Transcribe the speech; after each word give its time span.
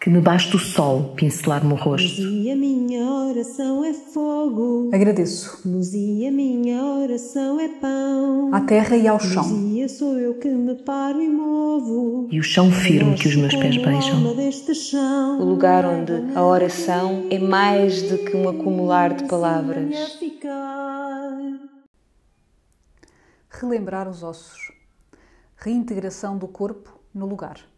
que 0.00 0.08
me 0.08 0.18
basta 0.18 0.56
o 0.56 0.58
sol 0.58 1.12
pincelar-me 1.14 1.74
o 1.74 1.76
rosto. 1.76 2.22
E 2.22 2.50
a 2.50 2.56
minha 2.56 3.04
oração 3.04 3.84
é 3.84 3.92
fogo. 3.92 4.88
Agradeço. 4.94 5.60
Luz 5.68 5.92
e 5.92 6.26
a 6.26 6.32
minha 6.32 6.82
oração 6.82 7.60
é 7.60 7.68
pão. 7.68 8.48
À 8.54 8.62
terra 8.62 8.96
e 8.96 9.06
ao 9.06 9.20
chão. 9.20 9.42
Luzia 9.42 9.88
sou 9.90 10.18
eu 10.18 10.38
que 10.38 10.48
me 10.48 10.74
paro 10.74 11.20
e 11.20 11.28
movo. 11.28 12.28
E 12.30 12.40
o 12.40 12.42
chão 12.42 12.72
firme 12.72 13.14
que 13.14 13.28
os 13.28 13.36
meus 13.36 13.54
pés 13.54 13.76
beijam. 13.76 14.24
O 15.38 15.44
lugar 15.44 15.84
onde 15.84 16.34
a 16.34 16.42
oração 16.42 17.26
é 17.28 17.38
mais 17.38 18.00
do 18.00 18.16
que 18.16 18.34
um 18.34 18.48
acumular 18.48 19.12
de 19.12 19.28
palavras. 19.28 20.18
Relembrar 23.50 24.08
os 24.08 24.22
ossos. 24.22 24.72
Reintegração 25.56 26.38
do 26.38 26.48
corpo 26.48 26.98
no 27.12 27.26
lugar 27.26 27.69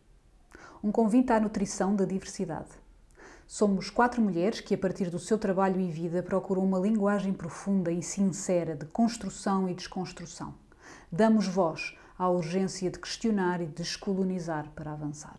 um 0.83 0.91
convite 0.91 1.33
à 1.33 1.39
nutrição 1.39 1.95
da 1.95 2.05
diversidade. 2.05 2.71
Somos 3.47 3.89
quatro 3.89 4.21
mulheres 4.21 4.61
que, 4.61 4.75
a 4.75 4.79
partir 4.79 5.11
do 5.11 5.19
seu 5.19 5.39
trabalho 5.39 5.81
e 5.81 5.91
vida, 5.91 6.23
procuram 6.23 6.65
uma 6.65 6.79
linguagem 6.79 7.33
profunda 7.33 7.93
e 7.93 8.03
sincera 8.03 8.75
de 8.75 8.87
construção 8.87 9.69
e 9.69 9.75
desconstrução. 9.75 10.55
Damos 11.11 11.47
voz 11.47 11.97
à 12.19 12.29
urgência 12.29 12.91
de 12.91 12.99
questionar 12.99 13.61
e 13.61 13.67
descolonizar 13.67 14.71
para 14.73 14.93
avançar. 14.93 15.39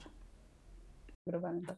Então. 1.27 1.77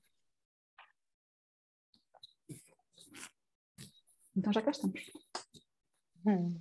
Então 4.36 4.53
já 4.53 4.61
cá 4.61 4.72
estamos. 4.72 5.02
Hum. 6.25 6.59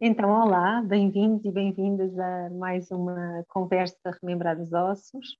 Então, 0.00 0.30
olá, 0.30 0.82
bem-vindos 0.82 1.44
e 1.44 1.50
bem-vindas 1.50 2.18
a 2.18 2.50
mais 2.50 2.90
uma 2.90 3.44
conversa 3.48 3.96
Remembrar 4.20 4.58
os 4.60 4.72
Ossos. 4.72 5.38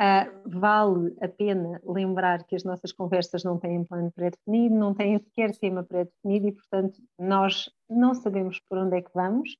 Uh, 0.00 0.48
vale 0.48 1.14
a 1.20 1.28
pena 1.28 1.78
lembrar 1.84 2.44
que 2.44 2.56
as 2.56 2.64
nossas 2.64 2.90
conversas 2.90 3.44
não 3.44 3.58
têm 3.58 3.84
plano 3.84 4.10
pré-definido, 4.10 4.74
não 4.74 4.94
têm 4.94 5.18
sequer 5.18 5.54
tema 5.58 5.84
pré-definido 5.84 6.48
e, 6.48 6.52
portanto, 6.52 7.02
nós 7.18 7.68
não 7.86 8.14
sabemos 8.14 8.58
por 8.60 8.78
onde 8.78 8.96
é 8.96 9.02
que 9.02 9.10
vamos. 9.12 9.58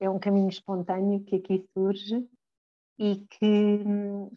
É 0.00 0.08
um 0.08 0.18
caminho 0.18 0.48
espontâneo 0.48 1.22
que 1.24 1.36
aqui 1.36 1.62
surge 1.74 2.26
e 2.98 3.16
que, 3.16 3.84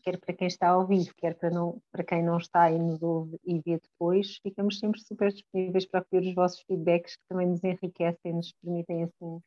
quer 0.03 0.19
para 0.19 0.35
quem 0.35 0.47
está 0.47 0.67
a 0.67 0.77
ouvir, 0.77 1.13
quer 1.15 1.35
para, 1.35 1.49
não, 1.49 1.81
para 1.89 2.03
quem 2.03 2.21
não 2.21 2.37
está 2.37 2.69
e 2.69 2.77
nos 2.77 3.01
ouve 3.01 3.39
e 3.45 3.61
vê 3.61 3.79
depois, 3.79 4.39
ficamos 4.43 4.77
sempre 4.79 4.99
super 4.99 5.31
disponíveis 5.31 5.85
para 5.85 6.05
ouvir 6.11 6.27
os 6.27 6.35
vossos 6.35 6.59
feedbacks 6.63 7.15
que 7.15 7.23
também 7.29 7.47
nos 7.47 7.63
enriquecem 7.63 8.31
e 8.31 8.33
nos 8.33 8.51
permitem 8.61 9.03
assim, 9.03 9.41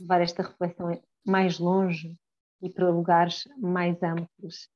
levar 0.00 0.20
esta 0.20 0.42
reflexão 0.42 1.00
mais 1.24 1.60
longe 1.60 2.16
e 2.64 2.70
para 2.70 2.88
lugares 2.88 3.46
mais 3.58 4.02
amplos. 4.02 4.68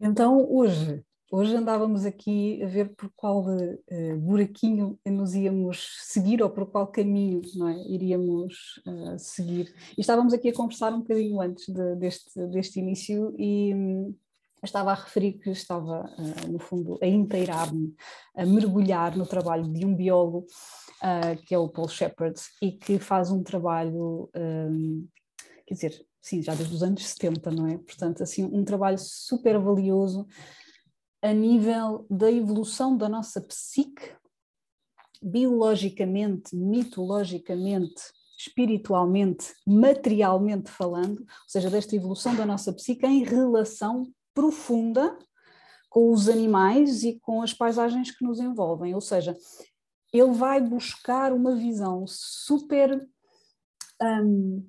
Então, 0.00 0.50
hoje, 0.50 1.04
hoje 1.30 1.54
andávamos 1.54 2.06
aqui 2.06 2.62
a 2.62 2.66
ver 2.66 2.94
por 2.96 3.10
qual 3.14 3.44
uh, 3.44 4.16
buraquinho 4.18 4.98
nos 5.06 5.34
íamos 5.34 5.98
seguir 6.00 6.42
ou 6.42 6.48
por 6.48 6.70
qual 6.70 6.86
caminho 6.86 7.42
é? 7.68 7.86
iríamos 7.86 8.80
uh, 8.86 9.18
seguir. 9.18 9.74
E 9.96 10.00
estávamos 10.00 10.32
aqui 10.32 10.48
a 10.48 10.54
conversar 10.54 10.94
um 10.94 11.00
bocadinho 11.00 11.38
antes 11.38 11.68
de, 11.68 11.96
deste, 11.96 12.46
deste 12.46 12.80
início 12.80 13.34
e 13.38 13.74
um, 13.74 14.14
estava 14.62 14.90
a 14.92 14.94
referir 14.94 15.34
que 15.34 15.50
estava, 15.50 16.04
uh, 16.18 16.52
no 16.52 16.58
fundo, 16.58 16.98
a 17.02 17.06
inteirar-me, 17.06 17.94
a 18.36 18.44
mergulhar 18.44 19.16
no 19.16 19.26
trabalho 19.26 19.64
de 19.64 19.84
um 19.84 19.94
biólogo 19.94 20.46
uh, 21.00 21.42
que 21.44 21.54
é 21.54 21.58
o 21.58 21.68
Paul 21.68 21.88
Shepard, 21.88 22.38
e 22.62 22.72
que 22.72 22.98
faz 22.98 23.30
um 23.30 23.42
trabalho, 23.42 24.30
um, 24.36 25.06
quer 25.66 25.74
dizer, 25.74 26.06
sim, 26.20 26.42
já 26.42 26.54
desde 26.54 26.74
os 26.74 26.82
anos 26.82 27.04
70, 27.06 27.50
não 27.50 27.66
é? 27.66 27.78
Portanto, 27.78 28.22
assim, 28.22 28.44
um 28.44 28.64
trabalho 28.64 28.98
super 28.98 29.58
valioso 29.58 30.26
a 31.22 31.32
nível 31.32 32.06
da 32.10 32.30
evolução 32.30 32.96
da 32.96 33.08
nossa 33.08 33.40
psique, 33.40 34.12
biologicamente, 35.22 36.56
mitologicamente, 36.56 38.02
espiritualmente, 38.38 39.52
materialmente 39.66 40.70
falando, 40.70 41.20
ou 41.20 41.26
seja, 41.46 41.68
desta 41.68 41.94
evolução 41.94 42.34
da 42.34 42.46
nossa 42.46 42.72
psique 42.72 43.06
em 43.06 43.22
relação 43.22 44.10
profunda 44.34 45.18
com 45.88 46.12
os 46.12 46.28
animais 46.28 47.02
e 47.02 47.18
com 47.20 47.42
as 47.42 47.52
paisagens 47.52 48.10
que 48.10 48.24
nos 48.24 48.38
envolvem. 48.38 48.94
Ou 48.94 49.00
seja, 49.00 49.36
ele 50.12 50.32
vai 50.32 50.60
buscar 50.60 51.32
uma 51.32 51.54
visão 51.54 52.04
super 52.06 53.06
um, 54.00 54.66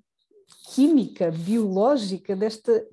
química, 0.73 1.31
biológica 1.31 2.35
desta, 2.35 2.85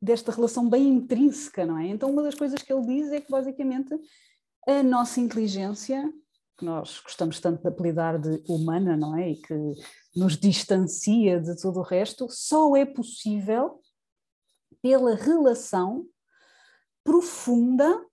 desta 0.00 0.32
relação 0.32 0.68
bem 0.68 0.88
intrínseca, 0.88 1.66
não 1.66 1.78
é? 1.78 1.88
Então, 1.88 2.10
uma 2.10 2.22
das 2.22 2.34
coisas 2.34 2.62
que 2.62 2.72
ele 2.72 2.86
diz 2.86 3.12
é 3.12 3.20
que, 3.20 3.30
basicamente, 3.30 3.94
a 4.66 4.82
nossa 4.82 5.20
inteligência, 5.20 6.10
que 6.58 6.64
nós 6.64 7.00
gostamos 7.00 7.38
tanto 7.38 7.62
de 7.62 7.68
apelidar 7.68 8.18
de 8.18 8.42
humana, 8.48 8.96
não 8.96 9.16
é? 9.16 9.30
E 9.30 9.36
que 9.36 9.54
nos 10.14 10.36
distancia 10.36 11.40
de 11.40 11.60
todo 11.60 11.80
o 11.80 11.82
resto, 11.82 12.26
só 12.30 12.74
é 12.76 12.84
possível 12.84 13.80
pela 14.82 15.14
relação 15.14 16.06
profunda 17.04 18.04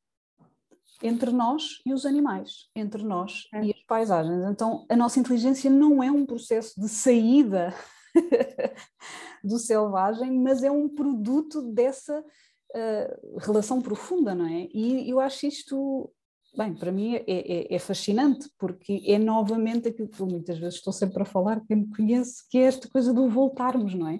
entre 1.01 1.31
nós 1.31 1.81
e 1.85 1.93
os 1.93 2.05
animais, 2.05 2.69
entre 2.75 3.03
nós 3.03 3.47
é. 3.53 3.65
e 3.65 3.71
as 3.71 3.83
paisagens. 3.83 4.43
Então, 4.49 4.85
a 4.89 4.95
nossa 4.95 5.19
inteligência 5.19 5.69
não 5.69 6.01
é 6.01 6.09
um 6.09 6.25
processo 6.25 6.79
de 6.79 6.87
saída 6.87 7.73
do 9.43 9.59
selvagem, 9.59 10.39
mas 10.39 10.63
é 10.63 10.71
um 10.71 10.87
produto 10.87 11.61
dessa 11.73 12.19
uh, 12.19 13.37
relação 13.39 13.81
profunda, 13.81 14.33
não 14.33 14.45
é? 14.45 14.69
E 14.73 15.09
eu 15.09 15.19
acho 15.19 15.45
isto 15.45 16.09
Bem, 16.55 16.71
para 16.75 16.91
mim 16.91 17.15
é, 17.15 17.23
é, 17.27 17.75
é, 17.75 17.79
fascinante, 17.79 18.47
porque 18.59 19.03
é 19.07 19.17
novamente 19.17 19.87
aquilo 19.87 20.07
que 20.07 20.21
muitas 20.21 20.59
vezes 20.59 20.75
estou 20.75 20.93
sempre 20.93 21.23
a 21.23 21.25
falar, 21.25 21.59
quem 21.65 21.77
me 21.77 21.89
conhece, 21.89 22.47
que 22.47 22.59
é 22.59 22.65
esta 22.65 22.87
coisa 22.87 23.11
do 23.11 23.27
voltarmos, 23.27 23.95
não 23.95 24.07
é? 24.07 24.19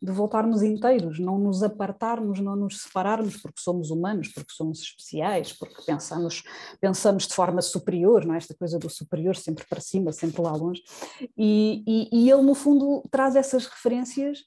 De 0.00 0.10
voltarmos 0.10 0.62
inteiros, 0.62 1.18
não 1.18 1.38
nos 1.38 1.62
apartarmos, 1.62 2.40
não 2.40 2.56
nos 2.56 2.80
separarmos, 2.80 3.36
porque 3.36 3.60
somos 3.60 3.90
humanos, 3.90 4.28
porque 4.28 4.50
somos 4.54 4.80
especiais, 4.80 5.52
porque 5.52 5.82
pensamos, 5.82 6.42
pensamos 6.80 7.26
de 7.26 7.34
forma 7.34 7.60
superior, 7.60 8.24
não 8.24 8.34
é? 8.34 8.38
Esta 8.38 8.54
coisa 8.54 8.78
do 8.78 8.88
superior 8.88 9.36
sempre 9.36 9.66
para 9.68 9.80
cima, 9.80 10.10
sempre 10.10 10.40
lá 10.40 10.56
longe. 10.56 10.82
E, 11.36 11.84
e, 11.86 12.08
e 12.10 12.30
ele, 12.30 12.42
no 12.42 12.54
fundo, 12.54 13.06
traz 13.10 13.36
essas 13.36 13.66
referências, 13.66 14.38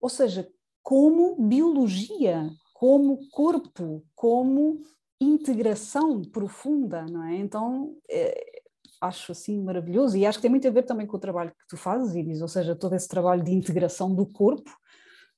ou 0.00 0.08
seja, 0.08 0.48
como 0.82 1.36
biologia, 1.36 2.48
como 2.72 3.28
corpo, 3.28 4.02
como 4.14 4.80
integração 5.22 6.22
profunda, 6.22 7.04
não 7.06 7.24
é? 7.24 7.36
Então, 7.36 7.96
é, 8.10 8.62
acho 9.00 9.32
assim 9.32 9.62
maravilhoso 9.62 10.16
e 10.16 10.24
acho 10.24 10.38
que 10.38 10.42
tem 10.42 10.50
muito 10.50 10.66
a 10.66 10.70
ver 10.70 10.84
também 10.84 11.06
com 11.06 11.16
o 11.16 11.20
trabalho 11.20 11.50
que 11.50 11.66
tu 11.68 11.76
fazes, 11.76 12.14
Iris, 12.14 12.40
ou 12.40 12.48
seja, 12.48 12.76
todo 12.76 12.94
esse 12.94 13.08
trabalho 13.08 13.42
de 13.42 13.52
integração 13.52 14.14
do 14.14 14.26
corpo, 14.26 14.70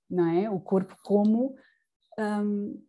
não 0.08 0.28
é? 0.28 0.50
O 0.50 0.60
corpo 0.60 0.94
como 1.02 1.54
um, 2.18 2.82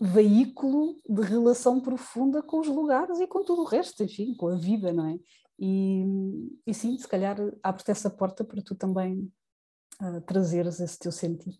veículo 0.00 0.96
de 1.08 1.22
relação 1.22 1.80
profunda 1.80 2.42
com 2.42 2.60
os 2.60 2.68
lugares 2.68 3.20
e 3.20 3.26
com 3.26 3.44
tudo 3.44 3.62
o 3.62 3.66
resto, 3.66 4.02
enfim, 4.02 4.34
com 4.34 4.48
a 4.48 4.56
vida, 4.56 4.92
não 4.92 5.06
é? 5.06 5.18
E, 5.58 6.04
e 6.66 6.74
sim, 6.74 6.96
se 6.98 7.08
calhar 7.08 7.36
abre-te 7.62 7.90
essa 7.90 8.08
porta 8.08 8.44
para 8.44 8.62
tu 8.62 8.74
também 8.74 9.32
uh, 10.00 10.20
trazeres 10.22 10.78
esse 10.80 10.98
teu 10.98 11.10
sentido. 11.10 11.56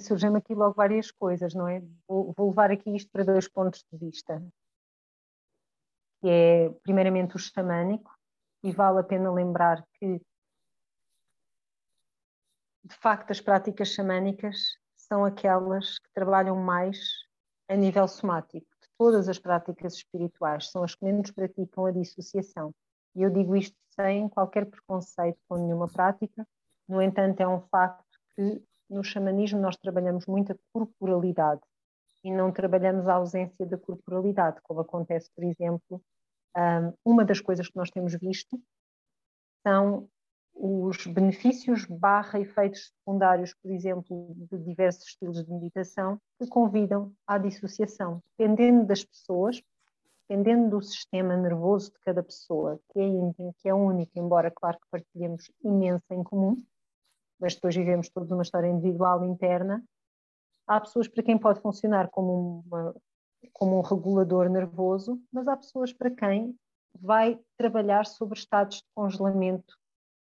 Surgem 0.00 0.34
aqui 0.36 0.54
logo 0.54 0.74
várias 0.74 1.10
coisas, 1.10 1.54
não 1.54 1.68
é? 1.68 1.82
Vou, 2.08 2.32
vou 2.36 2.48
levar 2.48 2.70
aqui 2.70 2.94
isto 2.96 3.10
para 3.10 3.24
dois 3.24 3.46
pontos 3.46 3.84
de 3.92 3.98
vista. 3.98 4.42
Que 6.20 6.28
é, 6.28 6.70
primeiramente, 6.82 7.36
o 7.36 7.38
xamânico, 7.38 8.10
e 8.62 8.72
vale 8.72 9.00
a 9.00 9.04
pena 9.04 9.30
lembrar 9.30 9.84
que, 9.94 10.20
de 12.82 12.94
facto, 12.96 13.30
as 13.30 13.40
práticas 13.40 13.88
xamânicas 13.88 14.78
são 14.96 15.24
aquelas 15.24 15.98
que 15.98 16.08
trabalham 16.14 16.56
mais 16.56 16.98
a 17.68 17.76
nível 17.76 18.08
somático. 18.08 18.66
De 18.80 18.88
todas 18.96 19.28
as 19.28 19.38
práticas 19.38 19.94
espirituais, 19.94 20.70
são 20.70 20.82
as 20.82 20.94
que 20.94 21.04
menos 21.04 21.30
praticam 21.30 21.86
a 21.86 21.92
dissociação. 21.92 22.74
E 23.14 23.22
eu 23.22 23.30
digo 23.30 23.54
isto 23.54 23.76
sem 23.90 24.28
qualquer 24.30 24.64
preconceito 24.64 25.38
com 25.46 25.56
nenhuma 25.58 25.88
prática, 25.88 26.46
no 26.88 27.00
entanto, 27.00 27.40
é 27.40 27.48
um 27.48 27.60
facto 27.60 28.04
que 28.36 28.62
no 28.88 29.02
xamanismo 29.02 29.60
nós 29.60 29.76
trabalhamos 29.76 30.26
muito 30.26 30.52
a 30.52 30.56
corporalidade 30.72 31.62
e 32.22 32.30
não 32.30 32.50
trabalhamos 32.50 33.06
a 33.06 33.14
ausência 33.14 33.66
da 33.66 33.76
corporalidade, 33.76 34.60
como 34.62 34.80
acontece, 34.80 35.30
por 35.34 35.44
exemplo, 35.44 36.02
uma 37.04 37.24
das 37.24 37.40
coisas 37.40 37.68
que 37.68 37.76
nós 37.76 37.90
temos 37.90 38.14
visto 38.14 38.60
são 39.62 40.08
os 40.54 41.04
benefícios 41.06 41.84
barra 41.84 42.38
efeitos 42.38 42.92
secundários, 42.96 43.52
por 43.54 43.70
exemplo, 43.70 44.34
de 44.50 44.58
diversos 44.58 45.08
estilos 45.08 45.44
de 45.44 45.52
meditação, 45.52 46.18
que 46.38 46.46
convidam 46.46 47.12
à 47.26 47.38
dissociação, 47.38 48.22
dependendo 48.38 48.86
das 48.86 49.04
pessoas, 49.04 49.60
dependendo 50.26 50.70
do 50.70 50.82
sistema 50.82 51.36
nervoso 51.36 51.90
de 51.90 51.98
cada 52.00 52.22
pessoa, 52.22 52.80
que 52.90 53.00
é 53.00 53.52
que 53.58 53.68
é 53.68 53.74
único, 53.74 54.12
embora, 54.16 54.50
claro, 54.50 54.78
que 54.78 54.86
partilhemos 54.90 55.50
imenso 55.62 56.04
em 56.12 56.22
comum, 56.22 56.62
mas 57.40 57.54
depois 57.54 57.74
vivemos 57.74 58.08
todos 58.08 58.30
uma 58.30 58.42
história 58.42 58.68
individual 58.68 59.24
interna. 59.24 59.84
Há 60.66 60.80
pessoas 60.80 61.08
para 61.08 61.22
quem 61.22 61.38
pode 61.38 61.60
funcionar 61.60 62.08
como, 62.10 62.64
uma, 62.66 62.94
como 63.52 63.78
um 63.78 63.82
regulador 63.82 64.48
nervoso, 64.48 65.20
mas 65.32 65.46
há 65.46 65.56
pessoas 65.56 65.92
para 65.92 66.10
quem 66.10 66.56
vai 67.00 67.38
trabalhar 67.56 68.06
sobre 68.06 68.38
estados 68.38 68.78
de 68.78 68.84
congelamento 68.94 69.76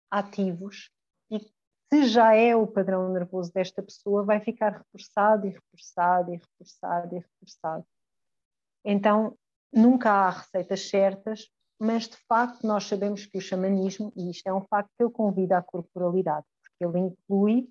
ativos 0.10 0.92
e 1.30 1.40
se 1.92 2.08
já 2.08 2.36
é 2.36 2.56
o 2.56 2.68
padrão 2.68 3.12
nervoso 3.12 3.52
desta 3.52 3.82
pessoa, 3.82 4.24
vai 4.24 4.40
ficar 4.40 4.74
reforçado 4.74 5.48
e 5.48 5.50
reforçado 5.50 6.34
e 6.34 6.38
reforçado 6.38 7.16
e 7.16 7.20
reforçado. 7.20 7.86
Então, 8.86 9.36
nunca 9.74 10.12
há 10.12 10.30
receitas 10.30 10.88
certas, 10.88 11.50
mas 11.80 12.08
de 12.08 12.18
facto 12.28 12.66
nós 12.66 12.86
sabemos 12.86 13.26
que 13.26 13.38
o 13.38 13.42
xamanismo, 13.42 14.14
e 14.16 14.30
isto 14.30 14.46
é 14.48 14.54
um 14.54 14.62
facto 14.62 14.92
que 14.96 15.04
ele 15.04 15.12
convida 15.12 15.58
à 15.58 15.64
corporalidade, 15.64 16.46
ele 16.84 17.00
inclui 17.00 17.70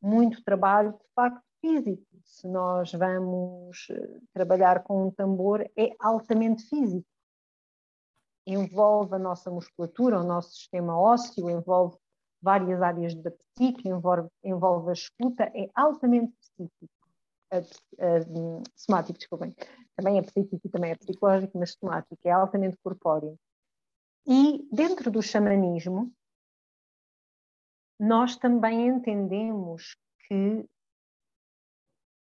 muito 0.00 0.42
trabalho 0.44 0.92
de 0.92 1.06
facto 1.14 1.42
físico. 1.60 2.04
Se 2.24 2.46
nós 2.46 2.92
vamos 2.92 3.86
eh, 3.90 4.20
trabalhar 4.32 4.82
com 4.82 5.06
um 5.06 5.10
tambor, 5.10 5.62
é 5.76 5.94
altamente 5.98 6.62
físico. 6.64 7.06
Envolve 8.46 9.14
a 9.14 9.18
nossa 9.18 9.50
musculatura, 9.50 10.20
o 10.20 10.24
nosso 10.24 10.52
sistema 10.52 10.98
ósseo, 10.98 11.48
envolve 11.48 11.96
várias 12.42 12.82
áreas 12.82 13.14
da 13.14 13.30
psique, 13.30 13.88
envolve, 13.88 14.28
envolve 14.42 14.90
a 14.90 14.92
escuta, 14.92 15.44
é 15.54 15.70
altamente 15.74 16.34
específico. 16.42 16.92
A, 17.50 17.58
a, 17.58 18.62
somático, 18.76 19.18
desculpem. 19.18 19.54
Também 19.96 20.18
é 20.18 20.22
psíquico 20.22 20.60
e 20.66 20.70
também 20.70 20.90
é 20.90 20.96
psicológico, 20.96 21.58
mas 21.58 21.72
somático, 21.72 22.20
é 22.24 22.30
altamente 22.30 22.76
corpóreo. 22.82 23.38
E 24.26 24.68
dentro 24.70 25.10
do 25.10 25.22
xamanismo, 25.22 26.12
nós 27.98 28.36
também 28.36 28.88
entendemos 28.88 29.96
que 30.26 30.68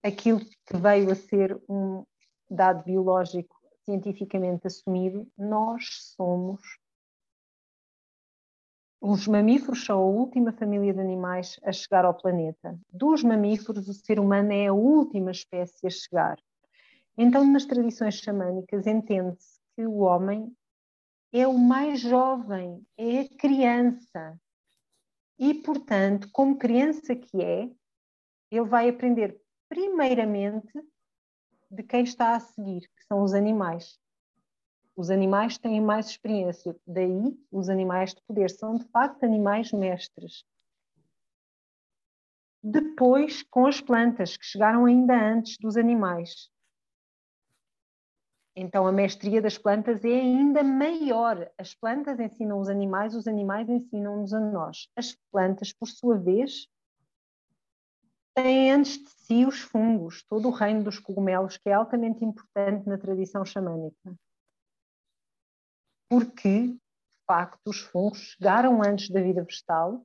aquilo 0.03 0.41
que 0.41 0.77
veio 0.77 1.11
a 1.11 1.15
ser 1.15 1.61
um 1.69 2.05
dado 2.49 2.85
biológico 2.85 3.57
cientificamente 3.85 4.67
assumido, 4.67 5.27
nós 5.37 6.15
somos 6.17 6.61
os 9.01 9.29
mamíferos 9.29 9.85
são 9.85 10.01
a 10.01 10.05
última 10.05 10.53
família 10.53 10.93
de 10.93 11.01
animais 11.01 11.61
a 11.63 11.71
chegar 11.71 12.05
ao 12.05 12.15
planeta. 12.15 12.77
Dos 12.91 13.23
mamíferos, 13.23 13.89
o 13.89 13.95
ser 13.95 14.19
humano 14.19 14.53
é 14.53 14.67
a 14.67 14.73
última 14.73 15.31
espécie 15.31 15.87
a 15.87 15.91
chegar. 15.91 16.39
Então, 17.17 17.45
nas 17.45 17.65
tradições 17.67 18.15
xamânicas, 18.15 18.87
entende-se 18.87 19.61
que 19.77 19.87
o 19.87 19.99
homem 19.99 20.53
é 21.33 21.47
o 21.47 21.59
mais 21.59 22.01
jovem, 22.01 22.85
é 22.97 23.21
a 23.21 23.29
criança. 23.37 24.41
E, 25.39 25.55
portanto, 25.55 26.29
como 26.33 26.59
criança 26.59 27.15
que 27.15 27.43
é, 27.43 27.71
ele 28.51 28.65
vai 28.65 28.89
aprender 28.89 29.41
primeiramente 29.69 30.73
de 31.71 31.83
quem 31.83 32.05
está 32.05 32.35
a 32.35 32.41
seguir, 32.41 32.83
que 32.83 33.05
são 33.07 33.23
os 33.23 33.35
animais. 33.35 33.99
Os 34.97 35.11
animais 35.11 35.59
têm 35.59 35.81
mais 35.81 36.09
experiência, 36.09 36.75
daí 36.87 37.39
os 37.51 37.69
animais 37.69 38.15
de 38.15 38.23
poder 38.23 38.51
são 38.51 38.77
de 38.77 38.85
facto 38.87 39.25
animais 39.25 39.73
mestres. 39.73 40.45
Depois, 42.63 43.43
com 43.43 43.67
as 43.67 43.81
plantas, 43.81 44.37
que 44.37 44.45
chegaram 44.45 44.87
ainda 44.87 45.15
antes 45.15 45.59
dos 45.59 45.77
animais. 45.77 46.51
Então, 48.57 48.87
a 48.87 48.93
mestria 48.93 49.43
das 49.43 49.59
plantas 49.59 50.03
é 50.03 50.09
ainda 50.09 50.63
maior. 50.65 51.51
As 51.59 51.75
plantas 51.75 52.19
ensinam 52.19 52.59
os 52.59 52.69
animais, 52.69 53.15
os 53.15 53.27
animais 53.27 53.69
ensinam-nos 53.69 54.33
a 54.33 54.41
nós. 54.41 54.89
As 54.97 55.15
plantas, 55.31 55.73
por 55.75 55.87
sua 55.87 56.17
vez, 56.19 56.67
têm 58.35 58.73
antes 58.73 58.99
de 58.99 59.11
si 59.11 59.45
os 59.45 59.61
fungos, 59.61 60.25
todo 60.25 60.49
o 60.49 60.53
reino 60.53 60.83
dos 60.83 60.99
cogumelos, 60.99 61.59
que 61.59 61.69
é 61.69 61.75
altamente 61.75 62.25
importante 62.25 62.89
na 62.89 62.97
tradição 62.97 63.45
xamânica 63.45 64.17
porque, 66.09 66.69
de 66.69 66.79
facto, 67.27 67.61
os 67.67 67.81
fungos 67.81 68.19
chegaram 68.19 68.83
antes 68.83 69.11
da 69.11 69.21
vida 69.21 69.43
vegetal 69.43 70.05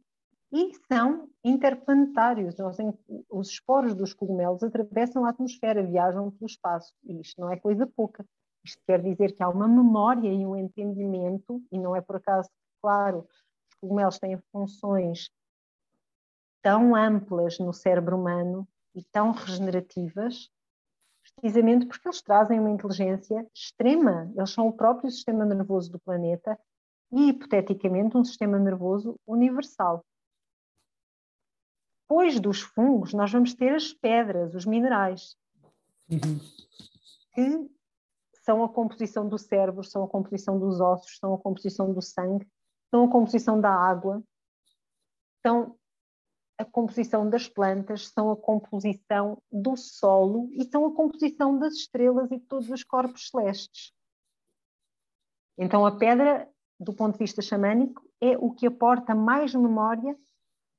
e 0.51 0.71
são 0.91 1.29
interplanetários. 1.43 2.55
Os 3.29 3.49
esporos 3.49 3.93
dos 3.93 4.13
cogumelos 4.13 4.63
atravessam 4.63 5.25
a 5.25 5.29
atmosfera, 5.29 5.85
viajam 5.85 6.31
pelo 6.31 6.47
espaço. 6.47 6.93
E 7.03 7.21
isto 7.21 7.39
não 7.39 7.51
é 7.51 7.57
coisa 7.57 7.87
pouca. 7.87 8.25
Isto 8.63 8.81
quer 8.85 9.01
dizer 9.01 9.35
que 9.35 9.43
há 9.43 9.49
uma 9.49 9.67
memória 9.67 10.31
e 10.31 10.45
um 10.45 10.55
entendimento, 10.55 11.61
e 11.71 11.79
não 11.79 11.95
é 11.95 12.01
por 12.01 12.17
acaso, 12.17 12.49
claro, 12.81 13.27
os 13.69 13.75
cogumelos 13.79 14.19
têm 14.19 14.37
funções 14.51 15.29
tão 16.61 16.95
amplas 16.95 17.57
no 17.57 17.73
cérebro 17.73 18.17
humano 18.17 18.67
e 18.93 19.03
tão 19.03 19.31
regenerativas 19.31 20.51
precisamente 21.35 21.85
porque 21.85 22.07
eles 22.07 22.21
trazem 22.21 22.59
uma 22.59 22.69
inteligência 22.69 23.47
extrema. 23.53 24.31
Eles 24.35 24.51
são 24.51 24.67
o 24.67 24.73
próprio 24.73 25.09
sistema 25.09 25.45
nervoso 25.45 25.91
do 25.91 25.99
planeta 25.99 26.59
e, 27.11 27.29
hipoteticamente, 27.29 28.17
um 28.17 28.23
sistema 28.23 28.57
nervoso 28.59 29.19
universal. 29.25 30.03
Depois 32.03 32.39
dos 32.39 32.61
fungos, 32.61 33.13
nós 33.13 33.31
vamos 33.31 33.53
ter 33.53 33.73
as 33.73 33.93
pedras, 33.93 34.53
os 34.53 34.65
minerais, 34.65 35.35
uhum. 36.09 36.39
que 37.33 37.71
são 38.41 38.63
a 38.63 38.69
composição 38.69 39.27
do 39.27 39.37
cérebro, 39.37 39.83
são 39.83 40.03
a 40.03 40.07
composição 40.07 40.59
dos 40.59 40.79
ossos, 40.79 41.17
são 41.19 41.33
a 41.33 41.37
composição 41.37 41.93
do 41.93 42.01
sangue, 42.01 42.47
são 42.89 43.05
a 43.05 43.11
composição 43.11 43.59
da 43.59 43.71
água, 43.71 44.23
são 45.45 45.77
a 46.57 46.65
composição 46.65 47.29
das 47.29 47.47
plantas, 47.47 48.09
são 48.09 48.31
a 48.31 48.35
composição 48.35 49.41
do 49.51 49.75
solo 49.75 50.49
e 50.53 50.63
são 50.65 50.85
a 50.85 50.93
composição 50.93 51.57
das 51.57 51.73
estrelas 51.73 52.31
e 52.31 52.37
de 52.37 52.45
todos 52.45 52.69
os 52.69 52.83
corpos 52.83 53.29
celestes. 53.29 53.93
Então, 55.57 55.85
a 55.85 55.95
pedra, 55.95 56.47
do 56.79 56.93
ponto 56.93 57.13
de 57.13 57.19
vista 57.19 57.41
xamânico, 57.41 58.07
é 58.19 58.37
o 58.37 58.51
que 58.51 58.67
aporta 58.67 59.13
mais 59.13 59.53
memória, 59.53 60.17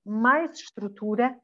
mais 0.05 0.58
estrutura 0.58 1.41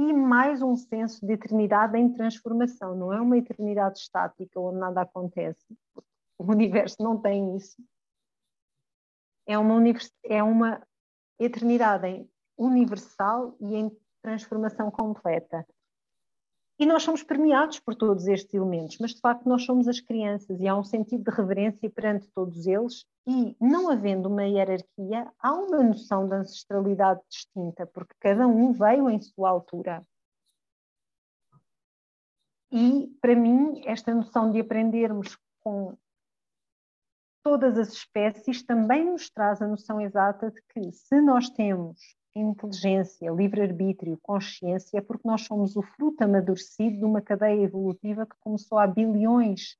e 0.00 0.12
mais 0.12 0.62
um 0.62 0.76
senso 0.76 1.26
de 1.26 1.32
eternidade 1.32 1.98
em 1.98 2.12
transformação. 2.12 2.94
Não 2.94 3.12
é 3.12 3.20
uma 3.20 3.36
eternidade 3.36 3.98
estática 3.98 4.60
onde 4.60 4.78
nada 4.78 5.00
acontece. 5.00 5.66
O 6.38 6.44
universo 6.44 7.02
não 7.02 7.20
tem 7.20 7.56
isso. 7.56 7.82
É 9.44 9.58
uma, 9.58 9.82
é 10.24 10.40
uma 10.40 10.80
eternidade 11.36 12.24
universal 12.56 13.56
e 13.60 13.74
em 13.74 13.90
transformação 14.22 14.88
completa. 14.88 15.66
E 16.78 16.86
nós 16.86 17.02
somos 17.02 17.24
permeados 17.24 17.80
por 17.80 17.96
todos 17.96 18.28
estes 18.28 18.54
elementos, 18.54 18.98
mas 19.00 19.12
de 19.12 19.20
facto 19.20 19.48
nós 19.48 19.64
somos 19.64 19.88
as 19.88 19.98
crianças 19.98 20.60
e 20.60 20.68
há 20.68 20.76
um 20.76 20.84
sentido 20.84 21.24
de 21.24 21.36
reverência 21.36 21.90
perante 21.90 22.28
todos 22.28 22.66
eles 22.68 23.04
e 23.26 23.56
não 23.60 23.90
havendo 23.90 24.28
uma 24.28 24.44
hierarquia, 24.44 25.28
há 25.40 25.52
uma 25.52 25.82
noção 25.82 26.28
de 26.28 26.34
ancestralidade 26.36 27.20
distinta, 27.28 27.84
porque 27.86 28.14
cada 28.20 28.46
um 28.46 28.72
veio 28.72 29.10
em 29.10 29.20
sua 29.20 29.50
altura. 29.50 30.06
E 32.70 33.08
para 33.20 33.34
mim, 33.34 33.82
esta 33.84 34.14
noção 34.14 34.52
de 34.52 34.60
aprendermos 34.60 35.36
com 35.60 35.96
todas 37.42 37.76
as 37.76 37.92
espécies 37.92 38.62
também 38.62 39.04
nos 39.04 39.28
traz 39.30 39.60
a 39.60 39.66
noção 39.66 40.00
exata 40.00 40.50
de 40.50 40.62
que 40.68 40.92
se 40.92 41.20
nós 41.20 41.50
temos 41.50 41.98
inteligência, 42.40 43.30
livre-arbítrio, 43.30 44.18
consciência, 44.22 44.98
é 44.98 45.00
porque 45.00 45.26
nós 45.26 45.42
somos 45.42 45.76
o 45.76 45.82
fruto 45.82 46.22
amadurecido 46.22 46.98
de 46.98 47.04
uma 47.04 47.20
cadeia 47.20 47.62
evolutiva 47.62 48.26
que 48.26 48.36
começou 48.40 48.78
há 48.78 48.86
bilhões, 48.86 49.76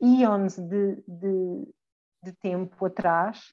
íons 0.00 0.56
de, 0.58 1.02
de, 1.06 1.74
de 2.22 2.32
tempo 2.40 2.84
atrás, 2.84 3.52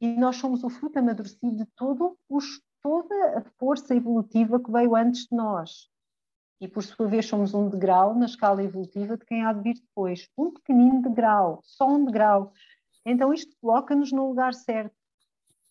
e 0.00 0.16
nós 0.16 0.36
somos 0.36 0.64
o 0.64 0.70
fruto 0.70 0.98
amadurecido 0.98 1.56
de 1.56 1.66
todo 1.76 2.18
os, 2.28 2.62
toda 2.82 3.38
a 3.38 3.42
força 3.58 3.94
evolutiva 3.94 4.58
que 4.58 4.70
veio 4.70 4.96
antes 4.96 5.26
de 5.26 5.36
nós. 5.36 5.88
E 6.60 6.68
por 6.68 6.82
sua 6.82 7.06
vez 7.06 7.26
somos 7.26 7.54
um 7.54 7.68
degrau 7.68 8.14
na 8.14 8.26
escala 8.26 8.62
evolutiva 8.62 9.16
de 9.16 9.24
quem 9.24 9.44
há 9.44 9.52
de 9.52 9.62
vir 9.62 9.74
depois. 9.74 10.28
Um 10.36 10.52
pequenino 10.52 11.02
degrau, 11.02 11.60
só 11.62 11.88
um 11.88 12.04
degrau. 12.04 12.52
Então 13.04 13.32
isto 13.32 13.56
coloca-nos 13.60 14.12
no 14.12 14.28
lugar 14.28 14.52
certo 14.52 14.99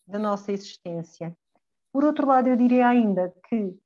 da 0.09 0.19
nossa 0.19 0.51
existência. 0.51 1.35
Por 1.91 2.03
outro 2.03 2.27
lado, 2.27 2.47
eu 2.49 2.55
diria 2.55 2.87
ainda 2.87 3.33
que, 3.47 3.77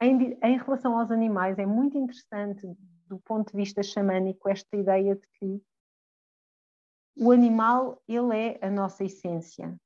em, 0.00 0.38
em 0.42 0.58
relação 0.58 0.98
aos 0.98 1.10
animais, 1.10 1.58
é 1.58 1.66
muito 1.66 1.96
interessante, 1.96 2.66
do 3.06 3.18
ponto 3.20 3.50
de 3.50 3.56
vista 3.56 3.82
xamânico, 3.82 4.48
esta 4.48 4.76
ideia 4.76 5.14
de 5.14 5.26
que 5.38 5.62
o 7.16 7.32
animal 7.32 8.02
ele 8.08 8.34
é 8.34 8.58
a 8.66 8.70
nossa 8.70 9.04
essência 9.04 9.76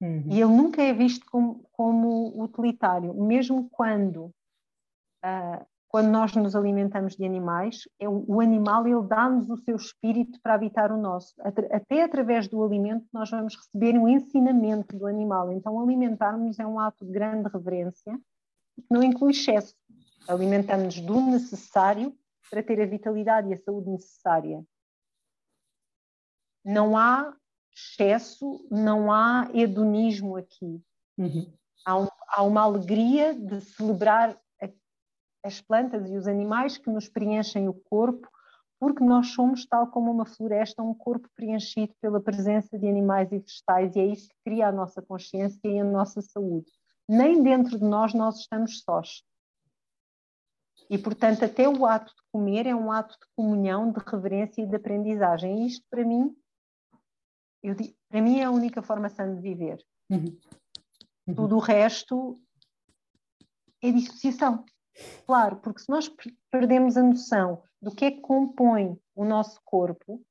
uhum. 0.00 0.24
e 0.26 0.40
ele 0.40 0.50
nunca 0.50 0.82
é 0.82 0.92
visto 0.92 1.24
como, 1.26 1.68
como 1.70 2.42
utilitário, 2.42 3.14
mesmo 3.14 3.68
quando 3.70 4.24
uh, 5.24 5.66
quando 5.92 6.08
nós 6.08 6.34
nos 6.34 6.56
alimentamos 6.56 7.14
de 7.16 7.24
animais, 7.26 7.82
é 8.00 8.08
o, 8.08 8.24
o 8.26 8.40
animal 8.40 8.86
ele 8.86 9.06
dá-nos 9.06 9.50
o 9.50 9.58
seu 9.58 9.76
espírito 9.76 10.40
para 10.42 10.54
habitar 10.54 10.90
o 10.90 10.96
nosso. 10.96 11.34
Até 11.70 12.02
através 12.02 12.48
do 12.48 12.64
alimento 12.64 13.04
nós 13.12 13.30
vamos 13.30 13.54
receber 13.54 13.98
um 13.98 14.08
ensinamento 14.08 14.96
do 14.96 15.06
animal. 15.06 15.52
Então 15.52 15.78
alimentarmos 15.78 16.58
é 16.58 16.66
um 16.66 16.80
ato 16.80 17.04
de 17.04 17.12
grande 17.12 17.46
reverência 17.50 18.18
que 18.74 18.86
não 18.90 19.02
inclui 19.02 19.32
excesso. 19.32 19.74
Alimentamos-nos 20.26 20.98
do 21.00 21.20
necessário 21.20 22.16
para 22.50 22.62
ter 22.62 22.80
a 22.80 22.86
vitalidade 22.86 23.50
e 23.50 23.52
a 23.52 23.58
saúde 23.58 23.90
necessária. 23.90 24.64
Não 26.64 26.96
há 26.96 27.36
excesso, 27.76 28.66
não 28.70 29.12
há 29.12 29.46
hedonismo 29.52 30.36
aqui. 30.36 30.82
Uhum. 31.18 31.52
Há, 31.84 31.98
um, 31.98 32.08
há 32.28 32.42
uma 32.44 32.62
alegria 32.62 33.34
de 33.34 33.60
celebrar 33.60 34.38
as 35.44 35.60
plantas 35.60 36.08
e 36.10 36.16
os 36.16 36.26
animais 36.26 36.78
que 36.78 36.90
nos 36.90 37.08
preenchem 37.08 37.68
o 37.68 37.74
corpo, 37.74 38.28
porque 38.78 39.04
nós 39.04 39.28
somos, 39.28 39.64
tal 39.66 39.86
como 39.86 40.10
uma 40.10 40.26
floresta, 40.26 40.82
um 40.82 40.94
corpo 40.94 41.28
preenchido 41.36 41.94
pela 42.00 42.20
presença 42.20 42.78
de 42.78 42.88
animais 42.88 43.30
e 43.30 43.38
vegetais, 43.38 43.94
e 43.94 44.00
é 44.00 44.06
isso 44.06 44.28
que 44.28 44.34
cria 44.44 44.68
a 44.68 44.72
nossa 44.72 45.00
consciência 45.00 45.60
e 45.64 45.78
a 45.78 45.84
nossa 45.84 46.20
saúde. 46.20 46.70
Nem 47.08 47.42
dentro 47.42 47.78
de 47.78 47.84
nós 47.84 48.12
nós 48.12 48.40
estamos 48.40 48.82
sós. 48.82 49.22
E, 50.90 50.98
portanto, 50.98 51.44
até 51.44 51.68
o 51.68 51.86
ato 51.86 52.12
de 52.14 52.22
comer 52.32 52.66
é 52.66 52.74
um 52.74 52.90
ato 52.90 53.14
de 53.14 53.26
comunhão, 53.36 53.92
de 53.92 54.00
reverência 54.04 54.62
e 54.62 54.66
de 54.66 54.76
aprendizagem. 54.76 55.62
E 55.62 55.66
isto, 55.66 55.86
para 55.88 56.04
mim, 56.04 56.34
eu, 57.62 57.76
para 58.08 58.20
mim 58.20 58.40
é 58.40 58.44
a 58.44 58.50
única 58.50 58.82
forma 58.82 59.08
sã 59.08 59.32
de 59.32 59.40
viver. 59.40 59.78
Uhum. 60.10 60.36
Uhum. 61.26 61.34
Tudo 61.34 61.56
o 61.56 61.60
resto 61.60 62.40
é 63.80 63.90
dissociação. 63.92 64.64
Claro, 65.26 65.56
porque 65.56 65.80
se 65.80 65.90
nós 65.90 66.10
perdemos 66.50 66.96
a 66.96 67.02
noção 67.02 67.62
do 67.80 67.94
que 67.94 68.04
é 68.04 68.10
que 68.10 68.20
compõe 68.20 68.98
o 69.14 69.24
nosso 69.24 69.60
corpo, 69.64 70.22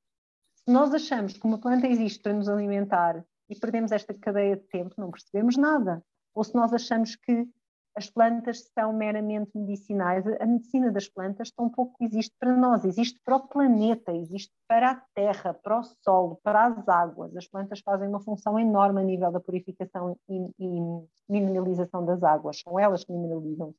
se 0.54 0.72
nós 0.72 0.94
achamos 0.94 1.32
que 1.32 1.46
uma 1.46 1.58
planta 1.58 1.86
existe 1.86 2.20
para 2.22 2.32
nos 2.32 2.48
alimentar 2.48 3.24
e 3.48 3.58
perdemos 3.58 3.92
esta 3.92 4.14
cadeia 4.14 4.56
de 4.56 4.62
tempo, 4.68 4.94
não 4.96 5.10
percebemos 5.10 5.56
nada. 5.56 6.02
Ou 6.34 6.44
se 6.44 6.54
nós 6.54 6.72
achamos 6.72 7.16
que 7.16 7.46
as 7.94 8.08
plantas 8.08 8.70
são 8.72 8.92
meramente 8.92 9.50
medicinais, 9.54 10.24
a 10.26 10.46
medicina 10.46 10.90
das 10.90 11.08
plantas 11.08 11.50
tão 11.50 11.68
pouco 11.68 12.02
existe 12.02 12.34
para 12.38 12.56
nós, 12.56 12.84
existe 12.84 13.20
para 13.22 13.36
o 13.36 13.46
planeta, 13.46 14.12
existe 14.14 14.52
para 14.66 14.92
a 14.92 15.02
terra, 15.14 15.52
para 15.52 15.80
o 15.80 15.82
solo, 15.82 16.40
para 16.42 16.66
as 16.66 16.88
águas. 16.88 17.36
As 17.36 17.46
plantas 17.46 17.80
fazem 17.80 18.08
uma 18.08 18.20
função 18.20 18.58
enorme 18.58 19.02
a 19.02 19.04
nível 19.04 19.30
da 19.30 19.40
purificação 19.40 20.16
e, 20.26 20.48
e 20.58 20.80
mineralização 21.28 22.04
das 22.06 22.22
águas, 22.22 22.60
são 22.60 22.78
elas 22.78 23.04
que 23.04 23.12
mineralizam 23.12 23.74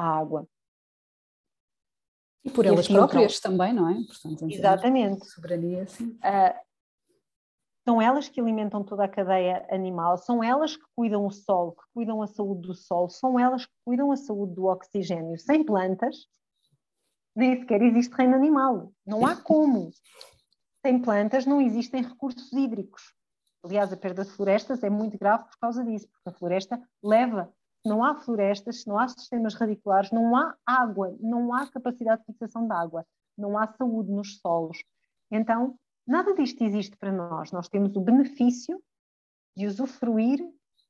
a 0.00 0.18
água. 0.18 0.46
E 2.44 2.50
por 2.50 2.64
elas 2.64 2.80
e 2.80 2.82
assim, 2.82 2.94
próprias 2.94 3.38
também, 3.38 3.72
não 3.72 3.88
é? 3.88 3.94
Portanto, 3.94 4.50
exatamente. 4.50 5.26
Soberania, 5.26 5.86
sim. 5.86 6.18
Uh, 6.24 6.70
são 7.86 8.00
elas 8.00 8.28
que 8.28 8.40
alimentam 8.40 8.84
toda 8.84 9.04
a 9.04 9.08
cadeia 9.08 9.66
animal, 9.70 10.16
são 10.16 10.42
elas 10.42 10.76
que 10.76 10.84
cuidam 10.94 11.26
o 11.26 11.30
solo, 11.30 11.72
que 11.72 11.82
cuidam 11.94 12.22
a 12.22 12.26
saúde 12.26 12.68
do 12.68 12.74
solo, 12.74 13.08
são 13.08 13.38
elas 13.38 13.66
que 13.66 13.72
cuidam 13.84 14.12
a 14.12 14.16
saúde 14.16 14.54
do 14.54 14.66
oxigênio. 14.66 15.38
Sem 15.38 15.64
plantas, 15.64 16.26
nem 17.34 17.58
sequer 17.58 17.82
existe 17.82 18.14
reino 18.14 18.34
animal. 18.34 18.92
Não 19.06 19.26
há 19.26 19.36
como. 19.36 19.90
Sem 20.84 21.00
plantas 21.00 21.44
não 21.44 21.60
existem 21.60 22.02
recursos 22.02 22.52
hídricos. 22.52 23.14
Aliás, 23.62 23.92
a 23.92 23.96
perda 23.96 24.24
de 24.24 24.30
florestas 24.30 24.82
é 24.82 24.88
muito 24.88 25.18
grave 25.18 25.44
por 25.44 25.58
causa 25.58 25.84
disso, 25.84 26.08
porque 26.08 26.28
a 26.28 26.32
floresta 26.32 26.80
leva 27.02 27.52
não 27.84 28.04
há 28.04 28.14
florestas, 28.14 28.84
não 28.86 28.98
há 28.98 29.08
sistemas 29.08 29.54
radiculares, 29.54 30.10
não 30.10 30.36
há 30.36 30.54
água, 30.66 31.16
não 31.20 31.52
há 31.54 31.66
capacidade 31.66 32.20
de 32.20 32.26
fixação 32.26 32.66
de 32.66 32.72
água, 32.72 33.06
não 33.36 33.56
há 33.56 33.66
saúde 33.66 34.10
nos 34.10 34.38
solos. 34.38 34.78
Então, 35.30 35.78
nada 36.06 36.34
disto 36.34 36.62
existe 36.62 36.96
para 36.96 37.12
nós. 37.12 37.52
Nós 37.52 37.68
temos 37.68 37.96
o 37.96 38.00
benefício 38.00 38.82
de 39.56 39.66
usufruir 39.66 40.40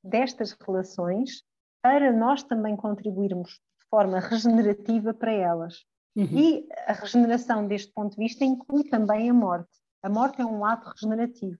destas 0.03 0.53
relações 0.53 1.43
para 1.83 2.13
nós 2.13 2.43
também 2.43 2.77
contribuirmos 2.77 3.51
de 3.51 3.89
forma 3.89 4.19
regenerativa 4.21 5.15
para 5.15 5.33
elas. 5.33 5.85
Uhum. 6.17 6.25
E 6.25 6.69
a 6.87 6.93
regeneração, 6.93 7.67
deste 7.67 7.93
ponto 7.93 8.17
de 8.17 8.23
vista, 8.23 8.45
inclui 8.45 8.85
também 8.85 9.31
a 9.31 9.35
morte. 9.35 9.71
A 10.03 10.09
morte 10.09 10.41
é 10.41 10.45
um 10.45 10.65
ato 10.65 10.91
regenerativo. 10.91 11.59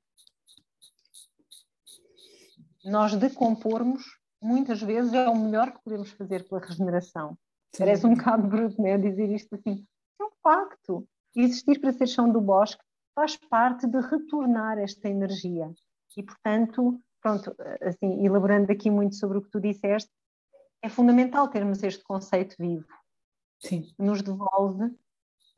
Nós 2.85 3.15
decompormos 3.15 4.03
muitas 4.41 4.81
vezes 4.83 5.13
é 5.13 5.29
o 5.29 5.37
melhor 5.37 5.73
que 5.73 5.83
podemos 5.85 6.11
fazer 6.13 6.49
pela 6.49 6.61
regeneração. 6.61 7.37
Sim. 7.73 7.79
Parece 7.79 8.07
um 8.07 8.15
bocado 8.15 8.49
bruto, 8.49 8.81
né? 8.81 8.97
Dizer 8.99 9.31
isto 9.31 9.55
assim. 9.55 9.85
É 10.21 10.25
um 10.25 10.31
facto. 10.43 11.07
Existir 11.37 11.81
para 11.81 11.93
ser 11.93 12.07
chão 12.07 12.31
do 12.31 12.41
bosque 12.41 12.83
faz 13.15 13.37
parte 13.37 13.87
de 13.87 14.01
retornar 14.01 14.79
esta 14.79 15.09
energia. 15.09 15.73
E, 16.17 16.23
portanto, 16.23 17.01
pronto, 17.21 17.55
assim, 17.83 18.25
elaborando 18.25 18.73
aqui 18.73 18.91
muito 18.91 19.15
sobre 19.15 19.39
o 19.39 19.43
que 19.43 19.51
tu 19.51 19.61
disseste, 19.61 20.11
é 20.83 20.89
fundamental 20.89 21.47
termos 21.49 21.83
este 21.83 22.03
conceito 22.03 22.57
vivo. 22.59 22.87
Sim. 23.61 23.93
Nos 23.99 24.23
devolve 24.23 24.85
uh, 24.85 24.97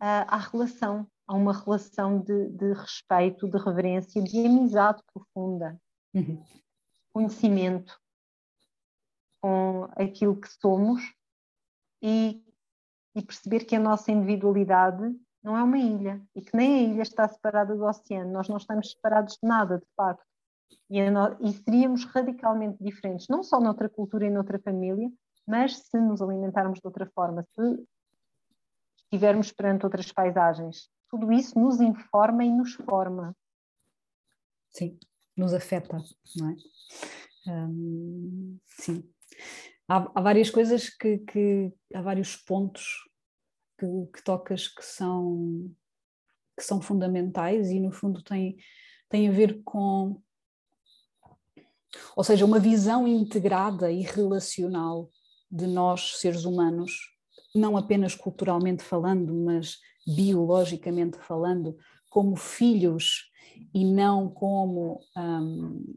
à 0.01 0.37
relação, 0.37 1.07
a 1.27 1.35
uma 1.35 1.53
relação 1.53 2.21
de, 2.21 2.49
de, 2.51 2.73
respeito, 2.73 3.49
de 3.49 3.57
reverência, 3.57 4.23
de 4.23 4.45
amizade 4.45 5.01
profunda, 5.13 5.81
uhum. 6.13 6.43
conhecimento 7.13 8.02
com 9.43 9.89
aquilo 9.97 10.41
que 10.41 10.49
somos 10.49 11.03
e, 12.01 12.41
e 13.15 13.23
perceber 13.23 13.65
que 13.65 13.75
a 13.75 13.81
nossa 13.81 14.13
individualidade 14.13 15.15
não 15.43 15.57
é 15.57 15.63
uma 15.63 15.79
ilha 15.79 16.23
e 16.35 16.41
que 16.41 16.57
nem 16.57 16.75
a 16.75 16.93
ilha 16.93 17.03
está 17.03 17.27
separada 17.27 17.75
do 17.75 17.85
oceano, 17.85 18.33
nós 18.33 18.49
não 18.49 18.57
estamos 18.57 18.93
separados 18.93 19.35
de 19.35 19.49
nada, 19.49 19.79
de 19.79 19.87
facto. 19.97 20.25
E, 20.89 20.99
e, 21.01 21.53
seríamos 21.65 22.05
radicalmente 22.05 22.83
diferentes, 22.83 23.27
não 23.29 23.43
só 23.43 23.61
noutra 23.61 23.89
cultura 23.89 24.27
e 24.27 24.31
noutra 24.31 24.59
família, 24.61 25.11
mas 25.47 25.79
se 25.79 25.99
nos 25.99 26.23
alimentarmos 26.23 26.79
de 26.79 26.87
outra 26.87 27.11
forma, 27.13 27.45
se 27.55 27.87
estivermos 29.05 29.53
perante 29.53 29.85
outras 29.85 30.11
paisagens. 30.13 30.89
Tudo 31.11 31.33
isso 31.33 31.59
nos 31.59 31.81
informa 31.81 32.45
e 32.45 32.51
nos 32.51 32.75
forma. 32.75 33.37
Sim, 34.71 34.99
nos 35.37 35.53
afeta, 35.53 35.99
não 36.37 36.51
é? 36.51 36.57
Hum, 37.47 38.59
sim, 38.67 39.13
há, 39.89 40.11
há 40.15 40.21
várias 40.21 40.51
coisas 40.51 40.89
que, 40.89 41.19
que, 41.19 41.73
há 41.95 42.03
vários 42.03 42.37
pontos 42.37 42.85
que, 43.79 43.87
que, 44.15 44.23
tocas 44.25 44.69
que 44.69 44.85
são 44.85 45.71
que 46.57 46.63
são 46.63 46.83
fundamentais 46.83 47.71
e 47.71 47.81
no 47.81 47.91
fundo 47.91 48.23
tem, 48.23 48.57
tem 49.09 49.29
a 49.29 49.33
ver 49.33 49.63
com 49.65 50.21
ou 52.17 52.25
seja, 52.25 52.45
uma 52.45 52.59
visão 52.59 53.07
integrada 53.07 53.91
e 53.91 54.03
relacional 54.03 55.11
de 55.51 55.67
nós, 55.67 56.19
seres 56.19 56.45
humanos, 56.45 56.93
não 57.55 57.77
apenas 57.77 58.15
culturalmente 58.15 58.83
falando, 58.83 59.35
mas 59.35 59.79
biologicamente 60.07 61.19
falando, 61.19 61.77
como 62.09 62.37
filhos 62.37 63.31
e 63.75 63.85
não 63.85 64.29
como 64.29 65.01
um, 65.17 65.95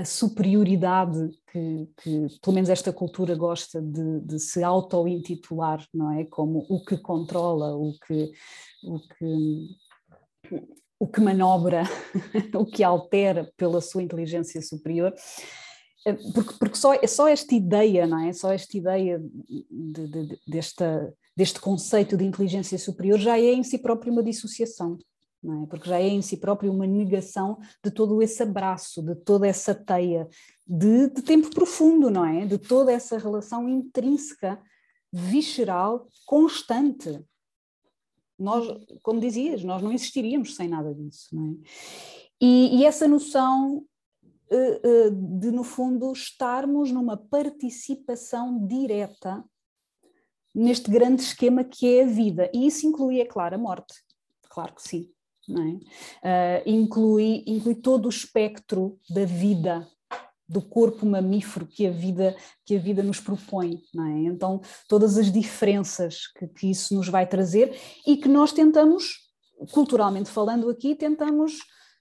a 0.00 0.04
superioridade 0.04 1.30
que, 1.52 1.88
que, 2.02 2.26
pelo 2.42 2.54
menos 2.54 2.70
esta 2.70 2.92
cultura 2.92 3.34
gosta 3.34 3.80
de, 3.82 4.20
de 4.20 4.38
se 4.38 4.62
auto-intitular, 4.62 5.86
não 5.92 6.10
é? 6.12 6.24
Como 6.24 6.66
o 6.68 6.82
que 6.82 6.96
controla, 6.96 7.76
o 7.76 7.92
que, 8.06 8.32
o 8.82 8.98
que, 9.00 10.58
o 10.98 11.06
que 11.06 11.20
manobra, 11.20 11.82
o 12.54 12.64
que 12.64 12.82
altera 12.82 13.52
pela 13.56 13.80
sua 13.80 14.02
inteligência 14.02 14.62
superior. 14.62 15.14
Eh, 16.06 16.16
porque, 16.34 16.54
porque 16.58 16.76
só, 16.76 16.94
só 17.06 17.28
esta 17.28 17.54
ideia, 17.54 18.06
não 18.06 18.20
é? 18.20 18.32
Só 18.32 18.52
esta 18.52 18.76
ideia 18.76 19.22
de, 19.70 20.08
de, 20.08 20.40
desta, 20.48 21.12
deste 21.36 21.60
conceito 21.60 22.16
de 22.16 22.24
inteligência 22.24 22.78
superior 22.78 23.18
já 23.18 23.38
é 23.38 23.52
em 23.52 23.62
si 23.62 23.76
próprio 23.78 24.12
uma 24.12 24.22
dissociação 24.22 24.98
é? 25.44 25.66
porque 25.66 25.88
já 25.88 25.98
é 25.98 26.08
em 26.08 26.20
si 26.20 26.36
próprio 26.36 26.72
uma 26.72 26.86
negação 26.86 27.58
de 27.82 27.90
todo 27.90 28.20
esse 28.22 28.42
abraço, 28.42 29.02
de 29.02 29.14
toda 29.14 29.46
essa 29.46 29.74
teia 29.74 30.28
de, 30.66 31.08
de 31.08 31.22
tempo 31.22 31.50
profundo, 31.50 32.10
não 32.10 32.24
é? 32.24 32.44
De 32.44 32.58
toda 32.58 32.92
essa 32.92 33.18
relação 33.18 33.68
intrínseca, 33.68 34.60
visceral, 35.12 36.06
constante. 36.26 37.24
Nós, 38.38 38.66
como 39.02 39.20
dizias, 39.20 39.64
nós 39.64 39.82
não 39.82 39.92
existiríamos 39.92 40.54
sem 40.54 40.68
nada 40.68 40.94
disso, 40.94 41.28
não 41.32 41.52
é? 41.52 41.68
E, 42.40 42.78
e 42.78 42.86
essa 42.86 43.08
noção 43.08 43.78
uh, 43.78 45.08
uh, 45.08 45.38
de, 45.40 45.50
no 45.50 45.64
fundo, 45.64 46.12
estarmos 46.12 46.90
numa 46.90 47.16
participação 47.16 48.66
direta 48.66 49.44
neste 50.54 50.90
grande 50.90 51.22
esquema 51.22 51.64
que 51.64 51.98
é 51.98 52.04
a 52.04 52.06
vida. 52.06 52.50
E 52.54 52.66
isso 52.66 52.86
inclui, 52.86 53.20
é 53.20 53.26
claro, 53.26 53.54
a 53.54 53.58
morte. 53.58 53.94
Claro 54.48 54.74
que 54.74 54.82
sim 54.82 55.10
é? 55.58 56.60
uh, 56.60 56.62
inclui, 56.66 57.42
inclui 57.46 57.74
todo 57.74 58.06
o 58.06 58.10
espectro 58.10 58.98
da 59.08 59.24
vida, 59.24 59.86
do 60.48 60.60
corpo 60.60 61.06
mamífero 61.06 61.64
que 61.64 61.86
a 61.86 61.92
vida 61.92 62.36
que 62.66 62.76
a 62.76 62.78
vida 62.80 63.04
nos 63.04 63.20
propõe, 63.20 63.80
é? 63.96 64.24
Então 64.24 64.60
todas 64.88 65.16
as 65.16 65.30
diferenças 65.30 66.26
que, 66.36 66.48
que 66.48 66.70
isso 66.70 66.94
nos 66.94 67.08
vai 67.08 67.24
trazer 67.24 67.78
e 68.04 68.16
que 68.16 68.28
nós 68.28 68.52
tentamos, 68.52 69.30
culturalmente 69.72 70.28
falando 70.28 70.68
aqui, 70.68 70.96
tentamos 70.96 71.58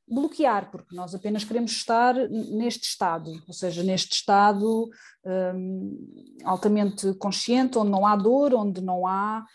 bloquear, 0.09 0.71
porque 0.71 0.95
nós 0.95 1.13
apenas 1.13 1.43
queremos 1.43 1.71
estar 1.71 2.15
neste 2.15 2.87
estado, 2.87 3.31
ou 3.47 3.53
seja, 3.53 3.83
neste 3.83 4.13
estado 4.13 4.89
um, 5.23 6.39
altamente 6.43 7.13
consciente, 7.13 7.77
onde 7.77 7.91
não 7.91 8.05
há 8.05 8.15
dor, 8.15 8.55
onde 8.55 8.81
não 8.81 9.05
há 9.05 9.45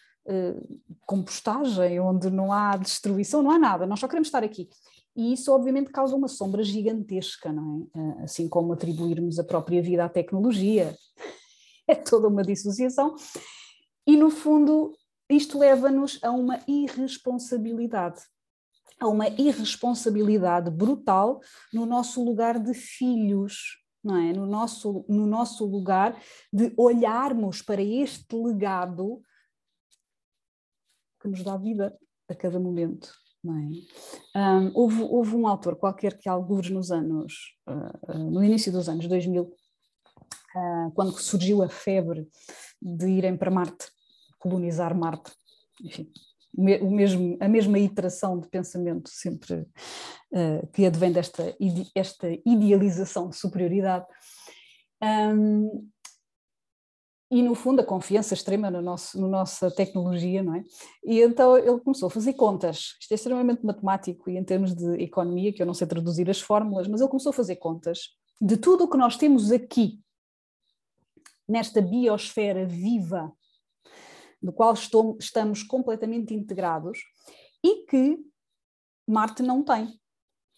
compostagem, 1.06 2.00
onde 2.00 2.30
não 2.30 2.52
há 2.52 2.76
destruição, 2.76 3.42
não 3.42 3.50
há 3.50 3.58
nada, 3.58 3.86
nós 3.86 4.00
só 4.00 4.08
queremos 4.08 4.28
estar 4.28 4.42
aqui. 4.42 4.68
E 5.16 5.32
isso, 5.32 5.52
obviamente, 5.52 5.90
causa 5.90 6.16
uma 6.16 6.26
sombra 6.26 6.62
gigantesca, 6.64 7.52
não 7.52 7.88
é? 7.94 7.98
Uh, 7.98 8.24
assim 8.24 8.48
como 8.48 8.72
atribuirmos 8.72 9.38
a 9.38 9.44
própria 9.44 9.80
vida 9.80 10.04
à 10.04 10.08
tecnologia. 10.08 10.96
É 11.86 11.94
toda 11.94 12.28
uma 12.28 12.42
dissociação. 12.42 13.14
E, 14.06 14.16
no 14.16 14.30
fundo, 14.30 14.96
isto 15.28 15.58
leva-nos 15.58 16.18
a 16.22 16.30
uma 16.30 16.58
irresponsabilidade 16.66 18.22
a 18.98 19.08
uma 19.08 19.28
irresponsabilidade 19.28 20.70
brutal 20.70 21.40
no 21.72 21.84
nosso 21.84 22.24
lugar 22.24 22.58
de 22.58 22.72
filhos, 22.72 23.82
não 24.02 24.16
é? 24.16 24.32
No 24.32 24.46
nosso, 24.46 25.04
no 25.08 25.26
nosso 25.26 25.66
lugar 25.66 26.18
de 26.50 26.72
olharmos 26.76 27.60
para 27.60 27.82
este 27.82 28.34
legado 28.34 29.20
que 31.24 31.30
nos 31.30 31.42
dá 31.42 31.56
vida 31.56 31.96
a 32.28 32.34
cada 32.34 32.60
momento. 32.60 33.10
É? 34.34 34.38
um, 34.38 34.72
houve, 34.74 35.02
houve 35.02 35.36
um 35.36 35.46
autor 35.46 35.76
qualquer 35.76 36.16
que 36.18 36.28
alguns 36.28 36.70
nos 36.70 36.90
anos, 36.90 37.54
uh, 37.68 38.12
uh, 38.12 38.30
no 38.30 38.42
início 38.42 38.72
dos 38.72 38.88
anos 38.88 39.06
2000, 39.06 39.42
uh, 39.42 40.90
quando 40.94 41.18
surgiu 41.18 41.62
a 41.62 41.68
febre 41.68 42.26
de 42.80 43.06
irem 43.06 43.36
para 43.36 43.50
Marte, 43.50 43.86
colonizar 44.38 44.96
Marte, 44.96 45.30
enfim, 45.82 46.10
o 46.56 46.90
mesmo, 46.90 47.36
a 47.38 47.48
mesma 47.48 47.78
iteração 47.78 48.38
de 48.40 48.48
pensamento 48.48 49.10
sempre 49.10 49.66
uh, 50.32 50.66
que 50.72 50.86
advém 50.86 51.12
desta 51.12 51.54
esta 51.94 52.28
idealização 52.46 53.28
de 53.28 53.36
superioridade. 53.36 54.06
Um, 55.02 55.86
e 57.34 57.42
no 57.42 57.56
fundo 57.56 57.80
a 57.80 57.84
confiança 57.84 58.32
extrema 58.32 58.70
no 58.70 58.80
nosso, 58.80 59.20
na 59.20 59.26
nossa 59.26 59.68
tecnologia, 59.68 60.40
não 60.40 60.54
é? 60.54 60.64
E 61.04 61.20
então 61.20 61.58
ele 61.58 61.80
começou 61.80 62.06
a 62.06 62.10
fazer 62.10 62.34
contas, 62.34 62.96
isto 63.00 63.10
é 63.10 63.16
extremamente 63.16 63.66
matemático 63.66 64.30
e 64.30 64.36
em 64.36 64.44
termos 64.44 64.72
de 64.72 65.02
economia, 65.02 65.52
que 65.52 65.60
eu 65.60 65.66
não 65.66 65.74
sei 65.74 65.84
traduzir 65.84 66.30
as 66.30 66.40
fórmulas, 66.40 66.86
mas 66.86 67.00
ele 67.00 67.10
começou 67.10 67.30
a 67.30 67.32
fazer 67.32 67.56
contas 67.56 68.10
de 68.40 68.56
tudo 68.56 68.84
o 68.84 68.88
que 68.88 68.96
nós 68.96 69.16
temos 69.16 69.50
aqui, 69.50 70.00
nesta 71.48 71.82
biosfera 71.82 72.64
viva 72.64 73.32
do 74.40 74.52
qual 74.52 74.72
estou, 74.72 75.18
estamos 75.18 75.64
completamente 75.64 76.32
integrados 76.32 77.00
e 77.64 77.84
que 77.86 78.16
Marte 79.08 79.42
não 79.42 79.64
tem, 79.64 79.98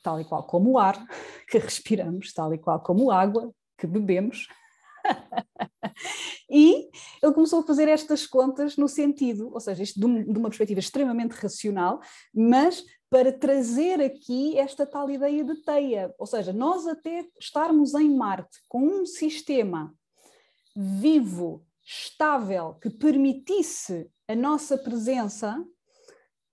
tal 0.03 0.21
e 0.21 0.27
qual 0.27 0.43
como 0.43 0.73
o 0.73 0.79
ar 0.79 1.03
que 1.49 1.57
respiramos, 1.57 2.35
tal 2.35 2.53
e 2.53 2.59
qual 2.59 2.81
como 2.81 3.11
a 3.11 3.19
água 3.19 3.51
que 3.79 3.87
bebemos. 3.87 4.47
e 6.51 6.89
ele 7.23 7.35
começou 7.35 7.61
a 7.61 7.67
fazer 7.67 7.89
estas 7.89 8.27
contas 8.27 8.77
no 8.77 8.89
sentido, 8.89 9.51
ou 9.53 9.61
seja, 9.61 9.83
isto 9.83 9.99
de 9.99 10.39
uma 10.39 10.49
perspectiva 10.49 10.81
extremamente 10.81 11.33
racional, 11.33 12.01
mas 12.35 12.85
para 13.09 13.33
trazer 13.33 14.01
aqui 14.01 14.59
esta 14.59 14.85
tal 14.85 15.09
ideia 15.11 15.45
de 15.45 15.63
teia, 15.63 16.13
ou 16.19 16.27
seja, 16.27 16.53
nós 16.53 16.87
até 16.87 17.25
estarmos 17.41 17.95
em 17.95 18.15
Marte 18.15 18.59
com 18.69 18.81
um 18.81 19.07
sistema 19.07 19.95
vivo 20.75 21.65
estável 21.85 22.75
que 22.75 22.91
permitisse 22.91 24.11
a 24.29 24.35
nossa 24.35 24.77
presença 24.77 25.65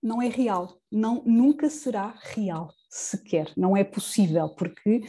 não 0.00 0.22
é 0.22 0.28
real, 0.28 0.80
não 0.92 1.22
nunca 1.24 1.68
será 1.68 2.14
real 2.20 2.72
sequer, 2.88 3.52
não 3.56 3.76
é 3.76 3.82
possível 3.82 4.50
porque 4.50 5.02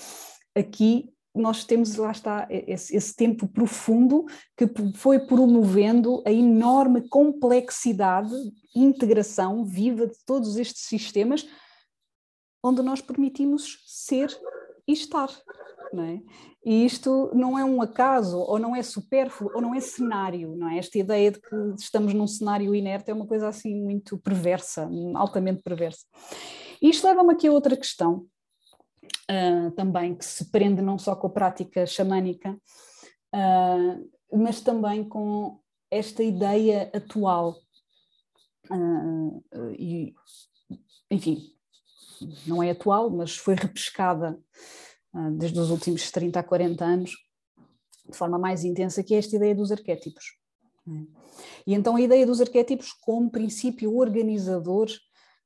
aqui 0.55 1.14
nós 1.35 1.63
temos 1.63 1.95
lá 1.95 2.11
está 2.11 2.47
esse, 2.49 2.95
esse 2.95 3.15
tempo 3.15 3.47
profundo 3.47 4.25
que 4.55 4.65
foi 4.95 5.19
promovendo 5.19 6.23
a 6.25 6.31
enorme 6.31 7.07
complexidade, 7.09 8.33
integração 8.73 9.65
viva 9.65 10.07
de 10.07 10.17
todos 10.25 10.57
estes 10.57 10.83
sistemas, 10.83 11.47
onde 12.63 12.81
nós 12.81 13.01
permitimos 13.01 13.83
ser 13.85 14.35
e 14.87 14.93
estar. 14.93 15.29
Não 15.93 16.03
é? 16.03 16.21
E 16.65 16.83
isto 16.83 17.29
não 17.33 17.57
é 17.57 17.63
um 17.63 17.81
acaso, 17.81 18.39
ou 18.39 18.57
não 18.57 18.75
é 18.75 18.81
supérfluo, 18.81 19.51
ou 19.53 19.61
não 19.61 19.75
é 19.75 19.79
cenário, 19.79 20.55
não 20.55 20.67
é? 20.67 20.79
Esta 20.79 20.97
ideia 20.97 21.31
de 21.31 21.39
que 21.39 21.55
estamos 21.77 22.13
num 22.13 22.27
cenário 22.27 22.73
inerte 22.73 23.11
é 23.11 23.13
uma 23.13 23.27
coisa 23.27 23.47
assim 23.47 23.75
muito 23.75 24.17
perversa, 24.17 24.89
altamente 25.13 25.61
perversa. 25.61 26.05
E 26.81 26.89
isto 26.89 27.05
leva-me 27.05 27.33
aqui 27.33 27.47
a 27.47 27.51
outra 27.51 27.77
questão, 27.77 28.25
uh, 29.29 29.71
também, 29.71 30.15
que 30.15 30.25
se 30.25 30.45
prende 30.51 30.81
não 30.81 30.97
só 30.97 31.15
com 31.15 31.27
a 31.27 31.29
prática 31.29 31.85
xamânica, 31.85 32.51
uh, 33.33 34.37
mas 34.37 34.61
também 34.61 35.07
com 35.07 35.59
esta 35.89 36.23
ideia 36.23 36.89
atual. 36.93 37.57
Uh, 38.69 39.43
e, 39.77 40.13
enfim, 41.11 41.53
não 42.47 42.63
é 42.63 42.71
atual, 42.71 43.09
mas 43.09 43.35
foi 43.35 43.55
repescada 43.55 44.39
desde 45.37 45.57
os 45.57 45.69
últimos 45.69 46.11
30 46.11 46.41
a 46.41 46.43
40 46.43 46.83
anos, 46.83 47.11
de 48.09 48.17
forma 48.17 48.37
mais 48.37 48.65
intensa, 48.65 49.01
que 49.01 49.15
é 49.15 49.17
esta 49.17 49.35
ideia 49.37 49.55
dos 49.55 49.71
arquétipos. 49.71 50.35
É? 50.87 51.25
E 51.67 51.73
então 51.73 51.95
a 51.95 52.01
ideia 52.01 52.25
dos 52.25 52.41
arquétipos 52.41 52.93
como 52.93 53.31
princípio 53.31 53.95
organizador 53.95 54.87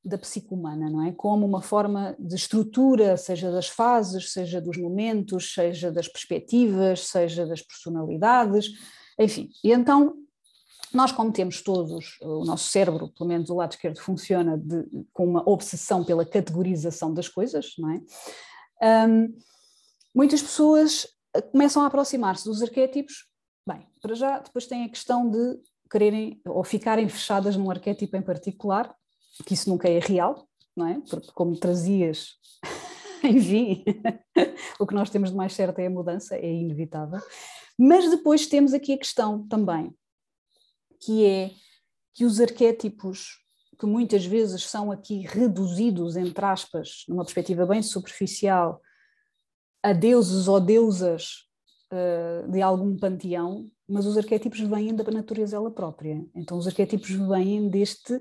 da 0.04 0.16
psique 0.16 0.52
humana, 0.52 0.88
não 0.88 1.06
é? 1.06 1.12
Como 1.12 1.46
uma 1.46 1.60
forma 1.60 2.16
de 2.18 2.34
estrutura, 2.34 3.16
seja 3.16 3.50
das 3.50 3.68
fases, 3.68 4.32
seja 4.32 4.60
dos 4.60 4.78
momentos, 4.78 5.52
seja 5.52 5.92
das 5.92 6.08
perspectivas, 6.08 7.08
seja 7.08 7.46
das 7.46 7.60
personalidades, 7.60 8.70
enfim. 9.18 9.50
E 9.62 9.72
então 9.72 10.14
nós, 10.92 11.12
como 11.12 11.32
temos 11.32 11.62
todos, 11.62 12.18
o 12.20 12.44
nosso 12.44 12.68
cérebro, 12.68 13.12
pelo 13.16 13.28
menos 13.28 13.48
o 13.50 13.54
lado 13.54 13.72
esquerdo, 13.72 14.00
funciona 14.00 14.58
de, 14.58 14.84
com 15.12 15.24
uma 15.24 15.48
obsessão 15.48 16.04
pela 16.04 16.24
categorização 16.24 17.14
das 17.14 17.28
coisas, 17.28 17.74
não 17.78 17.90
é? 17.90 19.06
Um, 19.08 19.36
muitas 20.14 20.42
pessoas 20.42 21.06
eh, 21.34 21.42
começam 21.42 21.82
a 21.82 21.86
aproximar-se 21.86 22.44
dos 22.44 22.62
arquétipos. 22.62 23.26
Bem, 23.66 23.86
para 24.00 24.14
já, 24.14 24.38
depois 24.38 24.66
tem 24.66 24.84
a 24.84 24.88
questão 24.88 25.30
de 25.30 25.60
quererem 25.90 26.40
ou 26.46 26.64
ficarem 26.64 27.08
fechadas 27.08 27.56
num 27.56 27.70
arquétipo 27.70 28.16
em 28.16 28.22
particular, 28.22 28.94
que 29.44 29.54
isso 29.54 29.68
nunca 29.68 29.88
é 29.88 29.98
real, 29.98 30.48
não 30.76 30.86
é? 30.86 31.00
Porque, 31.08 31.30
como 31.32 31.56
trazias, 31.56 32.34
enfim, 33.24 33.84
o 34.78 34.86
que 34.86 34.94
nós 34.94 35.10
temos 35.10 35.30
de 35.30 35.36
mais 35.36 35.52
certo 35.52 35.78
é 35.78 35.86
a 35.86 35.90
mudança, 35.90 36.36
é 36.36 36.52
inevitável. 36.52 37.20
Mas 37.78 38.10
depois 38.10 38.46
temos 38.46 38.72
aqui 38.72 38.92
a 38.92 38.98
questão 38.98 39.46
também, 39.48 39.94
que 41.00 41.24
é 41.24 41.50
que 42.14 42.24
os 42.24 42.40
arquétipos 42.40 43.40
que 43.80 43.86
muitas 43.86 44.26
vezes 44.26 44.66
são 44.66 44.92
aqui 44.92 45.22
reduzidos, 45.26 46.14
entre 46.14 46.44
aspas, 46.44 47.04
numa 47.08 47.24
perspectiva 47.24 47.64
bem 47.64 47.82
superficial, 47.82 48.78
a 49.82 49.94
deuses 49.94 50.46
ou 50.46 50.60
deusas 50.60 51.46
uh, 51.90 52.50
de 52.50 52.60
algum 52.60 52.94
panteão, 52.98 53.70
mas 53.88 54.04
os 54.04 54.18
arquétipos 54.18 54.60
vêm 54.60 54.94
da 54.94 55.10
natureza 55.10 55.56
ela 55.56 55.70
própria. 55.70 56.22
Então 56.34 56.58
os 56.58 56.66
arquétipos 56.66 57.08
vêm 57.08 57.70
deste, 57.70 58.20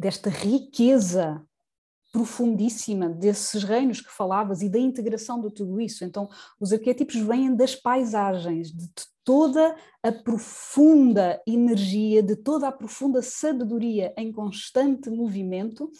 desta 0.00 0.30
riqueza 0.30 1.44
profundíssima 2.10 3.08
desses 3.08 3.62
reinos 3.62 4.00
que 4.00 4.10
falavas 4.10 4.62
e 4.62 4.68
da 4.68 4.78
integração 4.78 5.40
de 5.40 5.52
tudo 5.54 5.80
isso. 5.80 6.04
Então 6.04 6.28
os 6.58 6.72
arquétipos 6.72 7.16
vêm 7.16 7.54
das 7.54 7.76
paisagens, 7.76 8.72
de 8.72 8.88
toda 9.22 9.76
a 10.02 10.10
profunda 10.10 11.40
energia, 11.46 12.22
de 12.22 12.34
toda 12.34 12.66
a 12.66 12.72
profunda 12.72 13.22
sabedoria 13.22 14.12
em 14.16 14.32
constante 14.32 15.10
movimento, 15.10 15.90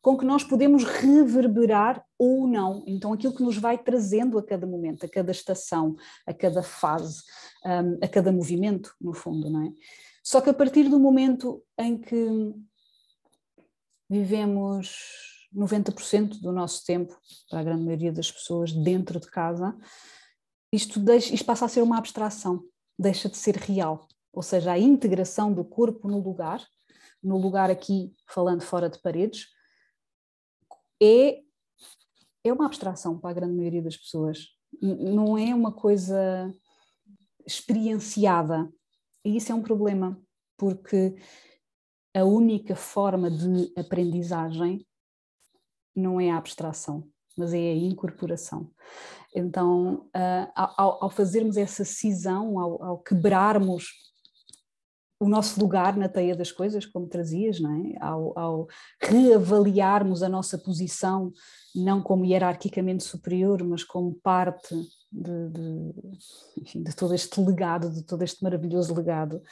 com 0.00 0.16
que 0.16 0.24
nós 0.24 0.44
podemos 0.44 0.84
reverberar 0.84 2.02
ou 2.16 2.46
não. 2.46 2.84
Então, 2.86 3.12
aquilo 3.12 3.34
que 3.34 3.42
nos 3.42 3.58
vai 3.58 3.76
trazendo 3.76 4.38
a 4.38 4.42
cada 4.42 4.66
momento, 4.66 5.04
a 5.04 5.08
cada 5.08 5.32
estação, 5.32 5.96
a 6.24 6.32
cada 6.32 6.62
fase, 6.62 7.24
um, 7.66 7.98
a 8.02 8.08
cada 8.08 8.30
movimento, 8.30 8.94
no 9.00 9.12
fundo, 9.12 9.50
não 9.50 9.66
é? 9.66 9.72
Só 10.22 10.40
que 10.40 10.48
a 10.48 10.54
partir 10.54 10.88
do 10.88 11.00
momento 11.00 11.62
em 11.76 11.98
que 11.98 12.54
vivemos 14.08 15.38
90% 15.54 16.40
do 16.40 16.52
nosso 16.52 16.84
tempo, 16.84 17.16
para 17.48 17.60
a 17.60 17.62
grande 17.62 17.84
maioria 17.84 18.12
das 18.12 18.30
pessoas, 18.30 18.72
dentro 18.72 19.18
de 19.20 19.30
casa, 19.30 19.76
isto, 20.72 21.00
deixa, 21.00 21.34
isto 21.34 21.44
passa 21.44 21.64
a 21.64 21.68
ser 21.68 21.82
uma 21.82 21.98
abstração, 21.98 22.62
deixa 22.98 23.28
de 23.28 23.36
ser 23.36 23.56
real. 23.56 24.06
Ou 24.32 24.42
seja, 24.42 24.72
a 24.72 24.78
integração 24.78 25.52
do 25.52 25.64
corpo 25.64 26.08
no 26.08 26.20
lugar, 26.20 26.64
no 27.22 27.38
lugar 27.38 27.70
aqui, 27.70 28.14
falando 28.26 28.62
fora 28.62 28.88
de 28.88 29.00
paredes, 29.00 29.46
é, 31.02 31.40
é 32.44 32.52
uma 32.52 32.66
abstração 32.66 33.18
para 33.18 33.30
a 33.30 33.34
grande 33.34 33.54
maioria 33.54 33.82
das 33.82 33.96
pessoas. 33.96 34.48
não 34.80 35.38
é 35.38 35.54
uma 35.54 35.72
coisa 35.72 36.52
experienciada. 37.46 38.70
E 39.24 39.36
isso 39.36 39.50
é 39.50 39.54
um 39.54 39.62
problema, 39.62 40.20
porque 40.56 41.16
a 42.14 42.24
única 42.24 42.74
forma 42.74 43.30
de 43.30 43.72
aprendizagem 43.76 44.86
não 45.94 46.20
é 46.20 46.30
a 46.30 46.38
abstração, 46.38 47.06
mas 47.36 47.52
é 47.52 47.58
a 47.58 47.76
incorporação. 47.76 48.70
Então, 49.34 50.08
uh, 50.16 50.52
ao, 50.54 51.04
ao, 51.04 51.10
fazermos 51.10 51.56
essa 51.56 51.84
cisão, 51.84 52.58
ao, 52.58 52.82
ao, 52.82 52.98
quebrarmos 52.98 53.92
o 55.20 55.28
nosso 55.28 55.60
lugar 55.60 55.96
na 55.96 56.08
teia 56.08 56.34
das 56.34 56.52
coisas, 56.52 56.86
como 56.86 57.08
trazias, 57.08 57.60
não 57.60 57.74
é? 57.74 57.96
ao, 58.00 58.38
ao 58.38 58.68
reavaliarmos 59.02 60.22
a 60.22 60.28
nossa 60.28 60.56
posição, 60.56 61.32
não 61.74 62.00
como 62.00 62.24
hierarquicamente 62.24 63.02
superior, 63.02 63.62
mas 63.64 63.82
como 63.82 64.14
parte 64.14 64.74
de, 65.10 65.48
de, 65.50 65.94
enfim, 66.56 66.82
de 66.82 66.94
todo 66.94 67.14
este 67.14 67.40
legado, 67.40 67.90
de 67.90 68.04
todo 68.04 68.22
este 68.22 68.42
maravilhoso 68.42 68.94
legado, 68.94 69.42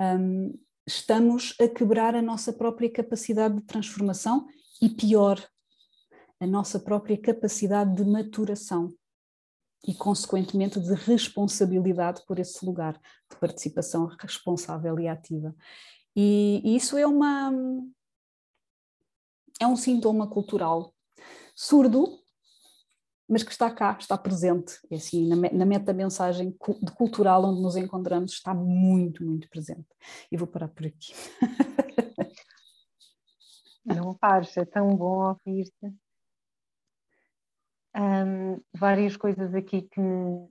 um, 0.00 0.58
estamos 0.90 1.54
a 1.60 1.68
quebrar 1.68 2.16
a 2.16 2.22
nossa 2.22 2.52
própria 2.52 2.90
capacidade 2.90 3.54
de 3.54 3.62
transformação 3.62 4.46
e, 4.82 4.88
pior, 4.88 5.40
a 6.40 6.46
nossa 6.46 6.80
própria 6.80 7.16
capacidade 7.16 7.94
de 7.94 8.04
maturação 8.04 8.92
e, 9.86 9.94
consequentemente, 9.94 10.80
de 10.80 10.94
responsabilidade 10.94 12.22
por 12.26 12.38
esse 12.40 12.64
lugar 12.66 13.00
de 13.30 13.36
participação 13.38 14.06
responsável 14.20 14.98
e 14.98 15.06
ativa. 15.06 15.54
E, 16.16 16.60
e 16.64 16.76
isso 16.76 16.98
é 16.98 17.06
uma 17.06 17.52
é 19.60 19.66
um 19.66 19.76
sintoma 19.76 20.26
cultural 20.26 20.94
surdo, 21.54 22.19
mas 23.30 23.44
que 23.44 23.52
está 23.52 23.72
cá, 23.72 23.96
está 23.96 24.18
presente. 24.18 24.80
É 24.90 24.96
assim, 24.96 25.28
na, 25.28 25.64
meta-mensagem 25.64 26.50
cultural 26.96 27.44
onde 27.44 27.62
nos 27.62 27.76
encontramos, 27.76 28.32
está 28.32 28.52
muito, 28.52 29.24
muito 29.24 29.48
presente. 29.48 29.86
E 30.32 30.36
vou 30.36 30.48
parar 30.48 30.66
por 30.66 30.84
aqui. 30.84 31.12
Não 33.86 34.14
pares, 34.16 34.56
é 34.56 34.64
tão 34.64 34.96
bom 34.96 35.28
ouvir-te. 35.28 35.94
Um, 37.94 38.60
várias 38.74 39.16
coisas 39.16 39.54
aqui 39.54 39.82
que 39.82 40.00
me, 40.00 40.48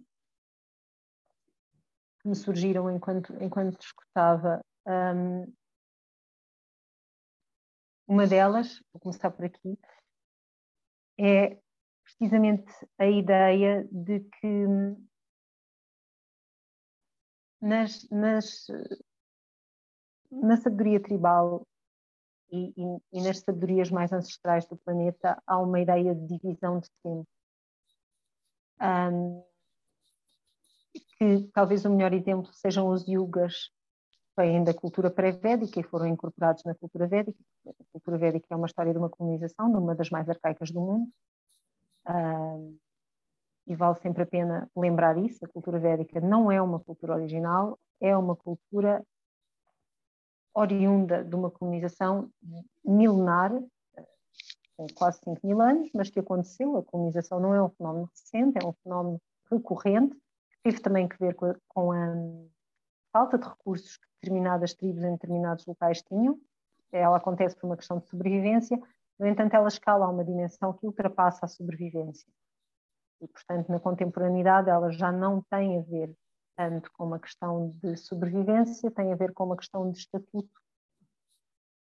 que 2.21 2.29
me 2.29 2.35
surgiram 2.35 2.89
enquanto, 2.89 3.33
enquanto 3.43 3.77
te 3.77 3.87
escutava. 3.87 4.63
Um, 4.87 5.53
uma 8.07 8.25
delas, 8.25 8.81
vou 8.93 9.01
começar 9.01 9.29
por 9.31 9.43
aqui, 9.43 9.77
é 11.19 11.59
precisamente 12.19 12.69
a 12.97 13.07
ideia 13.07 13.87
de 13.89 14.19
que 14.19 14.65
nas, 17.61 18.07
nas, 18.09 18.67
na 20.29 20.57
sabedoria 20.57 21.01
tribal 21.01 21.65
e, 22.51 22.73
e, 22.75 23.01
e, 23.13 23.21
nas 23.21 23.39
sabedorias 23.39 23.89
mais 23.89 24.11
ancestrais 24.11 24.65
do 24.65 24.75
planeta 24.75 25.41
há 25.47 25.57
uma 25.59 25.79
ideia 25.79 26.13
de 26.13 26.27
divisão 26.37 26.79
de 26.79 26.89
tempo. 27.01 27.27
Um, 28.81 29.43
que 31.17 31.49
talvez 31.53 31.85
o 31.85 31.89
melhor 31.89 32.13
exemplo 32.13 32.51
sejam 32.53 32.89
os 32.89 33.07
yugas 33.07 33.69
que 34.35 34.41
vêm 34.41 34.63
da 34.63 34.73
cultura 34.73 35.09
pré-védica 35.11 35.79
e 35.79 35.83
foram 35.83 36.07
incorporados 36.07 36.63
na 36.65 36.75
cultura 36.75 37.07
védica. 37.07 37.39
A 37.67 37.83
cultura 37.93 38.17
védica 38.17 38.47
é 38.49 38.55
uma 38.55 38.67
história 38.67 38.91
de 38.91 38.97
uma 38.97 39.09
colonização, 39.09 39.71
de 39.71 39.77
uma 39.77 39.95
das 39.95 40.09
mais 40.09 40.29
arcaicas 40.29 40.71
do 40.71 40.79
mundo, 40.79 41.11
Uh, 42.09 42.75
e 43.67 43.75
vale 43.75 43.95
sempre 43.99 44.23
a 44.23 44.25
pena 44.25 44.69
lembrar 44.75 45.17
isso: 45.17 45.45
a 45.45 45.47
cultura 45.47 45.77
védica 45.79 46.19
não 46.19 46.51
é 46.51 46.59
uma 46.59 46.79
cultura 46.79 47.13
original, 47.13 47.77
é 48.01 48.17
uma 48.17 48.35
cultura 48.35 49.05
oriunda 50.55 51.23
de 51.23 51.35
uma 51.35 51.51
colonização 51.51 52.31
milenar, 52.83 53.51
com 54.75 54.87
quase 54.95 55.19
5 55.23 55.45
mil 55.45 55.61
anos, 55.61 55.89
mas 55.93 56.09
que 56.09 56.19
aconteceu. 56.19 56.77
A 56.77 56.83
colonização 56.83 57.39
não 57.39 57.53
é 57.53 57.61
um 57.61 57.69
fenómeno 57.69 58.09
recente, 58.11 58.57
é 58.57 58.67
um 58.67 58.73
fenómeno 58.83 59.21
recorrente, 59.51 60.15
que 60.15 60.57
teve 60.63 60.79
também 60.79 61.07
que 61.07 61.17
ver 61.19 61.35
com 61.35 61.45
a, 61.45 61.55
com 61.67 61.91
a 61.91 62.15
falta 63.11 63.37
de 63.37 63.47
recursos 63.47 63.97
que 63.97 64.07
determinadas 64.21 64.73
tribos 64.73 65.03
em 65.03 65.11
determinados 65.11 65.65
locais 65.65 66.01
tinham. 66.01 66.39
Ela 66.91 67.17
acontece 67.17 67.55
por 67.55 67.67
uma 67.67 67.77
questão 67.77 67.99
de 67.99 68.07
sobrevivência, 68.07 68.81
no 69.19 69.27
entanto, 69.27 69.53
ela 69.53 69.67
escala 69.67 70.05
a 70.05 70.09
uma 70.09 70.23
dimensão 70.23 70.73
que 70.73 70.85
ultrapassa 70.85 71.45
a 71.45 71.49
sobrevivência. 71.49 72.27
E, 73.21 73.27
portanto, 73.27 73.69
na 73.69 73.79
contemporaneidade, 73.79 74.69
ela 74.69 74.89
já 74.91 75.11
não 75.11 75.41
tem 75.49 75.77
a 75.77 75.81
ver 75.81 76.15
tanto 76.55 76.91
com 76.93 77.05
uma 77.05 77.19
questão 77.19 77.69
de 77.81 77.97
sobrevivência, 77.97 78.91
tem 78.91 79.11
a 79.11 79.15
ver 79.15 79.33
com 79.33 79.45
uma 79.45 79.57
questão 79.57 79.89
de 79.91 79.97
estatuto. 79.97 80.49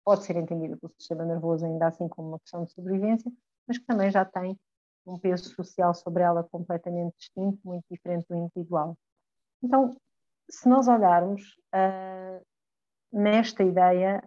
Pode 0.05 0.25
ser 0.25 0.37
entendida 0.37 0.77
pelo 0.77 0.93
sistema 0.99 1.25
nervoso 1.25 1.67
ainda 1.67 1.87
assim 1.87 2.09
como 2.09 2.29
uma 2.29 2.41
questão 2.41 2.65
de 2.65 2.73
sobrevivência, 2.73 3.31
mas 3.67 3.79
que 3.79 3.85
também 3.85 4.11
já 4.11 4.25
tem 4.25 4.59
um 5.07 5.19
peso 5.19 5.55
social 5.55 5.95
sobre 5.95 6.23
ela 6.23 6.45
completamente 6.45 7.17
distinto, 7.17 7.59
muito 7.65 7.85
diferente 7.91 8.27
do 8.29 8.37
individual. 8.37 8.97
Então, 9.63 9.97
se 10.49 10.69
nós 10.69 10.89
olharmos 10.89 11.43
uh, 11.75 12.45
nesta 13.13 13.63
ideia, 13.63 14.23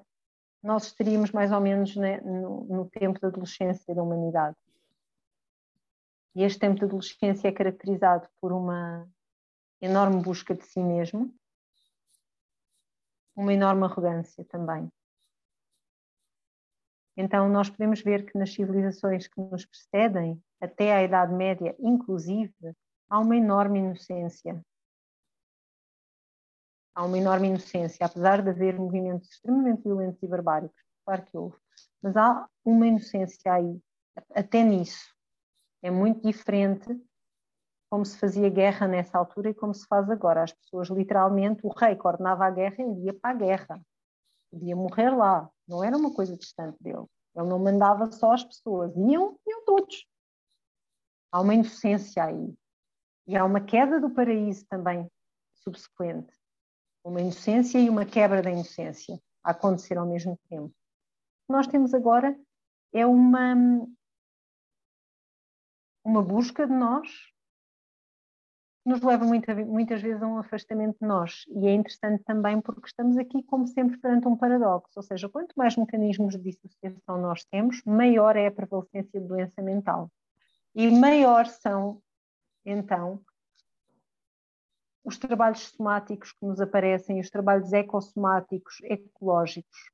nós 0.63 0.85
estaríamos 0.85 1.31
mais 1.31 1.51
ou 1.51 1.59
menos 1.59 1.95
né, 1.95 2.21
no, 2.21 2.63
no 2.63 2.89
tempo 2.89 3.19
da 3.19 3.27
adolescência 3.27 3.93
da 3.93 4.01
humanidade. 4.01 4.55
E 6.33 6.43
este 6.43 6.59
tempo 6.59 6.79
de 6.79 6.85
adolescência 6.85 7.49
é 7.49 7.51
caracterizado 7.51 8.27
por 8.39 8.53
uma 8.53 9.07
enorme 9.81 10.21
busca 10.23 10.55
de 10.55 10.63
si 10.65 10.79
mesmo, 10.79 11.31
uma 13.35 13.53
enorme 13.53 13.83
arrogância 13.83 14.45
também. 14.45 14.89
Então, 17.15 17.47
nós 17.49 17.69
podemos 17.69 18.01
ver 18.01 18.25
que 18.25 18.37
nas 18.37 18.53
civilizações 18.53 19.27
que 19.27 19.39
nos 19.39 19.65
precedem, 19.65 20.41
até 20.59 20.95
à 20.95 21.03
Idade 21.03 21.33
Média, 21.33 21.75
inclusive, 21.77 22.73
há 23.07 23.19
uma 23.19 23.35
enorme 23.35 23.79
inocência 23.79 24.63
há 26.95 27.03
uma 27.03 27.17
enorme 27.17 27.47
inocência, 27.47 28.05
apesar 28.05 28.41
de 28.41 28.49
haver 28.49 28.77
movimentos 28.77 29.29
extremamente 29.29 29.83
violentos 29.83 30.21
e 30.21 30.27
barbáricos, 30.27 30.81
claro 31.05 31.23
que 31.25 31.37
houve, 31.37 31.57
mas 32.01 32.15
há 32.15 32.47
uma 32.63 32.87
inocência 32.87 33.53
aí, 33.53 33.79
até 34.33 34.63
nisso. 34.63 35.13
É 35.81 35.89
muito 35.89 36.21
diferente 36.25 36.87
como 37.89 38.05
se 38.05 38.17
fazia 38.17 38.49
guerra 38.49 38.87
nessa 38.87 39.17
altura 39.17 39.49
e 39.49 39.53
como 39.53 39.73
se 39.73 39.85
faz 39.87 40.09
agora. 40.09 40.43
As 40.43 40.53
pessoas, 40.53 40.89
literalmente, 40.89 41.65
o 41.65 41.69
rei 41.69 41.95
coordenava 41.95 42.45
a 42.45 42.49
guerra 42.49 42.77
e 42.79 43.05
ia 43.05 43.13
para 43.13 43.31
a 43.31 43.33
guerra. 43.33 43.81
Podia 44.49 44.75
morrer 44.75 45.09
lá, 45.09 45.49
não 45.67 45.83
era 45.83 45.97
uma 45.97 46.13
coisa 46.13 46.37
distante 46.37 46.77
dele. 46.81 47.05
Ele 47.35 47.47
não 47.47 47.59
mandava 47.59 48.11
só 48.11 48.33
as 48.33 48.43
pessoas, 48.43 48.95
iam, 48.95 49.37
iam 49.47 49.65
todos. 49.65 50.07
Há 51.31 51.41
uma 51.41 51.53
inocência 51.53 52.23
aí. 52.23 52.53
E 53.27 53.35
há 53.35 53.43
uma 53.43 53.61
queda 53.61 53.99
do 53.99 54.09
paraíso 54.09 54.65
também 54.67 55.09
subsequente 55.55 56.33
uma 57.03 57.21
inocência 57.21 57.79
e 57.79 57.89
uma 57.89 58.05
quebra 58.05 58.41
da 58.41 58.51
inocência 58.51 59.19
a 59.43 59.51
acontecer 59.51 59.97
ao 59.97 60.07
mesmo 60.07 60.39
tempo. 60.49 60.67
O 60.67 61.47
que 61.47 61.51
nós 61.51 61.67
temos 61.67 61.93
agora 61.93 62.37
é 62.93 63.05
uma, 63.05 63.55
uma 66.03 66.21
busca 66.21 66.65
de 66.65 66.73
nós 66.73 67.09
que 68.83 68.89
nos 68.89 69.01
leva 69.01 69.25
muita, 69.25 69.55
muitas 69.55 70.01
vezes 70.01 70.21
a 70.21 70.27
um 70.27 70.37
afastamento 70.37 70.97
de 71.01 71.07
nós. 71.07 71.45
E 71.47 71.67
é 71.67 71.73
interessante 71.73 72.23
também 72.23 72.61
porque 72.61 72.87
estamos 72.87 73.17
aqui, 73.17 73.41
como 73.43 73.65
sempre, 73.67 73.97
perante 73.97 74.27
um 74.27 74.35
paradoxo. 74.35 74.91
Ou 74.95 75.03
seja, 75.03 75.29
quanto 75.29 75.53
mais 75.55 75.75
mecanismos 75.75 76.35
de 76.35 76.51
dissociação 76.51 77.19
nós 77.19 77.43
temos, 77.45 77.81
maior 77.85 78.35
é 78.35 78.47
a 78.47 78.51
prevalecência 78.51 79.19
de 79.19 79.27
doença 79.27 79.61
mental. 79.61 80.11
E 80.75 80.89
maior 80.89 81.45
são, 81.45 82.01
então, 82.65 83.23
os 85.03 85.17
trabalhos 85.17 85.69
somáticos 85.69 86.31
que 86.31 86.45
nos 86.45 86.61
aparecem, 86.61 87.19
os 87.19 87.29
trabalhos 87.29 87.73
ecossomáticos, 87.73 88.77
ecológicos, 88.83 89.91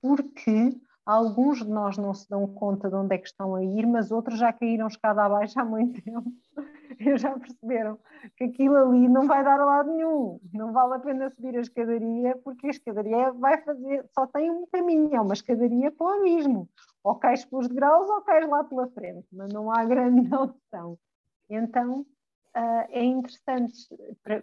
porque 0.00 0.78
alguns 1.04 1.58
de 1.58 1.70
nós 1.70 1.96
não 1.96 2.12
se 2.12 2.28
dão 2.28 2.46
conta 2.46 2.88
de 2.90 2.96
onde 2.96 3.14
é 3.14 3.18
que 3.18 3.28
estão 3.28 3.54
a 3.54 3.64
ir, 3.64 3.86
mas 3.86 4.10
outros 4.10 4.38
já 4.38 4.52
caíram 4.52 4.88
escada 4.88 5.22
abaixo 5.22 5.58
há 5.58 5.64
muito 5.64 6.02
tempo. 6.02 6.30
E 6.98 7.16
já 7.18 7.38
perceberam 7.38 7.98
que 8.36 8.44
aquilo 8.44 8.76
ali 8.76 9.08
não 9.08 9.26
vai 9.26 9.44
dar 9.44 9.60
a 9.60 9.64
lado 9.64 9.90
nenhum, 9.90 10.40
não 10.52 10.72
vale 10.72 10.94
a 10.94 10.98
pena 10.98 11.30
subir 11.30 11.56
a 11.56 11.60
escadaria, 11.60 12.36
porque 12.42 12.66
a 12.66 12.70
escadaria 12.70 13.32
vai 13.32 13.60
fazer, 13.62 14.04
só 14.14 14.26
tem 14.26 14.50
um 14.50 14.66
caminho, 14.66 15.14
é 15.14 15.20
uma 15.20 15.34
escadaria 15.34 15.92
para 15.92 16.06
o 16.06 16.20
abismo, 16.20 16.68
ou 17.04 17.14
cais 17.16 17.44
pelos 17.44 17.68
degraus 17.68 18.08
ou 18.08 18.22
cais 18.22 18.48
lá 18.48 18.64
pela 18.64 18.88
frente, 18.88 19.26
mas 19.32 19.52
não 19.52 19.70
há 19.70 19.84
grande 19.84 20.28
opção. 20.34 20.98
Então, 21.50 22.06
uh, 22.56 22.86
é 22.90 23.04
interessante, 23.04 23.86
para, 24.22 24.42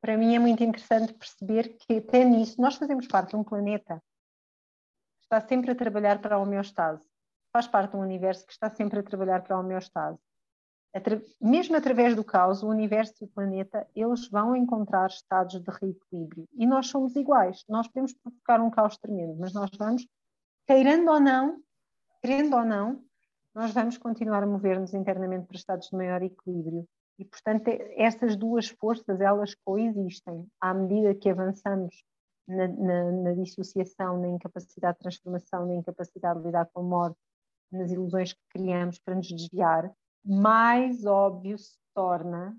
para 0.00 0.16
mim 0.16 0.34
é 0.34 0.38
muito 0.38 0.62
interessante 0.62 1.12
perceber 1.12 1.76
que 1.76 1.98
até 1.98 2.24
nisso 2.24 2.60
nós 2.60 2.76
fazemos 2.76 3.06
parte 3.06 3.30
de 3.30 3.36
um 3.36 3.44
planeta 3.44 4.02
que 5.18 5.24
está 5.24 5.40
sempre 5.40 5.72
a 5.72 5.74
trabalhar 5.74 6.20
para 6.20 6.36
a 6.36 6.38
homeostase, 6.38 7.04
faz 7.52 7.66
parte 7.66 7.90
de 7.90 7.96
um 7.96 8.00
universo 8.00 8.46
que 8.46 8.52
está 8.52 8.70
sempre 8.70 9.00
a 9.00 9.02
trabalhar 9.02 9.42
para 9.42 9.56
a 9.56 9.60
homeostase. 9.60 10.20
mesmo 11.40 11.76
através 11.76 12.14
do 12.14 12.24
caos, 12.24 12.62
o 12.62 12.68
universo 12.68 13.14
e 13.20 13.24
o 13.24 13.28
planeta, 13.28 13.86
eles 13.94 14.28
vão 14.28 14.54
encontrar 14.54 15.08
estados 15.08 15.60
de 15.60 15.70
reequilíbrio. 15.70 16.48
E 16.54 16.66
nós 16.66 16.86
somos 16.86 17.16
iguais. 17.16 17.64
Nós 17.68 17.88
podemos 17.88 18.14
provocar 18.14 18.60
um 18.60 18.70
caos 18.70 18.96
tremendo, 18.96 19.36
mas 19.36 19.52
nós 19.52 19.70
vamos, 19.76 20.06
queirando 20.66 21.10
ou 21.10 21.20
não, 21.20 21.60
querendo 22.22 22.56
ou 22.56 22.64
não, 22.64 23.04
nós 23.54 23.72
vamos 23.72 23.98
continuar 23.98 24.42
a 24.42 24.46
mover-nos 24.46 24.94
internamente 24.94 25.46
para 25.46 25.56
estados 25.56 25.88
de 25.88 25.96
maior 25.96 26.22
equilíbrio. 26.22 26.86
E, 27.18 27.24
portanto, 27.24 27.68
essas 27.96 28.36
duas 28.36 28.68
forças, 28.68 29.20
elas 29.20 29.54
coexistem. 29.54 30.46
À 30.60 30.74
medida 30.74 31.14
que 31.14 31.30
avançamos 31.30 32.04
na, 32.46 32.68
na, 32.68 33.12
na 33.12 33.32
dissociação, 33.32 34.20
na 34.20 34.28
incapacidade 34.28 34.98
de 34.98 35.02
transformação, 35.02 35.66
na 35.66 35.74
incapacidade 35.76 36.40
de 36.40 36.46
lidar 36.46 36.66
com 36.66 36.80
a 36.80 36.82
morte, 36.82 37.18
nas 37.72 37.90
ilusões 37.90 38.32
que 38.32 38.42
criamos 38.50 38.98
para 38.98 39.14
nos 39.14 39.28
desviar, 39.28 39.90
mais 40.24 41.04
óbvio 41.06 41.58
se 41.58 41.78
torna 41.94 42.56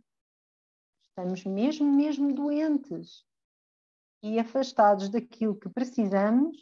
estamos 1.18 1.44
mesmo, 1.46 1.92
mesmo 1.92 2.32
doentes 2.32 3.26
e 4.22 4.40
afastados 4.40 5.10
daquilo 5.10 5.56
que 5.56 5.68
precisamos 5.68 6.56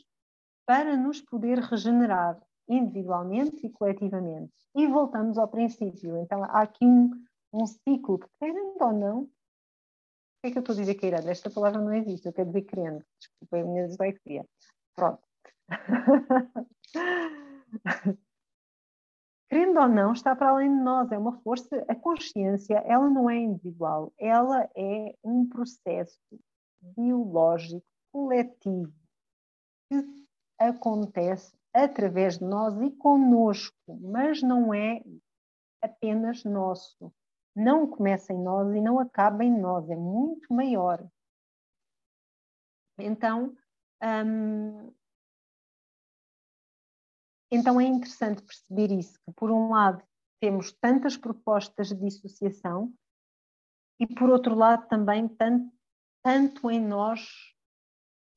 para 0.66 0.96
nos 0.96 1.22
poder 1.22 1.60
regenerar 1.60 2.42
individualmente 2.68 3.66
e 3.66 3.70
coletivamente. 3.70 4.54
E 4.74 4.88
voltamos 4.88 5.38
ao 5.38 5.48
princípio. 5.48 6.18
Então, 6.18 6.44
há 6.46 6.62
aqui 6.62 6.86
um, 6.86 7.12
um 7.56 7.66
ciclo 7.66 8.20
que, 8.20 8.28
querendo 8.40 8.82
ou 8.82 8.92
não, 8.92 9.22
o 9.24 9.30
que 10.42 10.48
é 10.48 10.52
que 10.52 10.58
eu 10.58 10.62
estou 10.62 10.74
a 10.74 10.78
dizer 10.78 10.96
querendo? 10.96 11.30
Esta 11.30 11.50
palavra 11.50 11.82
não 11.82 11.94
existe, 11.94 12.28
eu 12.28 12.34
quero 12.34 12.50
dizer 12.50 12.64
querendo. 12.64 13.06
Desculpa 13.20 13.58
a 13.58 13.64
minha 13.64 13.88
dislexia. 13.88 14.46
Pronto. 14.94 15.24
querendo 19.50 19.80
ou 19.80 19.88
não, 19.88 20.14
está 20.14 20.36
para 20.36 20.50
além 20.50 20.70
de 20.70 20.84
nós, 20.84 21.12
é 21.12 21.18
uma 21.18 21.40
força, 21.42 21.84
a 21.88 21.96
consciência, 21.96 22.76
ela 22.86 23.10
não 23.10 23.30
é 23.30 23.38
individual, 23.38 24.14
ela 24.18 24.70
é 24.76 25.16
um 25.24 25.48
processo 25.48 26.20
biológico, 26.82 27.86
coletivo, 28.12 28.94
que 29.90 30.04
acontece 30.60 31.56
através 31.74 32.38
de 32.38 32.46
nós 32.46 32.80
e 32.82 32.92
conosco, 32.92 33.76
mas 33.88 34.42
não 34.42 34.74
é 34.74 35.02
apenas 35.82 36.44
nosso. 36.44 37.14
Não 37.56 37.88
começa 37.88 38.34
em 38.34 38.42
nós 38.42 38.74
e 38.76 38.82
não 38.82 39.00
acaba 39.00 39.44
em 39.44 39.58
nós, 39.60 39.90
é 39.90 39.96
muito 39.96 40.54
maior. 40.54 41.08
Então, 42.98 43.56
hum, 44.04 44.94
então 47.52 47.80
é 47.80 47.86
interessante 47.86 48.42
perceber 48.42 48.92
isso, 48.92 49.18
que 49.24 49.32
por 49.34 49.52
um 49.52 49.70
lado 49.70 50.04
temos 50.40 50.74
tantas 50.74 51.16
propostas 51.16 51.90
de 51.90 51.96
dissociação 51.96 52.94
e 54.00 54.06
por 54.06 54.30
outro 54.30 54.56
lado 54.56 54.88
também 54.88 55.28
tanto, 55.28 55.72
tanto 56.22 56.70
em 56.70 56.80
nós 56.80 57.56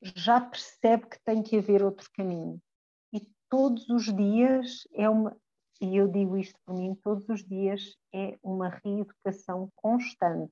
já 0.01 0.39
percebe 0.39 1.07
que 1.07 1.19
tem 1.23 1.43
que 1.43 1.57
haver 1.57 1.83
outro 1.83 2.09
caminho. 2.13 2.61
E 3.13 3.21
todos 3.49 3.89
os 3.89 4.05
dias 4.15 4.87
é 4.93 5.09
uma, 5.09 5.35
e 5.81 5.95
eu 5.95 6.07
digo 6.07 6.37
isto 6.37 6.59
por 6.65 6.75
mim, 6.75 6.93
todos 6.95 7.27
os 7.29 7.43
dias 7.43 7.97
é 8.13 8.37
uma 8.43 8.69
reeducação 8.69 9.69
constante. 9.75 10.51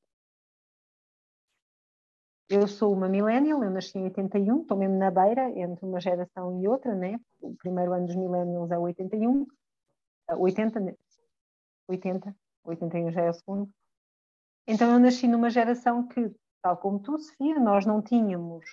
Eu 2.50 2.66
sou 2.66 2.94
uma 2.94 3.10
millennial, 3.10 3.62
eu 3.62 3.70
nasci 3.70 3.98
em 3.98 4.04
81, 4.04 4.62
estou 4.62 4.78
mesmo 4.78 4.98
na 4.98 5.12
beira 5.12 5.50
entre 5.60 5.86
uma 5.86 6.00
geração 6.00 6.62
e 6.62 6.68
outra, 6.68 6.96
né? 6.96 7.20
O 7.42 7.54
primeiro 7.58 7.92
ano 7.92 8.08
dos 8.08 8.16
millennials 8.16 8.72
é 8.72 8.78
81, 8.78 9.46
80, 10.32 10.98
80, 11.90 12.36
81 12.64 13.12
já 13.12 13.22
é 13.22 13.30
o 13.30 13.34
segundo. 13.34 13.70
Então 14.66 14.94
eu 14.94 15.00
nasci 15.00 15.28
numa 15.28 15.50
geração 15.50 16.08
que, 16.08 16.34
tal 16.62 16.78
como 16.78 17.00
tu, 17.00 17.20
Sofia, 17.20 17.60
nós 17.60 17.86
não 17.86 18.02
tínhamos 18.02 18.64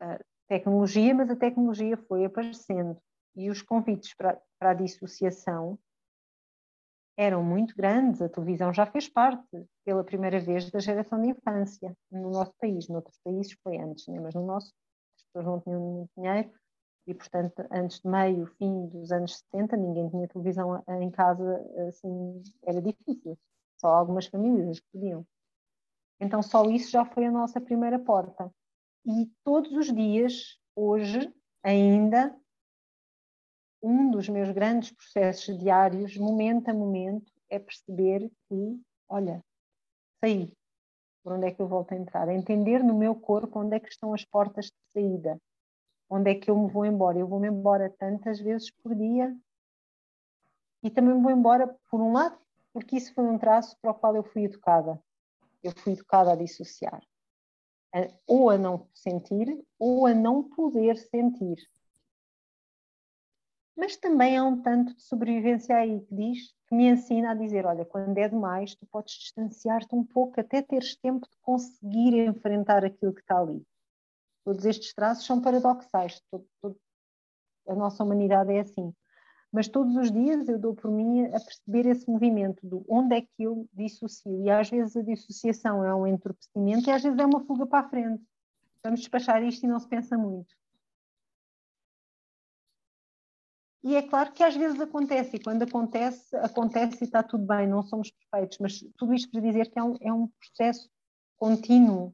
uh, 0.00 0.24
tecnologia, 0.46 1.12
mas 1.12 1.28
a 1.28 1.36
tecnologia 1.36 1.96
foi 1.96 2.24
aparecendo 2.24 2.96
e 3.34 3.50
os 3.50 3.60
convites 3.60 4.14
para, 4.14 4.40
para 4.58 4.70
a 4.70 4.74
dissociação 4.74 5.76
eram 7.16 7.42
muito 7.42 7.74
grandes, 7.76 8.20
a 8.20 8.28
televisão 8.28 8.72
já 8.72 8.84
fez 8.86 9.08
parte, 9.08 9.66
pela 9.84 10.04
primeira 10.04 10.38
vez, 10.38 10.70
da 10.70 10.78
geração 10.78 11.20
de 11.20 11.30
infância 11.30 11.96
no 12.10 12.30
nosso 12.30 12.52
país. 12.60 12.88
Noutros 12.88 13.18
países 13.24 13.56
foi 13.62 13.78
antes, 13.78 14.06
né? 14.08 14.20
mas 14.20 14.34
no 14.34 14.44
nosso 14.44 14.72
as 15.16 15.22
pessoas 15.24 15.46
não 15.46 15.60
tinham 15.60 15.80
muito 15.80 16.10
dinheiro 16.16 16.50
e, 17.06 17.14
portanto, 17.14 17.64
antes 17.70 18.00
de 18.00 18.08
meio, 18.08 18.46
fim 18.58 18.88
dos 18.88 19.12
anos 19.12 19.38
70, 19.52 19.76
ninguém 19.76 20.08
tinha 20.10 20.26
televisão 20.26 20.82
em 21.00 21.10
casa, 21.10 21.64
assim, 21.88 22.42
era 22.64 22.82
difícil. 22.82 23.38
Só 23.76 23.88
algumas 23.88 24.26
famílias 24.26 24.80
podiam. 24.92 25.24
Então, 26.20 26.42
só 26.42 26.64
isso 26.64 26.90
já 26.90 27.04
foi 27.04 27.26
a 27.26 27.30
nossa 27.30 27.60
primeira 27.60 27.98
porta. 27.98 28.50
E 29.04 29.30
todos 29.44 29.70
os 29.72 29.92
dias, 29.92 30.58
hoje, 30.74 31.32
ainda, 31.62 32.34
um 33.82 34.10
dos 34.10 34.28
meus 34.28 34.50
grandes 34.50 34.92
processos 34.92 35.58
diários, 35.58 36.16
momento 36.16 36.68
a 36.68 36.74
momento, 36.74 37.32
é 37.48 37.58
perceber 37.58 38.30
que, 38.48 38.80
olha, 39.08 39.44
saí. 40.20 40.52
Por 41.22 41.32
onde 41.32 41.46
é 41.46 41.50
que 41.50 41.60
eu 41.60 41.66
volto 41.66 41.92
a 41.92 41.96
entrar? 41.96 42.28
Entender 42.28 42.84
no 42.84 42.96
meu 42.96 43.14
corpo 43.14 43.60
onde 43.60 43.76
é 43.76 43.80
que 43.80 43.88
estão 43.88 44.14
as 44.14 44.24
portas 44.24 44.66
de 44.66 44.72
saída. 44.92 45.40
Onde 46.08 46.30
é 46.30 46.34
que 46.34 46.48
eu 46.48 46.56
me 46.56 46.70
vou 46.70 46.86
embora? 46.86 47.18
Eu 47.18 47.26
vou-me 47.26 47.48
embora 47.48 47.92
tantas 47.98 48.38
vezes 48.38 48.70
por 48.70 48.94
dia 48.94 49.36
e 50.82 50.90
também 50.90 51.14
me 51.14 51.22
vou 51.22 51.32
embora, 51.32 51.76
por 51.90 52.00
um 52.00 52.12
lado, 52.12 52.38
porque 52.72 52.96
isso 52.96 53.12
foi 53.12 53.24
um 53.24 53.38
traço 53.38 53.76
para 53.80 53.90
o 53.90 53.94
qual 53.94 54.14
eu 54.14 54.22
fui 54.22 54.44
educada. 54.44 55.02
Eu 55.62 55.72
fui 55.72 55.94
educada 55.94 56.32
a 56.32 56.36
dissociar. 56.36 57.02
Ou 58.26 58.50
a 58.50 58.56
não 58.56 58.86
sentir, 58.94 59.64
ou 59.80 60.06
a 60.06 60.14
não 60.14 60.44
poder 60.44 60.96
sentir. 60.96 61.58
Mas 63.76 63.96
também 63.96 64.38
há 64.38 64.44
um 64.44 64.62
tanto 64.62 64.94
de 64.94 65.02
sobrevivência 65.02 65.76
aí 65.76 66.00
que 66.00 66.14
diz, 66.14 66.54
que 66.66 66.74
me 66.74 66.88
ensina 66.88 67.32
a 67.32 67.34
dizer, 67.34 67.66
olha, 67.66 67.84
quando 67.84 68.16
é 68.16 68.26
demais, 68.26 68.74
tu 68.74 68.86
podes 68.86 69.12
distanciar-te 69.14 69.94
um 69.94 70.02
pouco 70.02 70.40
até 70.40 70.62
teres 70.62 70.96
tempo 70.96 71.28
de 71.28 71.36
conseguir 71.42 72.26
enfrentar 72.26 72.84
aquilo 72.84 73.12
que 73.12 73.20
está 73.20 73.38
ali. 73.38 73.62
Todos 74.44 74.64
estes 74.64 74.94
traços 74.94 75.26
são 75.26 75.42
paradoxais, 75.42 76.22
todo, 76.30 76.46
todo, 76.62 76.76
a 77.68 77.74
nossa 77.74 78.02
humanidade 78.02 78.52
é 78.52 78.60
assim. 78.60 78.94
Mas 79.52 79.68
todos 79.68 79.94
os 79.96 80.10
dias 80.10 80.48
eu 80.48 80.58
dou 80.58 80.74
por 80.74 80.90
mim 80.90 81.26
a 81.26 81.40
perceber 81.40 81.86
esse 81.86 82.08
movimento 82.08 82.66
do 82.66 82.84
onde 82.88 83.16
é 83.16 83.20
que 83.20 83.42
eu 83.42 83.68
dissocio. 83.72 84.42
E 84.42 84.50
às 84.50 84.70
vezes 84.70 84.96
a 84.96 85.02
dissociação 85.02 85.84
é 85.84 85.94
um 85.94 86.06
entorpecimento 86.06 86.88
e 86.88 86.92
às 86.92 87.02
vezes 87.02 87.18
é 87.18 87.26
uma 87.26 87.44
fuga 87.44 87.66
para 87.66 87.86
a 87.86 87.88
frente. 87.88 88.22
Vamos 88.82 89.00
despachar 89.00 89.42
isto 89.42 89.64
e 89.64 89.68
não 89.68 89.78
se 89.78 89.88
pensa 89.88 90.16
muito. 90.16 90.54
E 93.86 93.94
é 93.94 94.02
claro 94.02 94.32
que 94.32 94.42
às 94.42 94.56
vezes 94.56 94.80
acontece, 94.80 95.36
e 95.36 95.38
quando 95.40 95.62
acontece, 95.62 96.34
acontece 96.38 97.04
e 97.04 97.04
está 97.04 97.22
tudo 97.22 97.46
bem, 97.46 97.68
não 97.68 97.84
somos 97.84 98.10
perfeitos, 98.10 98.58
mas 98.58 98.80
tudo 98.98 99.14
isto 99.14 99.30
para 99.30 99.40
dizer 99.40 99.70
que 99.70 99.78
é 99.78 99.82
um, 99.84 99.94
é 100.00 100.12
um 100.12 100.26
processo 100.26 100.90
contínuo. 101.36 102.12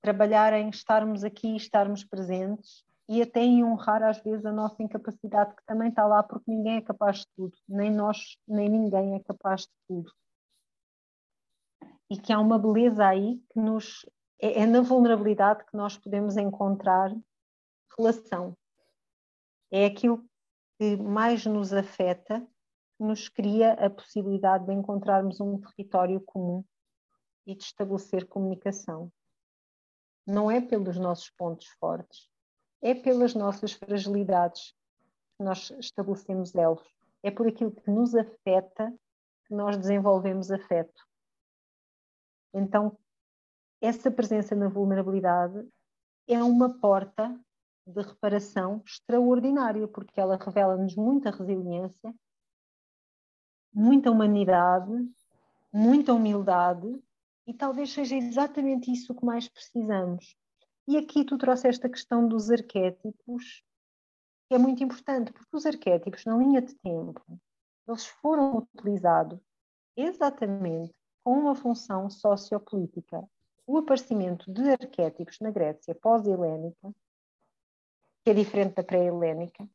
Trabalhar 0.00 0.52
em 0.52 0.68
estarmos 0.70 1.24
aqui, 1.24 1.56
estarmos 1.56 2.04
presentes 2.04 2.84
e 3.08 3.20
até 3.20 3.40
em 3.40 3.64
honrar 3.64 4.04
às 4.04 4.22
vezes 4.22 4.46
a 4.46 4.52
nossa 4.52 4.80
incapacidade, 4.80 5.56
que 5.56 5.66
também 5.66 5.88
está 5.88 6.06
lá, 6.06 6.22
porque 6.22 6.48
ninguém 6.48 6.76
é 6.76 6.82
capaz 6.82 7.22
de 7.22 7.26
tudo, 7.34 7.58
nem 7.68 7.90
nós, 7.90 8.38
nem 8.46 8.68
ninguém 8.68 9.16
é 9.16 9.20
capaz 9.24 9.62
de 9.62 9.72
tudo. 9.88 10.12
E 12.08 12.16
que 12.16 12.32
há 12.32 12.38
uma 12.38 12.60
beleza 12.60 13.04
aí 13.04 13.42
que 13.52 13.58
nos. 13.58 14.06
É, 14.40 14.60
é 14.60 14.66
na 14.66 14.82
vulnerabilidade 14.82 15.66
que 15.66 15.76
nós 15.76 15.98
podemos 15.98 16.36
encontrar 16.36 17.12
relação 17.98 18.56
é 19.70 19.86
aquilo 19.86 20.24
que 20.78 20.96
mais 20.96 21.46
nos 21.46 21.72
afeta, 21.72 22.46
nos 22.98 23.28
cria 23.28 23.72
a 23.74 23.88
possibilidade 23.88 24.66
de 24.66 24.72
encontrarmos 24.72 25.40
um 25.40 25.58
território 25.58 26.20
comum 26.20 26.64
e 27.46 27.54
de 27.54 27.64
estabelecer 27.64 28.26
comunicação. 28.26 29.10
Não 30.26 30.50
é 30.50 30.60
pelos 30.60 30.98
nossos 30.98 31.30
pontos 31.30 31.66
fortes, 31.78 32.28
é 32.82 32.94
pelas 32.94 33.34
nossas 33.34 33.72
fragilidades 33.72 34.74
que 35.36 35.44
nós 35.44 35.70
estabelecemos 35.78 36.54
elos. 36.54 36.86
É 37.22 37.30
por 37.30 37.46
aquilo 37.46 37.72
que 37.72 37.90
nos 37.90 38.14
afeta 38.14 38.92
que 39.46 39.54
nós 39.54 39.76
desenvolvemos 39.76 40.50
afeto. 40.50 41.02
Então, 42.52 42.96
essa 43.80 44.10
presença 44.10 44.54
na 44.54 44.68
vulnerabilidade 44.68 45.66
é 46.28 46.42
uma 46.42 46.78
porta 46.78 47.38
de 47.90 48.02
reparação 48.02 48.82
extraordinária, 48.86 49.86
porque 49.88 50.20
ela 50.20 50.36
revela-nos 50.36 50.96
muita 50.96 51.30
resiliência, 51.30 52.14
muita 53.72 54.10
humanidade, 54.10 54.92
muita 55.72 56.12
humildade 56.12 57.00
e 57.46 57.54
talvez 57.54 57.92
seja 57.92 58.16
exatamente 58.16 58.92
isso 58.92 59.14
que 59.14 59.24
mais 59.24 59.48
precisamos. 59.48 60.36
E 60.86 60.96
aqui 60.96 61.24
tu 61.24 61.38
trouxeste 61.38 61.86
a 61.86 61.90
questão 61.90 62.26
dos 62.26 62.50
arquétipos, 62.50 63.64
que 64.48 64.54
é 64.54 64.58
muito 64.58 64.82
importante, 64.82 65.32
porque 65.32 65.56
os 65.56 65.66
arquétipos, 65.66 66.24
na 66.24 66.36
linha 66.36 66.60
de 66.60 66.74
tempo, 66.76 67.22
eles 67.86 68.06
foram 68.06 68.56
utilizados 68.56 69.38
exatamente 69.96 70.94
com 71.22 71.32
uma 71.32 71.54
função 71.54 72.08
sociopolítica. 72.10 73.22
O 73.66 73.78
aparecimento 73.78 74.52
de 74.52 74.70
arquétipos 74.70 75.38
na 75.40 75.50
Grécia 75.50 75.94
pós-helénica, 75.94 76.92
que 78.24 78.30
é 78.30 78.34
diferente 78.34 78.74
da 78.74 78.84
pré-helénica, 78.84 79.68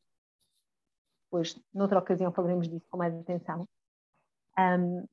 depois, 1.26 1.60
noutra 1.74 1.98
ocasião, 1.98 2.32
falaremos 2.32 2.68
disso 2.68 2.86
com 2.88 2.96
mais 2.96 3.14
atenção. 3.14 3.68
Um, 4.58 5.06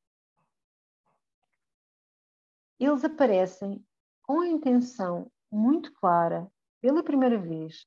eles 2.79 3.03
aparecem 3.03 3.83
com 4.21 4.41
a 4.41 4.47
intenção 4.47 5.31
muito 5.51 5.91
clara, 5.93 6.49
pela 6.81 7.03
primeira 7.03 7.37
vez, 7.37 7.85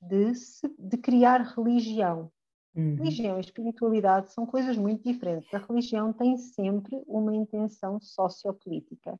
de, 0.00 0.34
se, 0.34 0.68
de 0.78 0.96
criar 0.96 1.40
religião. 1.42 2.30
Uhum. 2.74 2.96
Religião 2.96 3.38
e 3.38 3.40
espiritualidade 3.40 4.32
são 4.32 4.46
coisas 4.46 4.76
muito 4.76 5.02
diferentes. 5.02 5.52
A 5.52 5.58
religião 5.58 6.12
tem 6.12 6.36
sempre 6.36 7.02
uma 7.06 7.34
intenção 7.34 8.00
sociopolítica. 8.00 9.18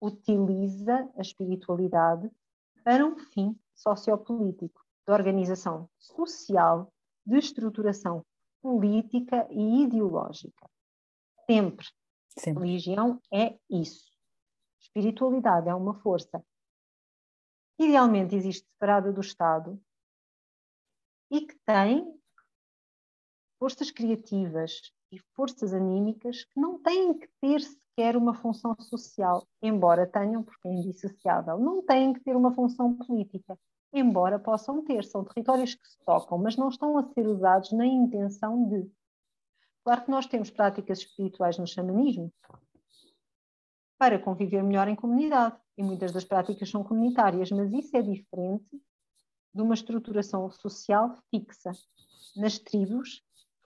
Utiliza 0.00 1.08
a 1.16 1.20
espiritualidade 1.20 2.30
para 2.82 3.04
um 3.04 3.16
fim 3.16 3.58
sociopolítico, 3.74 4.84
de 5.06 5.12
organização 5.12 5.88
social, 5.98 6.92
de 7.26 7.38
estruturação 7.38 8.24
política 8.62 9.46
e 9.50 9.82
ideológica. 9.82 10.68
Sempre. 11.46 11.86
sempre. 12.38 12.64
Religião 12.64 13.20
é 13.32 13.58
isso. 13.68 14.10
Espiritualidade 14.80 15.68
é 15.68 15.74
uma 15.74 15.94
força 15.94 16.42
idealmente 17.82 18.36
existe 18.36 18.66
separada 18.68 19.12
do 19.12 19.20
Estado 19.20 19.80
e 21.30 21.46
que 21.46 21.58
tem 21.64 22.14
forças 23.58 23.90
criativas 23.90 24.92
e 25.10 25.18
forças 25.34 25.72
anímicas 25.72 26.44
que 26.44 26.60
não 26.60 26.78
têm 26.78 27.18
que 27.18 27.28
ter 27.40 27.60
sequer 27.60 28.16
uma 28.16 28.34
função 28.34 28.76
social, 28.80 29.46
embora 29.62 30.06
tenham, 30.06 30.42
porque 30.42 30.68
é 30.68 30.72
indissociável, 30.72 31.58
não 31.58 31.82
têm 31.84 32.12
que 32.12 32.20
ter 32.20 32.36
uma 32.36 32.54
função 32.54 32.94
política, 32.96 33.58
embora 33.92 34.38
possam 34.38 34.84
ter. 34.84 35.04
São 35.04 35.24
territórios 35.24 35.74
que 35.74 35.88
se 35.88 35.98
tocam, 36.04 36.38
mas 36.38 36.56
não 36.56 36.68
estão 36.68 36.96
a 36.98 37.04
ser 37.12 37.26
usados 37.26 37.72
na 37.72 37.86
intenção 37.86 38.68
de. 38.68 38.90
Claro 39.84 40.04
que 40.04 40.10
nós 40.10 40.26
temos 40.26 40.50
práticas 40.50 40.98
espirituais 40.98 41.58
no 41.58 41.66
xamanismo 41.66 42.32
para 43.98 44.18
conviver 44.18 44.62
melhor 44.62 44.88
em 44.88 44.96
comunidade, 44.96 45.56
e 45.76 45.82
muitas 45.82 46.12
das 46.12 46.24
práticas 46.24 46.70
são 46.70 46.82
comunitárias, 46.82 47.50
mas 47.50 47.70
isso 47.72 47.94
é 47.96 48.02
diferente 48.02 48.82
de 49.54 49.62
uma 49.62 49.74
estruturação 49.74 50.50
social 50.50 51.18
fixa. 51.30 51.72
Nas 52.36 52.58
tribos, 52.58 53.22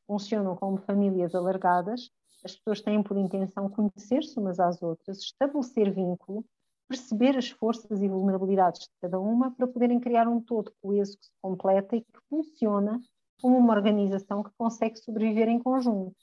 funcionam 0.07 0.57
como 0.57 0.79
famílias 0.79 1.35
alargadas, 1.35 2.11
as 2.45 2.57
pessoas 2.57 2.81
têm 2.81 3.03
por 3.03 3.17
intenção 3.17 3.71
conhecer-se 3.71 4.39
umas 4.39 4.61
às 4.61 4.83
outras, 4.83 5.19
estabelecer 5.19 5.93
vínculo, 5.93 6.45
perceber 6.89 7.37
as 7.37 7.51
forças 7.51 8.03
e 8.03 8.09
vulnerabilidades 8.09 8.83
de 8.83 8.91
cada 9.01 9.19
uma 9.19 9.51
para 9.51 9.67
poderem 9.67 10.01
criar 10.01 10.29
um 10.29 10.41
todo 10.41 10.75
coeso 10.81 11.19
que 11.19 11.27
se 11.27 11.33
completa 11.41 11.97
e 11.97 12.03
que 12.03 12.21
funciona 12.29 13.01
como 13.41 13.59
uma 13.59 13.75
organização 13.75 14.43
que 14.43 14.51
consegue 14.57 14.97
sobreviver 14.97 15.49
em 15.49 15.59
conjunto. 15.59 16.15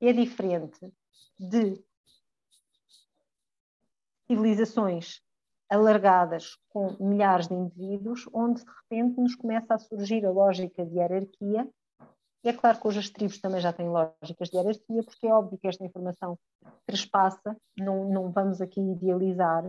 É 0.00 0.12
diferente 0.12 0.92
de 1.38 1.82
civilizações 4.26 5.22
alargadas 5.68 6.58
com 6.68 6.96
milhares 7.00 7.48
de 7.48 7.54
indivíduos, 7.54 8.28
onde 8.32 8.62
de 8.62 8.70
repente 8.70 9.20
nos 9.20 9.34
começa 9.34 9.74
a 9.74 9.78
surgir 9.78 10.24
a 10.26 10.30
lógica 10.30 10.84
de 10.84 10.96
hierarquia. 10.96 11.68
E 12.44 12.48
é 12.48 12.52
claro 12.52 12.80
que 12.80 12.88
hoje 12.88 12.98
as 12.98 13.10
tribos 13.10 13.38
também 13.38 13.60
já 13.60 13.72
têm 13.72 13.88
lógicas 13.88 14.48
de 14.50 14.56
hierarquia, 14.56 15.02
porque 15.04 15.26
é 15.26 15.32
óbvio 15.32 15.58
que 15.58 15.68
esta 15.68 15.84
informação 15.84 16.36
trespassa, 16.86 17.56
não, 17.78 18.08
não 18.08 18.30
vamos 18.30 18.60
aqui 18.60 18.80
idealizar, 18.80 19.64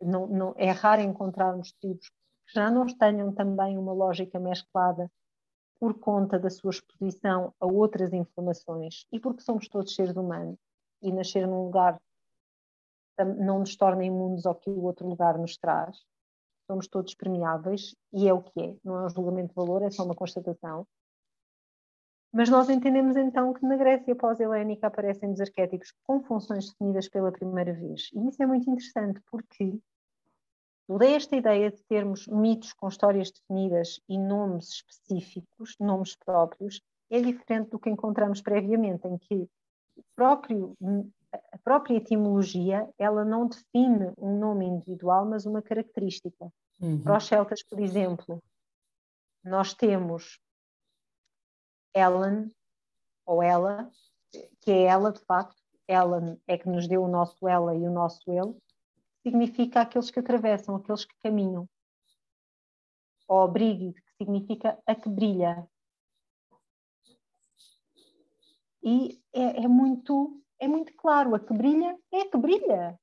não, 0.00 0.26
não, 0.26 0.54
é 0.56 0.70
raro 0.70 1.02
encontrarmos 1.02 1.72
tribos 1.80 2.08
que 2.08 2.54
já 2.54 2.70
não 2.70 2.86
tenham 2.86 3.32
também 3.32 3.78
uma 3.78 3.92
lógica 3.92 4.40
mesclada 4.40 5.10
por 5.78 5.98
conta 5.98 6.38
da 6.38 6.50
sua 6.50 6.70
exposição 6.70 7.54
a 7.60 7.66
outras 7.66 8.12
informações 8.12 9.06
e 9.12 9.20
porque 9.20 9.42
somos 9.42 9.68
todos 9.68 9.94
seres 9.94 10.16
humanos 10.16 10.58
e 11.00 11.12
nascer 11.12 11.46
num 11.46 11.64
lugar 11.64 12.00
não 13.24 13.60
nos 13.60 13.76
torna 13.76 14.04
imunes 14.04 14.46
ao 14.46 14.54
que 14.54 14.70
o 14.70 14.82
outro 14.82 15.06
lugar 15.06 15.38
nos 15.38 15.56
traz. 15.56 15.98
Somos 16.66 16.88
todos 16.88 17.14
permeáveis 17.14 17.94
e 18.12 18.28
é 18.28 18.32
o 18.32 18.42
que 18.42 18.60
é, 18.60 18.76
não 18.84 18.96
é 18.98 19.06
um 19.06 19.08
julgamento 19.08 19.48
de 19.48 19.54
valor, 19.54 19.82
é 19.82 19.90
só 19.90 20.04
uma 20.04 20.14
constatação. 20.14 20.86
Mas 22.32 22.48
nós 22.48 22.70
entendemos 22.70 23.16
então 23.16 23.52
que 23.52 23.66
na 23.66 23.76
Grécia 23.76 24.14
pós-helénica 24.14 24.86
aparecem 24.86 25.30
os 25.30 25.40
arquétipos 25.40 25.92
com 26.04 26.22
funções 26.22 26.70
definidas 26.70 27.08
pela 27.08 27.32
primeira 27.32 27.72
vez. 27.72 28.08
E 28.14 28.28
isso 28.28 28.42
é 28.42 28.46
muito 28.46 28.70
interessante 28.70 29.20
porque 29.30 29.78
toda 30.86 31.06
esta 31.06 31.34
ideia 31.34 31.70
de 31.70 31.82
termos 31.84 32.28
mitos 32.28 32.72
com 32.72 32.88
histórias 32.88 33.32
definidas 33.32 34.00
e 34.08 34.16
nomes 34.16 34.68
específicos, 34.68 35.74
nomes 35.80 36.14
próprios, 36.14 36.80
é 37.10 37.20
diferente 37.20 37.70
do 37.70 37.78
que 37.78 37.90
encontramos 37.90 38.40
previamente, 38.40 39.08
em 39.08 39.18
que 39.18 39.48
próprio 40.14 40.76
a 41.52 41.58
própria 41.58 41.96
etimologia 41.96 42.88
ela 42.98 43.24
não 43.24 43.46
define 43.46 44.12
um 44.18 44.38
nome 44.38 44.66
individual, 44.66 45.24
mas 45.26 45.46
uma 45.46 45.62
característica. 45.62 46.52
Uhum. 46.80 47.02
Para 47.02 47.18
os 47.18 47.26
celtas, 47.26 47.62
por 47.62 47.78
exemplo, 47.78 48.42
nós 49.44 49.74
temos 49.74 50.40
Ellen, 51.94 52.50
ou 53.26 53.42
ela, 53.42 53.90
que 54.60 54.70
é 54.70 54.84
ela 54.84 55.12
de 55.12 55.20
facto, 55.20 55.60
Ellen 55.88 56.40
é 56.46 56.56
que 56.56 56.68
nos 56.68 56.86
deu 56.86 57.02
o 57.02 57.08
nosso 57.08 57.48
ela 57.48 57.74
e 57.74 57.86
o 57.86 57.90
nosso 57.90 58.30
ele, 58.30 58.56
significa 59.22 59.80
aqueles 59.80 60.10
que 60.10 60.20
atravessam, 60.20 60.76
aqueles 60.76 61.04
que 61.04 61.14
caminham. 61.22 61.68
Ou 63.28 63.48
Brigid, 63.48 63.94
que 63.94 64.16
significa 64.18 64.78
a 64.86 64.94
que 64.94 65.08
brilha. 65.08 65.66
E 68.82 69.20
é, 69.32 69.64
é 69.64 69.68
muito 69.68 70.40
é 70.60 70.68
muito 70.68 70.94
claro, 70.94 71.34
a 71.34 71.40
que 71.40 71.52
brilha 71.54 71.98
é 72.12 72.20
a 72.20 72.30
que 72.30 72.36
brilha. 72.36 73.00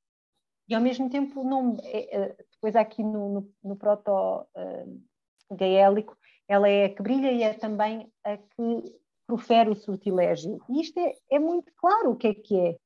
E 0.69 0.75
ao 0.75 0.81
mesmo 0.81 1.09
tempo, 1.09 1.43
não, 1.43 1.75
é, 1.81 2.15
é, 2.15 2.37
depois 2.51 2.75
aqui 2.75 3.03
no, 3.03 3.29
no, 3.29 3.51
no 3.63 3.75
proto-gaélico, 3.75 6.13
uh, 6.13 6.17
ela 6.47 6.67
é 6.67 6.85
a 6.85 6.93
que 6.93 7.01
brilha 7.01 7.31
e 7.31 7.43
é 7.43 7.53
também 7.53 8.11
a 8.23 8.37
que 8.37 8.95
profere 9.25 9.69
o 9.69 9.75
sortilégio. 9.75 10.59
E 10.69 10.81
isto 10.81 10.97
é, 10.99 11.13
é 11.31 11.39
muito 11.39 11.71
claro 11.75 12.11
o 12.11 12.15
que 12.15 12.27
é 12.27 12.33
que 12.33 12.59
é. 12.59 12.77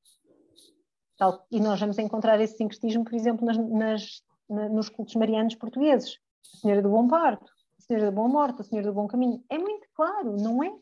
Tal, 1.16 1.46
e 1.50 1.60
nós 1.60 1.78
vamos 1.78 1.98
encontrar 1.98 2.40
esse 2.40 2.56
sincretismo, 2.56 3.04
por 3.04 3.14
exemplo, 3.14 3.46
nas, 3.46 3.56
nas, 3.56 4.22
na, 4.48 4.68
nos 4.68 4.88
cultos 4.88 5.14
marianos 5.14 5.54
portugueses. 5.54 6.18
A 6.54 6.58
Senhora 6.58 6.82
do 6.82 6.90
Bom 6.90 7.06
Parto, 7.06 7.52
a 7.78 7.82
Senhora 7.82 8.06
da 8.06 8.10
Boa 8.10 8.28
Morte, 8.28 8.60
a 8.60 8.64
Senhora 8.64 8.88
do 8.88 8.94
Bom 8.94 9.06
Caminho. 9.06 9.44
É 9.48 9.58
muito 9.58 9.86
claro, 9.94 10.36
não 10.36 10.62
é? 10.62 10.72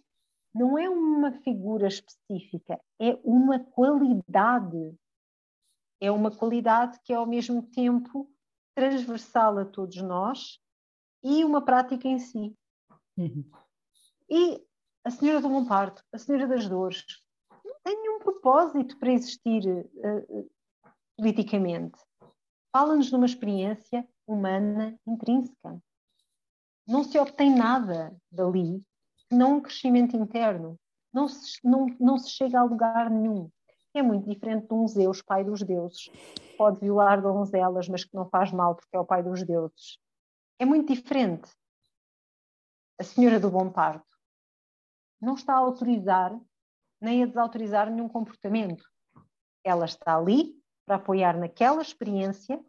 não 0.54 0.76
é 0.76 0.88
uma 0.88 1.32
figura 1.32 1.86
específica, 1.86 2.80
é 2.98 3.18
uma 3.24 3.58
qualidade. 3.58 4.94
É 6.00 6.10
uma 6.10 6.30
qualidade 6.30 6.98
que 7.04 7.12
é 7.12 7.16
ao 7.16 7.26
mesmo 7.26 7.62
tempo 7.62 8.28
transversal 8.74 9.58
a 9.58 9.64
todos 9.64 9.96
nós 10.02 10.58
e 11.22 11.44
uma 11.44 11.62
prática 11.62 12.08
em 12.08 12.18
si. 12.18 12.56
Uhum. 13.20 13.44
E 14.28 14.64
a 15.04 15.10
Senhora 15.10 15.40
do 15.40 15.48
Bom 15.48 15.66
Parto, 15.66 16.02
a 16.12 16.18
Senhora 16.18 16.46
das 16.46 16.68
Dores, 16.68 17.04
não 17.64 17.74
tem 17.84 18.00
nenhum 18.00 18.18
propósito 18.18 18.98
para 18.98 19.12
existir 19.12 19.62
uh, 19.66 20.50
politicamente. 21.16 21.98
Fala-nos 22.72 23.06
de 23.06 23.16
uma 23.16 23.26
experiência 23.26 24.08
humana 24.26 24.98
intrínseca. 25.06 25.82
Não 26.86 27.04
se 27.04 27.18
obtém 27.18 27.54
nada 27.54 28.16
dali 28.30 28.82
não 29.30 29.56
um 29.56 29.60
crescimento 29.60 30.16
interno. 30.16 30.78
Não 31.12 31.28
se, 31.28 31.58
não, 31.64 31.86
não 31.98 32.18
se 32.18 32.30
chega 32.30 32.58
a 32.58 32.64
lugar 32.64 33.10
nenhum. 33.10 33.50
É 33.94 34.02
muito 34.02 34.28
diferente 34.28 34.68
de 34.68 34.74
um 34.74 34.86
Zeus, 34.86 35.22
pai 35.22 35.44
dos 35.44 35.62
deuses. 35.62 36.10
Pode 36.56 36.80
violar 36.80 37.20
donzelas, 37.20 37.88
mas 37.88 38.04
que 38.04 38.14
não 38.14 38.28
faz 38.28 38.52
mal 38.52 38.74
porque 38.74 38.96
é 38.96 39.00
o 39.00 39.04
pai 39.04 39.22
dos 39.22 39.42
deuses. 39.44 39.98
É 40.58 40.64
muito 40.64 40.92
diferente. 40.92 41.50
A 43.00 43.02
senhora 43.02 43.40
do 43.40 43.50
bom 43.50 43.72
parto 43.72 44.14
não 45.18 45.34
está 45.34 45.54
a 45.54 45.58
autorizar 45.58 46.38
nem 47.00 47.22
a 47.22 47.26
desautorizar 47.26 47.90
nenhum 47.90 48.10
comportamento. 48.10 48.84
Ela 49.64 49.86
está 49.86 50.18
ali 50.18 50.62
para 50.84 50.96
apoiar 50.96 51.38
naquela 51.38 51.80
experiência, 51.80 52.62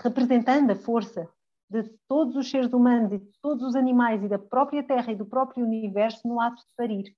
representando 0.00 0.70
a 0.70 0.74
força 0.74 1.30
de 1.68 1.82
todos 2.08 2.34
os 2.34 2.50
seres 2.50 2.72
humanos 2.72 3.12
e 3.12 3.18
de 3.18 3.38
todos 3.42 3.62
os 3.62 3.76
animais 3.76 4.22
e 4.22 4.28
da 4.30 4.38
própria 4.38 4.82
Terra 4.82 5.12
e 5.12 5.16
do 5.16 5.26
próprio 5.26 5.66
universo 5.66 6.26
no 6.26 6.40
ato 6.40 6.66
de 6.66 6.74
parir, 6.74 7.14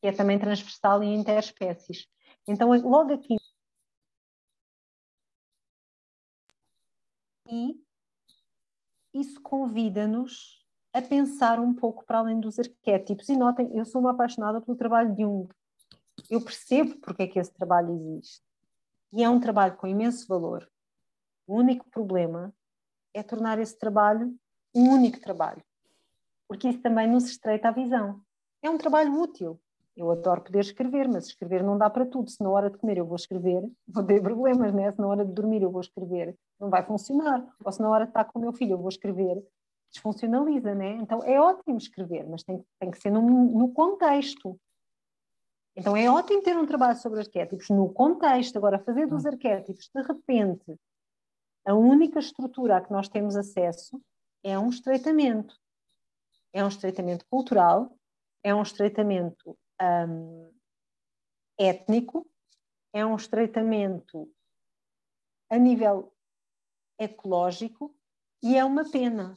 que 0.00 0.06
é 0.06 0.12
também 0.12 0.38
transversal 0.38 1.02
e 1.02 1.14
interespécies. 1.14 2.08
Então, 2.48 2.70
logo 2.80 3.12
aqui. 3.12 3.36
E 7.46 7.91
isso 9.14 9.40
convida-nos 9.40 10.64
a 10.92 11.00
pensar 11.00 11.58
um 11.58 11.74
pouco 11.74 12.04
para 12.04 12.18
além 12.18 12.40
dos 12.40 12.58
arquétipos. 12.58 13.28
E 13.28 13.36
notem, 13.36 13.70
eu 13.76 13.84
sou 13.84 14.00
uma 14.00 14.10
apaixonada 14.10 14.60
pelo 14.60 14.76
trabalho 14.76 15.14
de 15.14 15.22
Jung. 15.22 15.48
Eu 16.30 16.40
percebo 16.42 16.98
porque 17.00 17.22
é 17.22 17.26
que 17.26 17.38
esse 17.38 17.52
trabalho 17.52 17.94
existe. 17.94 18.42
E 19.12 19.22
é 19.22 19.28
um 19.28 19.40
trabalho 19.40 19.76
com 19.76 19.86
imenso 19.86 20.26
valor. 20.26 20.70
O 21.46 21.56
único 21.56 21.88
problema 21.90 22.54
é 23.14 23.22
tornar 23.22 23.58
esse 23.58 23.78
trabalho 23.78 24.34
um 24.74 24.90
único 24.90 25.20
trabalho. 25.20 25.62
Porque 26.48 26.68
isso 26.68 26.80
também 26.80 27.08
nos 27.08 27.24
estreita 27.24 27.68
a 27.68 27.72
visão. 27.72 28.20
É 28.62 28.70
um 28.70 28.78
trabalho 28.78 29.20
útil. 29.20 29.60
Eu 29.96 30.10
adoro 30.10 30.42
poder 30.42 30.60
escrever, 30.60 31.06
mas 31.06 31.26
escrever 31.26 31.62
não 31.62 31.76
dá 31.76 31.90
para 31.90 32.06
tudo. 32.06 32.30
Se 32.30 32.42
na 32.42 32.48
hora 32.48 32.70
de 32.70 32.78
comer 32.78 32.96
eu 32.96 33.06
vou 33.06 33.16
escrever, 33.16 33.62
vou 33.86 34.04
ter 34.04 34.22
problemas, 34.22 34.72
né? 34.72 34.90
Se 34.90 34.98
na 34.98 35.06
hora 35.06 35.24
de 35.24 35.32
dormir 35.32 35.62
eu 35.62 35.70
vou 35.70 35.80
escrever, 35.80 36.34
não 36.58 36.70
vai 36.70 36.84
funcionar. 36.84 37.46
Ou 37.62 37.72
se 37.72 37.80
na 37.80 37.90
hora 37.90 38.04
de 38.04 38.10
estar 38.10 38.24
com 38.24 38.38
o 38.38 38.42
meu 38.42 38.52
filho 38.52 38.72
eu 38.72 38.78
vou 38.78 38.88
escrever, 38.88 39.42
desfuncionaliza, 39.92 40.74
né? 40.74 40.96
Então 40.96 41.22
é 41.22 41.38
ótimo 41.38 41.76
escrever, 41.76 42.26
mas 42.26 42.42
tem, 42.42 42.64
tem 42.80 42.90
que 42.90 42.98
ser 42.98 43.10
no, 43.10 43.20
no 43.22 43.72
contexto. 43.72 44.58
Então 45.76 45.96
é 45.96 46.10
ótimo 46.10 46.42
ter 46.42 46.56
um 46.56 46.66
trabalho 46.66 46.96
sobre 46.96 47.20
arquétipos 47.20 47.68
no 47.68 47.92
contexto. 47.92 48.56
Agora, 48.56 48.78
fazer 48.78 49.06
dos 49.06 49.26
arquétipos, 49.26 49.90
de 49.94 50.02
repente, 50.02 50.78
a 51.66 51.74
única 51.74 52.18
estrutura 52.18 52.76
a 52.76 52.80
que 52.80 52.90
nós 52.90 53.08
temos 53.08 53.36
acesso 53.36 54.00
é 54.42 54.58
um 54.58 54.68
estreitamento. 54.68 55.54
É 56.52 56.64
um 56.64 56.68
estreitamento 56.68 57.24
cultural, 57.30 57.94
é 58.42 58.54
um 58.54 58.62
estreitamento 58.62 59.56
um, 59.82 60.52
étnico, 61.58 62.28
é 62.92 63.04
um 63.04 63.16
estreitamento 63.16 64.30
a 65.50 65.58
nível 65.58 66.12
ecológico 66.98 67.94
e 68.42 68.56
é 68.56 68.64
uma 68.64 68.90
pena, 68.90 69.34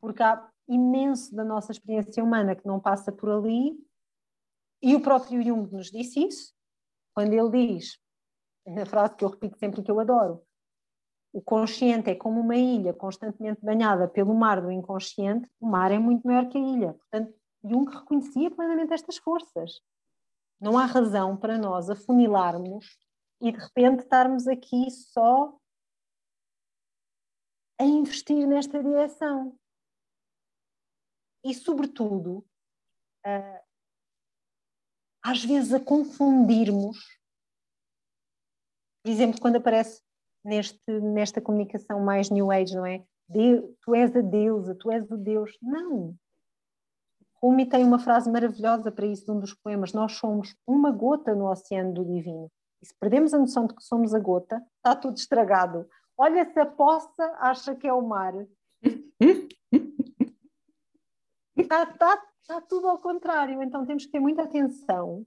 porque 0.00 0.22
há 0.22 0.50
imenso 0.68 1.34
da 1.34 1.44
nossa 1.44 1.72
experiência 1.72 2.22
humana 2.22 2.54
que 2.54 2.66
não 2.66 2.80
passa 2.80 3.10
por 3.12 3.30
ali, 3.30 3.76
e 4.82 4.94
o 4.94 5.02
próprio 5.02 5.42
Jung 5.42 5.70
nos 5.70 5.90
disse 5.90 6.26
isso, 6.26 6.54
quando 7.14 7.32
ele 7.32 7.50
diz, 7.50 7.98
na 8.66 8.86
frase 8.86 9.14
que 9.16 9.24
eu 9.24 9.28
repito 9.28 9.58
sempre 9.58 9.82
que 9.82 9.90
eu 9.90 10.00
adoro, 10.00 10.42
o 11.32 11.40
consciente 11.40 12.10
é 12.10 12.14
como 12.14 12.40
uma 12.40 12.56
ilha 12.56 12.92
constantemente 12.92 13.64
banhada 13.64 14.08
pelo 14.08 14.34
mar 14.34 14.60
do 14.60 14.70
inconsciente, 14.70 15.48
o 15.60 15.66
mar 15.66 15.92
é 15.92 15.98
muito 15.98 16.26
maior 16.26 16.48
que 16.48 16.58
a 16.58 16.60
ilha. 16.60 16.94
Portanto, 16.94 17.34
Jung 17.62 17.90
reconhecia 17.90 18.50
plenamente 18.50 18.92
estas 18.92 19.18
forças. 19.18 19.80
Não 20.60 20.78
há 20.78 20.84
razão 20.84 21.36
para 21.36 21.58
nós 21.58 21.88
afunilarmos 21.88 22.98
e 23.40 23.50
de 23.52 23.58
repente 23.58 24.02
estarmos 24.02 24.46
aqui 24.46 24.90
só 24.90 25.58
a 27.80 27.84
investir 27.84 28.46
nesta 28.46 28.82
direção. 28.82 29.58
E, 31.42 31.54
sobretudo, 31.54 32.44
às 35.24 35.42
vezes 35.42 35.72
a 35.72 35.80
confundirmos, 35.80 36.98
por 39.02 39.10
exemplo, 39.10 39.40
quando 39.40 39.56
aparece 39.56 40.02
neste, 40.44 41.00
nesta 41.00 41.40
comunicação 41.40 42.04
mais 42.04 42.28
New 42.28 42.50
Age, 42.50 42.74
não 42.74 42.84
é? 42.84 43.02
De, 43.26 43.62
tu 43.80 43.94
és 43.94 44.14
a 44.14 44.20
deusa, 44.20 44.74
tu 44.74 44.90
és 44.90 45.10
o 45.10 45.16
Deus. 45.16 45.56
Não. 45.62 46.18
Rumi 47.42 47.66
tem 47.66 47.84
uma 47.84 47.98
frase 47.98 48.30
maravilhosa 48.30 48.92
para 48.92 49.06
isso 49.06 49.32
num 49.32 49.40
dos 49.40 49.54
poemas. 49.54 49.92
Nós 49.92 50.12
somos 50.12 50.54
uma 50.66 50.90
gota 50.90 51.34
no 51.34 51.50
oceano 51.50 51.94
do 51.94 52.04
divino. 52.04 52.50
E 52.82 52.86
se 52.86 52.94
perdemos 52.98 53.32
a 53.32 53.38
noção 53.38 53.66
de 53.66 53.74
que 53.74 53.82
somos 53.82 54.14
a 54.14 54.18
gota, 54.18 54.62
está 54.76 54.94
tudo 54.94 55.16
estragado. 55.16 55.88
Olha 56.16 56.44
se 56.44 56.58
a 56.60 56.66
poça 56.66 57.24
acha 57.38 57.74
que 57.74 57.86
é 57.86 57.92
o 57.92 58.02
mar. 58.02 58.34
está, 61.56 61.82
está, 61.84 62.22
está 62.42 62.60
tudo 62.60 62.88
ao 62.88 62.98
contrário. 62.98 63.62
Então 63.62 63.86
temos 63.86 64.04
que 64.04 64.12
ter 64.12 64.20
muita 64.20 64.42
atenção 64.42 65.24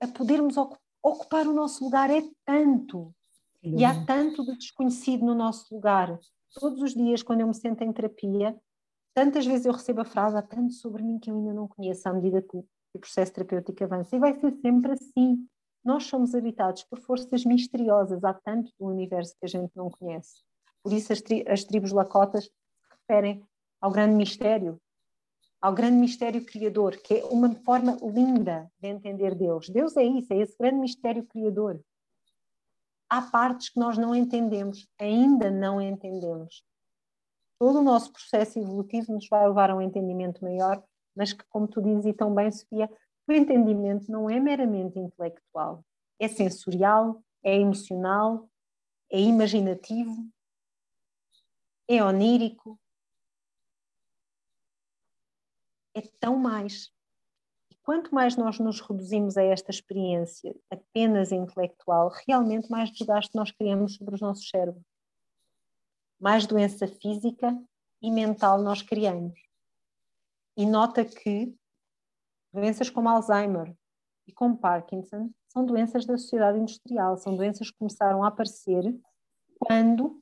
a 0.00 0.06
podermos 0.06 0.56
ocupar 1.02 1.46
o 1.46 1.52
nosso 1.52 1.84
lugar. 1.84 2.08
É 2.08 2.22
tanto. 2.44 3.12
E 3.62 3.84
há 3.84 4.04
tanto 4.04 4.44
de 4.44 4.56
desconhecido 4.56 5.26
no 5.26 5.34
nosso 5.34 5.74
lugar. 5.74 6.18
Todos 6.54 6.80
os 6.80 6.94
dias, 6.94 7.22
quando 7.22 7.40
eu 7.40 7.48
me 7.48 7.54
sento 7.54 7.82
em 7.82 7.92
terapia, 7.92 8.56
tantas 9.18 9.44
vezes 9.44 9.66
eu 9.66 9.72
recebo 9.72 10.02
a 10.02 10.04
frase: 10.04 10.36
há 10.36 10.42
tanto 10.42 10.72
sobre 10.74 11.02
mim 11.02 11.18
que 11.18 11.28
eu 11.28 11.36
ainda 11.36 11.52
não 11.52 11.66
conheço, 11.66 12.08
à 12.08 12.12
medida 12.12 12.40
que 12.40 12.56
o 12.56 12.98
processo 13.00 13.32
terapêutico 13.32 13.82
avança. 13.82 14.14
E 14.14 14.18
vai 14.20 14.38
ser 14.38 14.52
sempre 14.60 14.92
assim. 14.92 15.44
Nós 15.84 16.04
somos 16.04 16.34
habitados 16.34 16.84
por 16.84 17.00
forças 17.00 17.44
misteriosas, 17.44 18.22
há 18.22 18.32
tanto 18.32 18.70
do 18.78 18.86
universo 18.86 19.34
que 19.40 19.46
a 19.46 19.48
gente 19.48 19.72
não 19.74 19.90
conhece. 19.90 20.42
Por 20.82 20.92
isso, 20.92 21.12
as, 21.12 21.20
tri 21.20 21.44
as 21.48 21.64
tribos 21.64 21.90
lacotas 21.90 22.44
se 22.44 22.50
referem 22.90 23.42
ao 23.80 23.90
grande 23.90 24.14
mistério, 24.14 24.80
ao 25.60 25.72
grande 25.72 25.96
mistério 25.96 26.44
criador, 26.44 26.96
que 26.96 27.14
é 27.14 27.24
uma 27.24 27.52
forma 27.64 27.96
linda 28.02 28.70
de 28.80 28.88
entender 28.88 29.34
Deus. 29.34 29.68
Deus 29.68 29.96
é 29.96 30.04
isso, 30.04 30.32
é 30.32 30.38
esse 30.38 30.56
grande 30.56 30.78
mistério 30.78 31.24
criador 31.24 31.80
há 33.08 33.22
partes 33.22 33.70
que 33.70 33.80
nós 33.80 33.96
não 33.96 34.14
entendemos, 34.14 34.86
ainda 34.98 35.50
não 35.50 35.80
entendemos. 35.80 36.62
Todo 37.58 37.80
o 37.80 37.82
nosso 37.82 38.12
processo 38.12 38.58
evolutivo 38.58 39.12
nos 39.12 39.28
vai 39.28 39.46
levar 39.46 39.70
a 39.70 39.76
um 39.76 39.82
entendimento 39.82 40.42
maior, 40.44 40.82
mas 41.14 41.32
que, 41.32 41.44
como 41.48 41.66
tu 41.66 41.82
dizes 41.82 42.06
e 42.06 42.12
tão 42.12 42.34
bem, 42.34 42.50
Sofia, 42.50 42.88
o 43.26 43.32
entendimento 43.32 44.10
não 44.10 44.30
é 44.30 44.38
meramente 44.38 44.98
intelectual, 44.98 45.84
é 46.18 46.28
sensorial, 46.28 47.22
é 47.42 47.56
emocional, 47.56 48.48
é 49.10 49.20
imaginativo, 49.20 50.14
é 51.88 52.02
onírico, 52.02 52.78
é 55.94 56.02
tão 56.20 56.38
mais. 56.38 56.92
Quanto 57.82 58.14
mais 58.14 58.36
nós 58.36 58.58
nos 58.58 58.80
reduzimos 58.80 59.36
a 59.36 59.42
esta 59.42 59.70
experiência 59.70 60.54
apenas 60.70 61.32
intelectual, 61.32 62.12
realmente 62.26 62.70
mais 62.70 62.90
desgaste 62.90 63.34
nós 63.34 63.50
criamos 63.50 63.94
sobre 63.94 64.14
os 64.14 64.20
nossos 64.20 64.48
cérebros. 64.48 64.84
Mais 66.20 66.46
doença 66.46 66.86
física 66.86 67.56
e 68.02 68.10
mental 68.10 68.62
nós 68.62 68.82
criamos. 68.82 69.38
E 70.56 70.66
nota 70.66 71.04
que 71.04 71.54
doenças 72.52 72.90
como 72.90 73.08
Alzheimer 73.08 73.74
e 74.26 74.32
como 74.32 74.58
Parkinson 74.58 75.30
são 75.48 75.64
doenças 75.64 76.04
da 76.04 76.18
sociedade 76.18 76.58
industrial, 76.58 77.16
são 77.16 77.34
doenças 77.34 77.70
que 77.70 77.78
começaram 77.78 78.22
a 78.22 78.28
aparecer 78.28 78.94
quando 79.58 80.20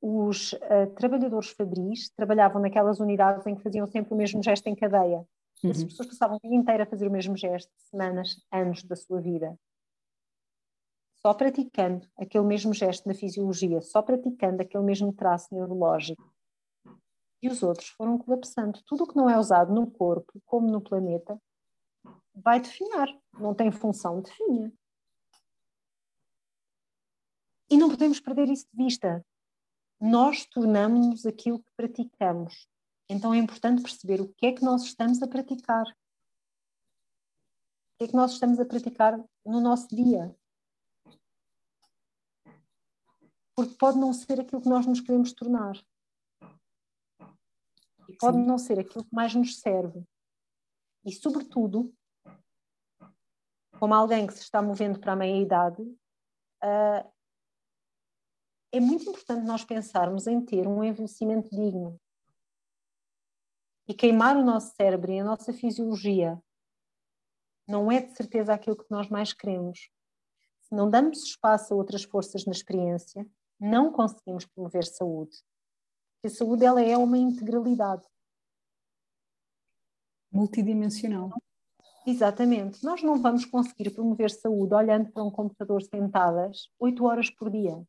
os 0.00 0.52
uh, 0.52 0.86
trabalhadores 0.96 1.50
fabris 1.50 2.10
trabalhavam 2.10 2.60
naquelas 2.60 3.00
unidades 3.00 3.46
em 3.46 3.54
que 3.54 3.62
faziam 3.62 3.86
sempre 3.86 4.14
o 4.14 4.16
mesmo 4.16 4.42
gesto 4.42 4.66
em 4.68 4.74
cadeia. 4.74 5.26
Uhum. 5.62 5.70
As 5.70 5.82
pessoas 5.82 6.08
passavam 6.08 6.36
a 6.36 6.40
vida 6.40 6.54
inteira 6.54 6.84
a 6.84 6.86
fazer 6.86 7.08
o 7.08 7.10
mesmo 7.10 7.36
gesto, 7.36 7.70
semanas, 7.90 8.36
anos 8.52 8.82
da 8.84 8.94
sua 8.94 9.20
vida. 9.20 9.58
Só 11.26 11.34
praticando 11.34 12.08
aquele 12.16 12.44
mesmo 12.44 12.72
gesto 12.72 13.08
na 13.08 13.12
fisiologia, 13.12 13.82
só 13.82 14.00
praticando 14.00 14.62
aquele 14.62 14.84
mesmo 14.84 15.12
traço 15.12 15.52
neurológico. 15.52 16.32
E 17.42 17.48
os 17.48 17.64
outros 17.64 17.88
foram 17.88 18.16
colapsando. 18.16 18.80
Tudo 18.86 19.02
o 19.02 19.08
que 19.08 19.16
não 19.16 19.28
é 19.28 19.36
usado 19.36 19.74
no 19.74 19.90
corpo, 19.90 20.40
como 20.46 20.70
no 20.70 20.80
planeta, 20.80 21.36
vai 22.32 22.60
definhar. 22.60 23.08
Não 23.32 23.52
tem 23.52 23.72
função, 23.72 24.20
definha. 24.20 24.72
E 27.68 27.76
não 27.76 27.90
podemos 27.90 28.20
perder 28.20 28.48
isso 28.48 28.68
de 28.72 28.84
vista. 28.84 29.26
Nós 30.00 30.46
tornamos-nos 30.46 31.26
aquilo 31.26 31.58
que 31.58 31.72
praticamos. 31.76 32.68
Então 33.08 33.34
é 33.34 33.38
importante 33.38 33.82
perceber 33.82 34.20
o 34.20 34.28
que 34.28 34.46
é 34.46 34.52
que 34.52 34.62
nós 34.62 34.84
estamos 34.84 35.20
a 35.20 35.26
praticar. 35.26 35.88
O 35.88 35.94
que 37.98 38.04
é 38.04 38.06
que 38.06 38.14
nós 38.14 38.30
estamos 38.30 38.60
a 38.60 38.64
praticar 38.64 39.20
no 39.44 39.60
nosso 39.60 39.88
dia. 39.88 40.32
Porque 43.56 43.74
pode 43.76 43.98
não 43.98 44.12
ser 44.12 44.40
aquilo 44.40 44.60
que 44.60 44.68
nós 44.68 44.86
nos 44.86 45.00
queremos 45.00 45.32
tornar. 45.32 45.76
E 48.08 48.16
pode 48.18 48.36
Sim. 48.36 48.46
não 48.46 48.58
ser 48.58 48.78
aquilo 48.78 49.04
que 49.04 49.14
mais 49.14 49.34
nos 49.34 49.58
serve. 49.58 50.06
E, 51.04 51.12
sobretudo, 51.12 51.92
como 53.78 53.94
alguém 53.94 54.26
que 54.26 54.34
se 54.34 54.42
está 54.42 54.60
movendo 54.60 55.00
para 55.00 55.12
a 55.12 55.16
meia-idade, 55.16 55.82
uh, 55.82 57.12
é 58.72 58.80
muito 58.80 59.08
importante 59.08 59.46
nós 59.46 59.64
pensarmos 59.64 60.26
em 60.26 60.44
ter 60.44 60.66
um 60.66 60.84
envelhecimento 60.84 61.48
digno 61.50 61.98
e 63.88 63.94
queimar 63.94 64.36
o 64.36 64.44
nosso 64.44 64.74
cérebro 64.74 65.12
e 65.12 65.20
a 65.20 65.24
nossa 65.24 65.52
fisiologia 65.52 66.40
não 67.68 67.90
é 67.90 68.00
de 68.00 68.16
certeza 68.16 68.52
aquilo 68.52 68.76
que 68.76 68.90
nós 68.90 69.08
mais 69.08 69.32
queremos. 69.32 69.90
Se 70.60 70.74
não 70.74 70.90
damos 70.90 71.22
espaço 71.22 71.72
a 71.72 71.76
outras 71.76 72.04
forças 72.04 72.44
na 72.44 72.52
experiência, 72.52 73.28
não 73.58 73.92
conseguimos 73.92 74.44
promover 74.44 74.84
saúde. 74.84 75.36
Porque 76.14 76.34
a 76.34 76.38
saúde 76.38 76.64
ela 76.64 76.82
é 76.82 76.96
uma 76.96 77.18
integralidade. 77.18 78.04
Multidimensional. 80.30 81.30
Exatamente. 82.06 82.84
Nós 82.84 83.02
não 83.02 83.20
vamos 83.20 83.44
conseguir 83.44 83.90
promover 83.90 84.30
saúde 84.30 84.74
olhando 84.74 85.10
para 85.10 85.24
um 85.24 85.30
computador 85.30 85.82
sentadas 85.82 86.70
oito 86.78 87.04
horas 87.04 87.30
por 87.30 87.50
dia. 87.50 87.84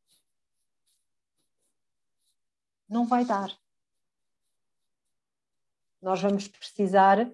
Não 2.90 3.06
vai 3.06 3.26
dar 3.26 3.56
Nós 6.02 6.22
vamos 6.22 6.48
precisar, 6.48 7.30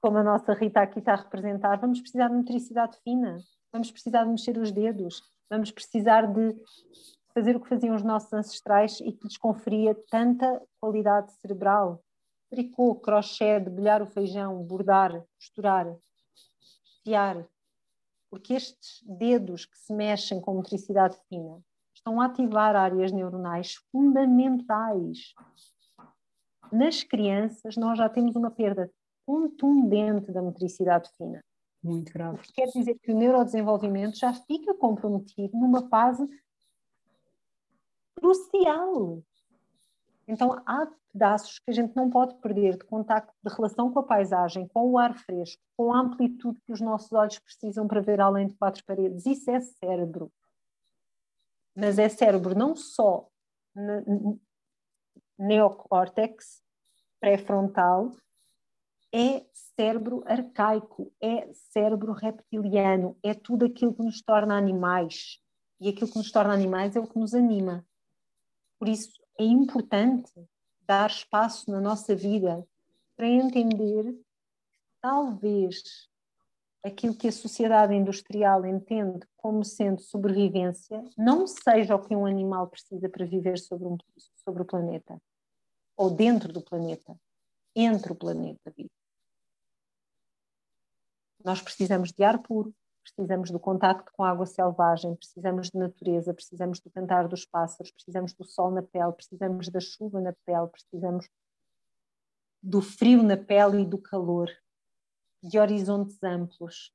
como 0.00 0.18
a 0.18 0.24
nossa 0.24 0.52
Rita 0.52 0.80
aqui 0.80 0.98
está 0.98 1.12
a 1.12 1.16
representar, 1.16 1.80
vamos 1.80 2.00
precisar 2.00 2.28
de 2.28 2.34
motricidade 2.34 2.98
fina, 3.02 3.38
vamos 3.72 3.90
precisar 3.90 4.24
de 4.24 4.30
mexer 4.30 4.58
os 4.58 4.72
dedos, 4.72 5.22
vamos 5.48 5.70
precisar 5.70 6.26
de 6.26 6.56
fazer 7.32 7.56
o 7.56 7.60
que 7.60 7.68
faziam 7.68 7.94
os 7.94 8.02
nossos 8.02 8.32
ancestrais 8.32 9.00
e 9.00 9.12
que 9.12 9.24
lhes 9.24 9.36
conferia 9.36 9.94
tanta 10.10 10.60
qualidade 10.80 11.32
cerebral. 11.34 12.02
Tricô, 12.50 12.94
crochê, 12.96 13.60
debulhar 13.60 14.02
o 14.02 14.06
feijão, 14.06 14.62
bordar, 14.62 15.24
costurar, 15.36 15.96
fiar. 17.04 17.46
Porque 18.28 18.54
estes 18.54 19.02
dedos 19.04 19.66
que 19.66 19.78
se 19.78 19.92
mexem 19.92 20.40
com 20.40 20.54
motricidade 20.54 21.16
fina 21.28 21.60
estão 21.94 22.20
a 22.20 22.26
ativar 22.26 22.74
áreas 22.76 23.12
neuronais 23.12 23.74
fundamentais. 23.90 25.34
Nas 26.72 27.02
crianças, 27.02 27.76
nós 27.76 27.98
já 27.98 28.08
temos 28.08 28.34
uma 28.36 28.50
perda 28.50 28.90
contundente 29.26 30.32
da 30.32 30.42
motricidade 30.42 31.10
fina. 31.16 31.40
Muito 31.82 32.12
grave. 32.12 32.40
Quer 32.52 32.66
dizer 32.66 32.98
que 32.98 33.12
o 33.12 33.16
neurodesenvolvimento 33.16 34.18
já 34.18 34.32
fica 34.34 34.74
comprometido 34.74 35.56
numa 35.56 35.88
fase 35.88 36.26
crucial. 38.20 39.22
Então, 40.28 40.62
há 40.64 40.86
pedaços 41.12 41.58
que 41.58 41.70
a 41.70 41.74
gente 41.74 41.94
não 41.96 42.08
pode 42.08 42.34
perder 42.36 42.76
de 42.76 42.84
contacto, 42.84 43.32
de 43.42 43.52
relação 43.52 43.90
com 43.90 43.98
a 43.98 44.02
paisagem, 44.04 44.68
com 44.68 44.90
o 44.90 44.98
ar 44.98 45.14
fresco, 45.14 45.60
com 45.76 45.92
a 45.92 46.00
amplitude 46.00 46.60
que 46.60 46.72
os 46.72 46.80
nossos 46.80 47.12
olhos 47.12 47.38
precisam 47.38 47.88
para 47.88 48.00
ver 48.00 48.20
além 48.20 48.46
de 48.46 48.54
quatro 48.54 48.84
paredes. 48.84 49.26
Isso 49.26 49.50
é 49.50 49.60
cérebro. 49.60 50.30
Mas 51.74 51.98
é 51.98 52.08
cérebro 52.08 52.54
não 52.54 52.76
só 52.76 53.28
neocórtex, 55.38 56.62
pré-frontal, 57.18 58.14
é 59.12 59.44
cérebro 59.52 60.22
arcaico, 60.26 61.12
é 61.20 61.52
cérebro 61.52 62.12
reptiliano, 62.12 63.16
é 63.22 63.34
tudo 63.34 63.66
aquilo 63.66 63.94
que 63.94 64.02
nos 64.02 64.22
torna 64.22 64.56
animais. 64.56 65.40
E 65.80 65.88
aquilo 65.88 66.10
que 66.10 66.18
nos 66.18 66.30
torna 66.30 66.52
animais 66.52 66.94
é 66.94 67.00
o 67.00 67.06
que 67.06 67.18
nos 67.18 67.34
anima. 67.34 67.84
Por 68.80 68.88
isso 68.88 69.12
é 69.38 69.44
importante 69.44 70.32
dar 70.86 71.10
espaço 71.10 71.70
na 71.70 71.82
nossa 71.82 72.16
vida 72.16 72.66
para 73.14 73.28
entender 73.28 74.18
talvez 75.02 76.08
aquilo 76.82 77.14
que 77.14 77.28
a 77.28 77.32
sociedade 77.32 77.94
industrial 77.94 78.64
entende 78.64 79.20
como 79.36 79.62
sendo 79.66 80.00
sobrevivência 80.00 81.04
não 81.14 81.46
seja 81.46 81.94
o 81.94 82.00
que 82.00 82.16
um 82.16 82.24
animal 82.24 82.68
precisa 82.68 83.06
para 83.06 83.26
viver 83.26 83.58
sobre, 83.58 83.86
um, 83.86 83.98
sobre 84.42 84.62
o 84.62 84.64
planeta 84.64 85.20
ou 85.94 86.10
dentro 86.10 86.50
do 86.50 86.62
planeta, 86.62 87.14
entre 87.76 88.12
o 88.12 88.16
planeta 88.16 88.72
vivo. 88.74 88.88
Nós 91.44 91.60
precisamos 91.60 92.12
de 92.12 92.24
ar 92.24 92.38
puro, 92.38 92.74
precisamos 93.02 93.50
do 93.50 93.58
contacto 93.58 94.12
com 94.14 94.24
a 94.24 94.30
água 94.30 94.46
selvagem, 94.46 95.14
precisamos 95.16 95.70
de 95.70 95.78
natureza, 95.78 96.34
precisamos 96.34 96.80
do 96.80 96.90
cantar 96.90 97.28
dos 97.28 97.44
pássaros, 97.44 97.90
precisamos 97.92 98.32
do 98.34 98.44
sol 98.44 98.70
na 98.70 98.82
pele, 98.82 99.12
precisamos 99.12 99.68
da 99.68 99.80
chuva 99.80 100.20
na 100.20 100.32
pele, 100.44 100.68
precisamos 100.68 101.28
do 102.62 102.82
frio 102.82 103.22
na 103.22 103.36
pele 103.36 103.82
e 103.82 103.86
do 103.86 103.98
calor, 103.98 104.50
de 105.42 105.58
horizontes 105.58 106.22
amplos, 106.22 106.92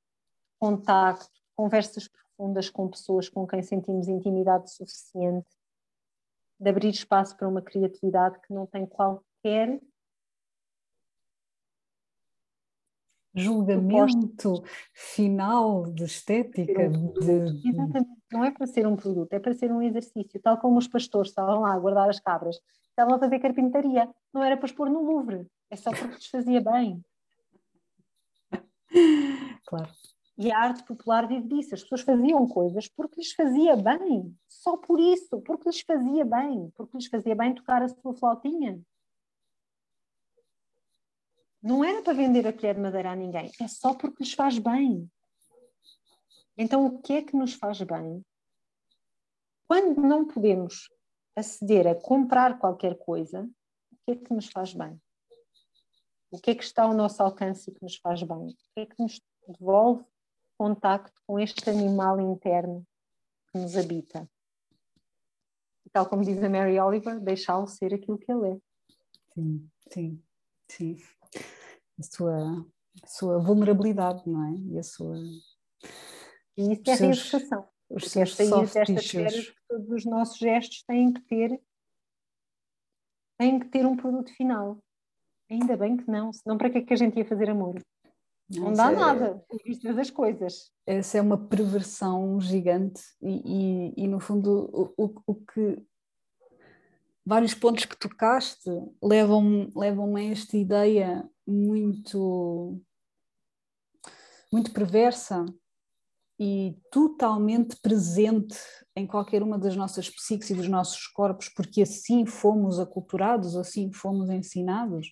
contacto, 0.60 1.42
conversas 1.56 2.08
profundas 2.08 2.70
com 2.70 2.88
pessoas 2.88 3.30
com 3.30 3.48
quem 3.48 3.64
sentimos 3.64 4.08
intimidade 4.08 4.72
suficiente, 4.72 5.48
de 6.60 6.70
abrir 6.70 6.90
espaço 6.90 7.36
para 7.36 7.48
uma 7.48 7.62
criatividade 7.62 8.40
que 8.42 8.54
não 8.54 8.66
tem 8.66 8.86
qualquer 8.86 9.82
julgamento 13.36 14.64
final 14.94 15.84
de 15.92 16.06
estética. 16.06 16.90
De... 16.90 17.70
Exatamente, 17.70 18.10
não 18.32 18.44
é 18.44 18.52
para 18.52 18.66
ser 18.66 18.88
um 18.88 18.96
produto, 18.96 19.34
é 19.34 19.40
para 19.40 19.54
ser 19.54 19.72
um 19.72 19.82
exercício, 19.82 20.40
tal 20.42 20.58
como 20.58 20.78
os 20.78 20.88
pastores 20.88 21.30
estavam 21.30 21.62
lá 21.62 21.74
a 21.74 21.80
guardar 21.80 22.10
as 22.10 22.20
cabras, 22.20 22.60
estavam 22.90 23.16
a 23.16 23.20
fazer 23.20 23.40
carpintaria, 23.40 24.10
não 24.34 24.44
era 24.44 24.56
para 24.56 24.66
expor 24.66 24.90
no 24.90 25.04
Louvre, 25.04 25.46
é 25.70 25.76
só 25.76 25.92
porque 25.92 26.16
lhes 26.16 26.28
fazia 26.28 26.62
bem. 26.62 27.04
Claro. 29.68 29.90
E 30.38 30.52
a 30.52 30.60
arte 30.60 30.84
popular 30.84 31.28
vive 31.28 31.48
disso, 31.48 31.74
as 31.74 31.82
pessoas 31.82 32.02
faziam 32.02 32.48
coisas 32.48 32.88
porque 32.88 33.20
lhes 33.20 33.32
fazia 33.32 33.76
bem, 33.76 34.34
só 34.48 34.78
por 34.78 35.00
isso, 35.00 35.42
porque 35.42 35.68
lhes 35.68 35.82
fazia 35.82 36.24
bem, 36.24 36.72
porque 36.76 36.98
lhes 36.98 37.08
fazia 37.08 37.36
bem 37.36 37.56
tocar 37.56 37.82
a 37.82 37.88
sua 37.88 38.14
flautinha, 38.14 38.80
não 41.66 41.84
era 41.84 42.04
para 42.04 42.14
vender 42.14 42.46
a 42.46 42.54
colher 42.54 42.76
de 42.76 42.82
madeira 42.82 43.12
a 43.12 43.16
ninguém, 43.16 43.52
é 43.60 43.68
só 43.68 43.96
porque 43.96 44.24
lhes 44.24 44.34
faz 44.34 44.60
bem. 44.60 45.10
Então, 46.56 46.86
o 46.86 47.02
que 47.02 47.14
é 47.14 47.22
que 47.24 47.36
nos 47.36 47.56
faz 47.56 47.82
bem? 47.82 48.24
Quando 49.68 50.00
não 50.00 50.28
podemos 50.28 50.88
aceder 51.36 51.88
a 51.88 51.96
comprar 51.96 52.60
qualquer 52.60 52.96
coisa, 53.00 53.50
o 53.92 53.96
que 54.06 54.12
é 54.12 54.16
que 54.16 54.32
nos 54.32 54.48
faz 54.48 54.76
bem? 54.76 55.02
O 56.30 56.40
que 56.40 56.52
é 56.52 56.56
que 56.56 56.64
está 56.64 56.84
ao 56.84 56.94
nosso 56.94 57.24
alcance 57.24 57.72
e 57.72 57.74
que 57.74 57.82
nos 57.82 57.96
faz 57.96 58.22
bem? 58.22 58.50
O 58.50 58.56
que 58.76 58.82
é 58.82 58.86
que 58.86 59.02
nos 59.02 59.20
devolve 59.48 60.06
contacto 60.60 61.20
com 61.26 61.40
este 61.40 61.68
animal 61.68 62.22
interno 62.22 62.86
que 63.52 63.58
nos 63.58 63.76
habita? 63.76 64.30
E 65.84 65.90
tal 65.90 66.08
como 66.08 66.24
diz 66.24 66.42
a 66.44 66.50
Mary 66.50 66.80
Oliver, 66.80 67.20
deixá-lo 67.20 67.66
ser 67.66 67.92
aquilo 67.92 68.20
que 68.20 68.32
ele 68.32 68.52
é. 68.52 68.58
Sim, 69.34 69.70
sim, 69.90 70.24
sim 70.70 70.98
a 72.00 72.04
sua, 72.04 72.66
a 73.04 73.08
sua 73.08 73.40
vulnerabilidade, 73.40 74.24
não 74.28 74.44
é? 74.46 74.54
E 74.74 74.80
a 74.80 74.84
sua. 74.84 75.18
E 76.58 76.74
isso 76.74 76.82
é 76.90 76.96
seus, 76.96 77.32
reeducação. 77.32 77.68
Os 77.90 78.12
seus 78.12 78.34
férias 78.34 79.50
que 79.50 79.56
todos 79.68 79.90
os 79.90 80.06
nossos 80.06 80.38
gestos 80.38 80.84
têm 80.84 81.14
que 81.14 81.22
ter 81.22 81.62
têm 83.38 83.60
que 83.60 83.68
ter 83.68 83.86
um 83.86 83.96
produto 83.96 84.34
final. 84.34 84.80
Ainda 85.50 85.78
bem 85.78 85.98
que 85.98 86.10
não, 86.10 86.34
senão 86.34 86.58
para 86.58 86.70
que 86.70 86.80
é 86.80 86.82
que 86.82 86.94
a 86.94 86.98
gente 86.98 87.18
ia 87.18 87.26
fazer 87.26 87.50
amor? 87.50 87.80
Não, 88.50 88.66
não 88.66 88.74
dá 88.74 88.92
é, 88.92 88.96
nada, 88.96 89.46
vista 89.64 89.94
das 89.94 90.10
coisas. 90.10 90.72
Essa 90.86 91.18
é 91.18 91.22
uma 91.22 91.38
perversão 91.38 92.40
gigante 92.40 93.02
e, 93.22 93.94
e, 93.98 94.04
e 94.04 94.08
no 94.08 94.20
fundo 94.20 94.70
o, 94.98 95.06
o, 95.06 95.22
o 95.28 95.36
que 95.36 95.84
vários 97.26 97.54
pontos 97.54 97.86
que 97.86 97.98
tocaste 97.98 98.70
levam-me 99.02 99.72
levam 99.76 100.16
a 100.16 100.24
esta 100.24 100.56
ideia 100.56 101.28
muito, 101.46 102.80
muito 104.52 104.72
perversa 104.72 105.46
e 106.40 106.78
totalmente 106.92 107.78
presente 107.82 108.58
em 108.96 109.08
qualquer 109.08 109.42
uma 109.42 109.58
das 109.58 109.76
nossas 109.76 110.10
psiques 110.10 110.50
e 110.50 110.56
dos 110.56 110.68
nossos 110.68 111.08
corpos, 111.08 111.50
porque 111.50 111.82
assim 111.82 112.26
fomos 112.26 112.80
aculturados, 112.80 113.56
assim 113.56 113.92
fomos 113.92 114.30
ensinados, 114.30 115.12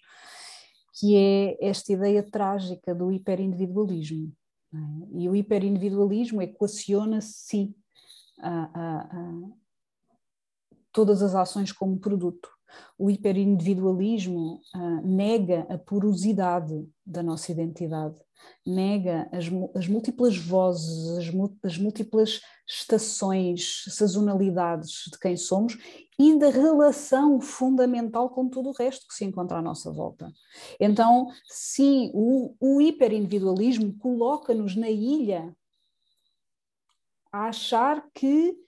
que 0.99 1.15
é 1.15 1.57
esta 1.65 1.91
ideia 1.93 2.21
trágica 2.23 2.93
do 2.93 3.11
hiperindividualismo. 3.11 4.31
É? 4.73 4.77
E 5.21 5.29
o 5.29 5.35
hiperindividualismo 5.35 6.41
equaciona, 6.41 7.21
sim, 7.21 7.73
a, 8.39 8.49
a, 8.49 9.01
a, 9.01 9.51
todas 10.93 11.21
as 11.21 11.35
ações 11.35 11.71
como 11.71 11.99
produto 11.99 12.49
o 12.97 13.09
hiperindividualismo 13.09 14.61
uh, 14.75 15.07
nega 15.07 15.65
a 15.69 15.77
porosidade 15.77 16.87
da 17.05 17.21
nossa 17.21 17.51
identidade, 17.51 18.15
nega 18.65 19.29
as, 19.31 19.45
as 19.75 19.87
múltiplas 19.87 20.37
vozes, 20.37 21.17
as, 21.17 21.33
as, 21.63 21.77
múltiplas 21.77 22.41
estações, 22.67 23.83
sazonalidades 23.89 25.03
de 25.11 25.19
quem 25.19 25.37
somos 25.37 25.77
e 26.19 26.37
da 26.37 26.49
relação 26.49 27.41
fundamental 27.41 28.29
com 28.29 28.47
todo 28.47 28.69
o 28.69 28.73
resto 28.73 29.07
que 29.07 29.13
se 29.13 29.25
encontra 29.25 29.57
à 29.57 29.61
nossa 29.61 29.91
volta. 29.91 30.31
Então, 30.79 31.27
sim, 31.47 32.11
o, 32.13 32.55
o 32.59 32.81
hiperindividualismo 32.81 33.97
coloca-nos 33.97 34.75
na 34.75 34.89
ilha 34.89 35.55
a 37.31 37.47
achar 37.47 38.05
que 38.13 38.62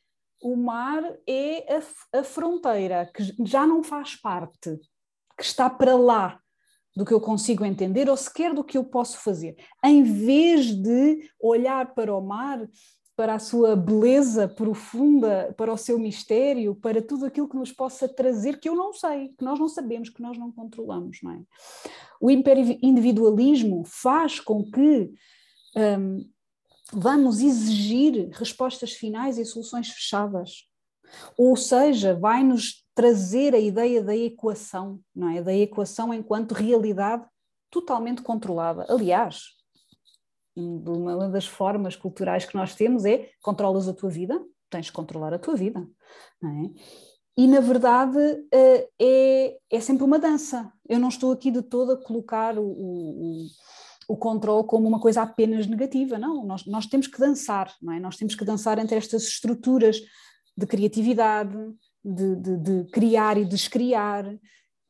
o 0.45 0.55
mar 0.55 1.01
é 1.25 1.75
a, 1.75 2.19
a 2.19 2.23
fronteira 2.23 3.09
que 3.11 3.23
já 3.43 3.65
não 3.65 3.83
faz 3.83 4.15
parte, 4.15 4.79
que 5.35 5.43
está 5.43 5.67
para 5.67 5.95
lá 5.95 6.39
do 6.95 7.03
que 7.03 7.11
eu 7.11 7.19
consigo 7.19 7.65
entender 7.65 8.07
ou 8.07 8.15
sequer 8.15 8.53
do 8.53 8.63
que 8.63 8.77
eu 8.77 8.83
posso 8.83 9.17
fazer. 9.17 9.55
Em 9.83 10.03
vez 10.03 10.67
de 10.67 11.27
olhar 11.41 11.95
para 11.95 12.15
o 12.15 12.21
mar, 12.21 12.69
para 13.15 13.33
a 13.33 13.39
sua 13.39 13.75
beleza 13.75 14.47
profunda, 14.47 15.51
para 15.57 15.73
o 15.73 15.77
seu 15.77 15.97
mistério, 15.97 16.75
para 16.75 17.01
tudo 17.01 17.25
aquilo 17.25 17.49
que 17.49 17.57
nos 17.57 17.71
possa 17.71 18.07
trazer, 18.07 18.59
que 18.59 18.69
eu 18.69 18.75
não 18.75 18.93
sei, 18.93 19.29
que 19.29 19.43
nós 19.43 19.59
não 19.59 19.67
sabemos, 19.67 20.09
que 20.09 20.21
nós 20.21 20.37
não 20.37 20.51
controlamos. 20.51 21.17
Não 21.23 21.31
é? 21.31 21.41
O 22.21 22.29
individualismo 22.29 23.83
faz 23.83 24.39
com 24.39 24.63
que 24.63 25.11
um, 25.75 26.34
vamos 26.91 27.41
exigir 27.41 28.29
respostas 28.33 28.93
finais 28.93 29.37
e 29.37 29.45
soluções 29.45 29.89
fechadas. 29.89 30.67
Ou 31.37 31.55
seja, 31.55 32.15
vai-nos 32.15 32.83
trazer 32.93 33.53
a 33.53 33.59
ideia 33.59 34.03
da 34.03 34.15
equação, 34.15 34.99
não 35.13 35.29
é? 35.29 35.41
Da 35.41 35.53
equação 35.53 36.13
enquanto 36.13 36.53
realidade 36.53 37.25
totalmente 37.69 38.21
controlada. 38.21 38.85
Aliás, 38.89 39.43
uma 40.55 41.29
das 41.29 41.45
formas 41.45 41.95
culturais 41.95 42.45
que 42.45 42.55
nós 42.55 42.73
temos 42.73 43.05
é 43.05 43.29
controlas 43.41 43.87
a 43.87 43.93
tua 43.93 44.09
vida, 44.09 44.41
tens 44.69 44.85
de 44.85 44.91
controlar 44.91 45.33
a 45.33 45.39
tua 45.39 45.55
vida, 45.55 45.85
não 46.41 46.65
é? 46.65 46.69
E 47.37 47.47
na 47.47 47.59
verdade 47.59 48.17
eh, 48.49 48.87
é, 48.97 49.57
é 49.69 49.79
sempre 49.81 50.05
uma 50.05 50.17
dança. 50.17 50.71
Eu 50.87 50.99
não 50.99 51.09
estou 51.09 51.33
aqui 51.33 51.51
de 51.51 51.61
todo 51.61 51.91
a 51.91 52.01
colocar 52.01 52.57
o, 52.57 52.65
o, 52.65 53.45
o 54.07 54.15
controle 54.15 54.67
como 54.67 54.87
uma 54.87 54.99
coisa 54.99 55.21
apenas 55.21 55.67
negativa, 55.67 56.17
não. 56.17 56.45
Nós, 56.45 56.65
nós 56.65 56.85
temos 56.85 57.07
que 57.07 57.19
dançar, 57.19 57.73
não 57.81 57.93
é? 57.93 57.99
Nós 57.99 58.17
temos 58.17 58.35
que 58.35 58.45
dançar 58.45 58.77
entre 58.77 58.95
estas 58.95 59.23
estruturas 59.23 59.99
de 60.57 60.65
criatividade, 60.65 61.57
de, 62.03 62.35
de, 62.35 62.57
de 62.57 62.91
criar 62.91 63.37
e 63.37 63.45
descriar, 63.45 64.25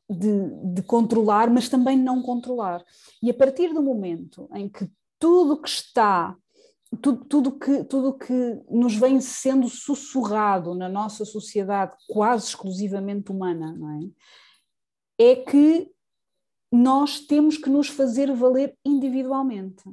de, 0.09 0.74
de, 0.74 0.84
controlar, 0.84 1.49
mas 1.49 1.70
também 1.70 1.97
não 1.97 2.22
controlar. 2.22 2.84
E 3.24 3.30
a 3.30 3.34
partir 3.34 3.74
do 3.74 3.82
momento 3.82 4.47
em 4.53 4.70
que 4.70 4.88
tudo 5.18 5.59
que 5.59 5.70
está, 5.70 6.36
tudo, 7.01 7.26
tudo, 7.26 7.51
que, 7.57 7.84
tudo 7.86 8.18
que 8.18 8.61
nos 8.70 8.95
vem 8.95 9.20
sendo 9.20 9.68
sussurrado 9.70 10.76
na 10.76 10.88
nossa 10.88 11.26
sociedade 11.26 11.95
quase 12.07 12.47
exclusivamente 12.47 13.32
humana, 13.32 13.74
não 13.74 13.91
é? 13.91 14.09
É 15.18 15.36
que 15.38 15.89
nós 16.76 17.19
temos 17.19 17.57
que 17.57 17.69
nos 17.69 17.88
fazer 17.88 18.32
valer 18.34 18.78
individualmente. 18.84 19.84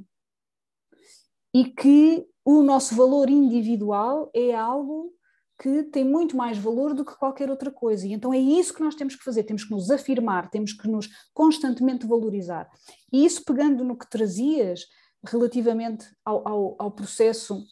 E 1.54 1.64
que 1.64 2.26
o 2.44 2.62
nosso 2.62 2.94
valor 2.94 3.30
individual 3.30 4.30
é 4.34 4.54
algo 4.54 5.12
que 5.60 5.84
tem 5.84 6.04
muito 6.04 6.36
mais 6.36 6.58
valor 6.58 6.92
do 6.92 7.04
que 7.04 7.16
qualquer 7.16 7.48
outra 7.48 7.70
coisa. 7.70 8.06
E 8.06 8.12
então 8.12 8.34
é 8.34 8.38
isso 8.38 8.74
que 8.74 8.82
nós 8.82 8.96
temos 8.96 9.14
que 9.14 9.22
fazer, 9.22 9.44
temos 9.44 9.64
que 9.64 9.70
nos 9.70 9.90
afirmar, 9.90 10.50
temos 10.50 10.72
que 10.72 10.88
nos 10.88 11.08
constantemente 11.32 12.06
valorizar. 12.06 12.68
E 13.12 13.24
isso 13.24 13.44
pegando 13.44 13.84
no 13.84 13.96
que 13.96 14.08
trazias 14.10 14.86
relativamente 15.24 16.06
ao, 16.24 16.48
ao, 16.48 16.76
ao 16.80 16.90
processo 16.90 17.64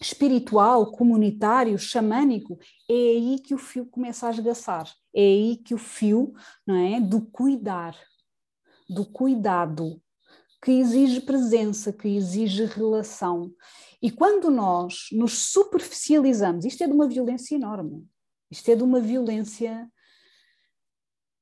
espiritual, 0.00 0.92
comunitário, 0.92 1.78
xamânico, 1.78 2.58
é 2.88 2.92
aí 2.92 3.38
que 3.42 3.54
o 3.54 3.58
fio 3.58 3.86
começa 3.86 4.26
a 4.26 4.30
esgaçar. 4.30 4.92
É 5.14 5.20
aí 5.20 5.56
que 5.56 5.74
o 5.74 5.78
fio 5.78 6.34
não 6.66 6.74
é, 6.74 7.00
do 7.00 7.22
cuidar, 7.22 7.96
do 8.90 9.06
cuidado, 9.06 10.00
que 10.62 10.72
exige 10.72 11.20
presença, 11.20 11.92
que 11.92 12.08
exige 12.08 12.64
relação. 12.66 13.52
E 14.02 14.10
quando 14.10 14.50
nós 14.50 15.08
nos 15.12 15.52
superficializamos, 15.52 16.64
isto 16.64 16.82
é 16.82 16.86
de 16.86 16.92
uma 16.92 17.08
violência 17.08 17.54
enorme, 17.54 18.06
isto 18.50 18.70
é 18.70 18.76
de 18.76 18.82
uma 18.82 19.00
violência 19.00 19.90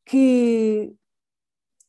que 0.05 0.95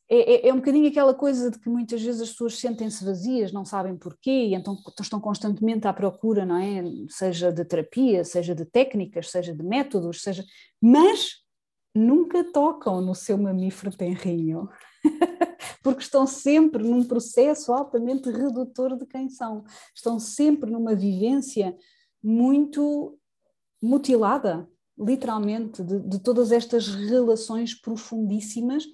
é, 0.08 0.46
é, 0.46 0.48
é, 0.48 0.52
um 0.52 0.56
bocadinho 0.56 0.88
aquela 0.88 1.14
coisa 1.14 1.52
de 1.52 1.58
que 1.60 1.68
muitas 1.68 2.02
vezes 2.02 2.20
as 2.20 2.30
pessoas 2.30 2.58
sentem-se 2.58 3.04
vazias, 3.04 3.52
não 3.52 3.64
sabem 3.64 3.96
porquê, 3.96 4.46
e 4.48 4.54
então 4.54 4.76
estão 5.00 5.20
constantemente 5.20 5.86
à 5.86 5.92
procura, 5.92 6.44
não 6.44 6.56
é? 6.56 6.82
Seja 7.08 7.52
de 7.52 7.64
terapia, 7.64 8.24
seja 8.24 8.52
de 8.52 8.64
técnicas, 8.64 9.30
seja 9.30 9.54
de 9.54 9.62
métodos, 9.62 10.22
seja. 10.22 10.44
Mas 10.82 11.36
nunca 11.94 12.42
tocam 12.52 13.00
no 13.00 13.14
seu 13.14 13.38
mamífero 13.38 13.96
tenrinho. 13.96 14.68
porque 15.82 16.02
estão 16.02 16.26
sempre 16.26 16.82
num 16.82 17.04
processo 17.04 17.72
altamente 17.72 18.30
redutor 18.30 18.96
de 18.96 19.06
quem 19.06 19.28
são, 19.28 19.64
estão 19.94 20.18
sempre 20.18 20.70
numa 20.70 20.94
vivência 20.94 21.76
muito 22.22 23.18
mutilada, 23.82 24.68
literalmente, 24.98 25.82
de, 25.82 26.00
de 26.00 26.18
todas 26.18 26.52
estas 26.52 26.88
relações 26.88 27.74
profundíssimas 27.74 28.84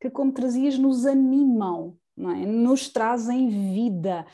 que, 0.00 0.10
como 0.10 0.32
trazias, 0.32 0.76
nos 0.76 1.06
animam, 1.06 1.96
é? 2.18 2.46
nos 2.46 2.88
trazem 2.88 3.48
vida. 3.72 4.26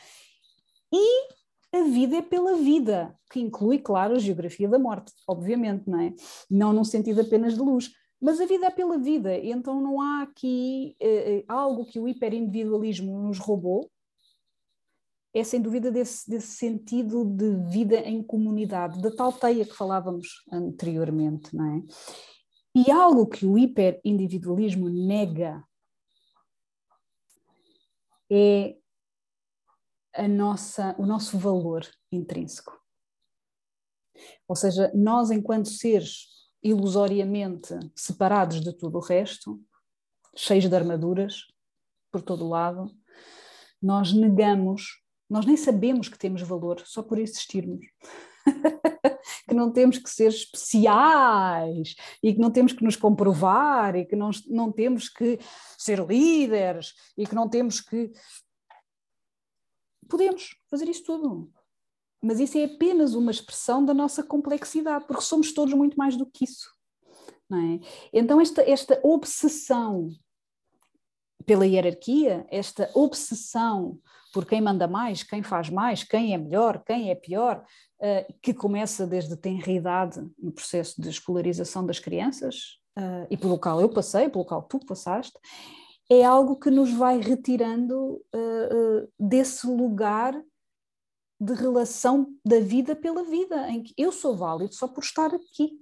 E 0.90 1.28
a 1.76 1.82
vida 1.82 2.16
é 2.16 2.22
pela 2.22 2.56
vida, 2.56 3.14
que 3.30 3.40
inclui, 3.40 3.78
claro, 3.78 4.14
a 4.14 4.18
geografia 4.18 4.66
da 4.66 4.78
morte, 4.78 5.12
obviamente, 5.26 5.88
não 5.88 6.00
é? 6.00 6.14
Não 6.50 6.72
num 6.72 6.84
sentido 6.84 7.20
apenas 7.20 7.54
de 7.54 7.60
luz, 7.60 7.92
mas 8.20 8.40
a 8.40 8.46
vida 8.46 8.66
é 8.66 8.70
pela 8.70 8.98
vida, 8.98 9.36
então 9.38 9.80
não 9.80 10.00
há 10.00 10.22
aqui 10.22 10.96
eh, 11.00 11.44
algo 11.46 11.84
que 11.84 12.00
o 12.00 12.08
hiperindividualismo 12.08 13.22
nos 13.22 13.38
roubou, 13.38 13.90
é 15.32 15.44
sem 15.44 15.60
dúvida 15.60 15.90
desse, 15.90 16.28
desse, 16.28 16.56
sentido 16.56 17.24
de 17.24 17.54
vida 17.70 17.96
em 17.96 18.22
comunidade, 18.22 19.00
da 19.00 19.14
tal 19.14 19.32
teia 19.32 19.64
que 19.64 19.74
falávamos 19.74 20.44
anteriormente, 20.50 21.54
não 21.54 21.76
é? 21.76 21.82
E 22.74 22.90
algo 22.90 23.26
que 23.26 23.46
o 23.46 23.56
hiperindividualismo 23.56 24.88
nega 24.88 25.62
é 28.30 28.76
a 30.14 30.26
nossa, 30.26 30.94
o 30.98 31.06
nosso 31.06 31.38
valor 31.38 31.86
intrínseco. 32.10 32.76
Ou 34.48 34.56
seja, 34.56 34.90
nós, 34.94 35.30
enquanto 35.30 35.68
seres 35.68 36.38
ilusoriamente 36.62 37.78
separados 37.94 38.61
de 38.61 38.72
tudo 38.72 38.98
o 38.98 39.02
resto, 39.02 39.61
cheios 40.36 40.68
de 40.68 40.74
armaduras 40.74 41.46
por 42.11 42.22
todo 42.22 42.44
o 42.44 42.48
lado, 42.48 42.90
nós 43.80 44.12
negamos, 44.12 45.02
nós 45.28 45.46
nem 45.46 45.56
sabemos 45.56 46.09
que 46.09 46.18
temos 46.18 46.42
valor 46.42 46.82
só 46.84 47.02
por 47.02 47.18
existirmos. 47.18 47.86
que 49.48 49.54
não 49.54 49.72
temos 49.72 49.98
que 49.98 50.11
ser 50.11 50.28
especiais 50.28 51.94
e 52.22 52.34
que 52.34 52.40
não 52.40 52.50
temos 52.50 52.72
que 52.72 52.84
nos 52.84 52.96
comprovar 52.96 53.96
e 53.96 54.04
que 54.04 54.14
não, 54.16 54.30
não 54.46 54.70
temos 54.70 55.09
que 55.09 55.38
ser 55.76 56.04
líderes 56.06 56.94
e 57.16 57.26
que 57.26 57.34
não 57.34 57.48
temos 57.48 57.80
que. 57.80 58.11
Podemos 60.09 60.56
fazer 60.70 60.88
isso 60.88 61.04
tudo. 61.04 61.50
Mas 62.22 62.40
isso 62.40 62.58
é 62.58 62.64
apenas 62.64 63.14
uma 63.14 63.30
expressão 63.30 63.84
da 63.84 63.94
nossa 63.94 64.22
complexidade, 64.22 65.06
porque 65.06 65.22
somos 65.22 65.52
todos 65.52 65.74
muito 65.74 65.96
mais 65.96 66.16
do 66.16 66.26
que 66.26 66.44
isso. 66.44 66.68
É? 67.52 67.80
Então, 68.12 68.40
esta, 68.40 68.62
esta 68.62 69.00
obsessão 69.02 70.10
pela 71.46 71.66
hierarquia, 71.66 72.46
esta 72.50 72.90
obsessão 72.94 73.98
por 74.32 74.44
quem 74.44 74.60
manda 74.60 74.86
mais, 74.86 75.22
quem 75.22 75.42
faz 75.42 75.70
mais, 75.70 76.04
quem 76.04 76.34
é 76.34 76.38
melhor, 76.38 76.82
quem 76.84 77.10
é 77.10 77.14
pior, 77.14 77.64
uh, 78.00 78.34
que 78.42 78.52
começa 78.52 79.06
desde 79.06 79.34
tenridade 79.36 80.20
no 80.38 80.52
processo 80.52 81.00
de 81.00 81.08
escolarização 81.08 81.86
das 81.86 81.98
crianças, 81.98 82.78
uh, 82.98 83.26
e 83.30 83.36
pelo 83.36 83.58
qual 83.58 83.80
eu 83.80 83.88
passei, 83.88 84.28
pelo 84.28 84.44
qual 84.44 84.62
tu 84.62 84.78
passaste, 84.80 85.38
é 86.10 86.24
algo 86.24 86.56
que 86.56 86.70
nos 86.70 86.92
vai 86.92 87.18
retirando 87.20 88.22
uh, 88.34 89.08
desse 89.18 89.66
lugar 89.66 90.34
de 91.41 91.55
relação 91.55 92.34
da 92.45 92.59
vida 92.61 92.97
pela 92.97 93.22
vida, 93.22 93.68
em 93.70 93.82
que 93.82 93.95
eu 93.97 94.11
sou 94.11 94.36
válido 94.36 94.74
só 94.74 94.89
por 94.89 95.03
estar 95.03 95.34
aqui. 95.34 95.78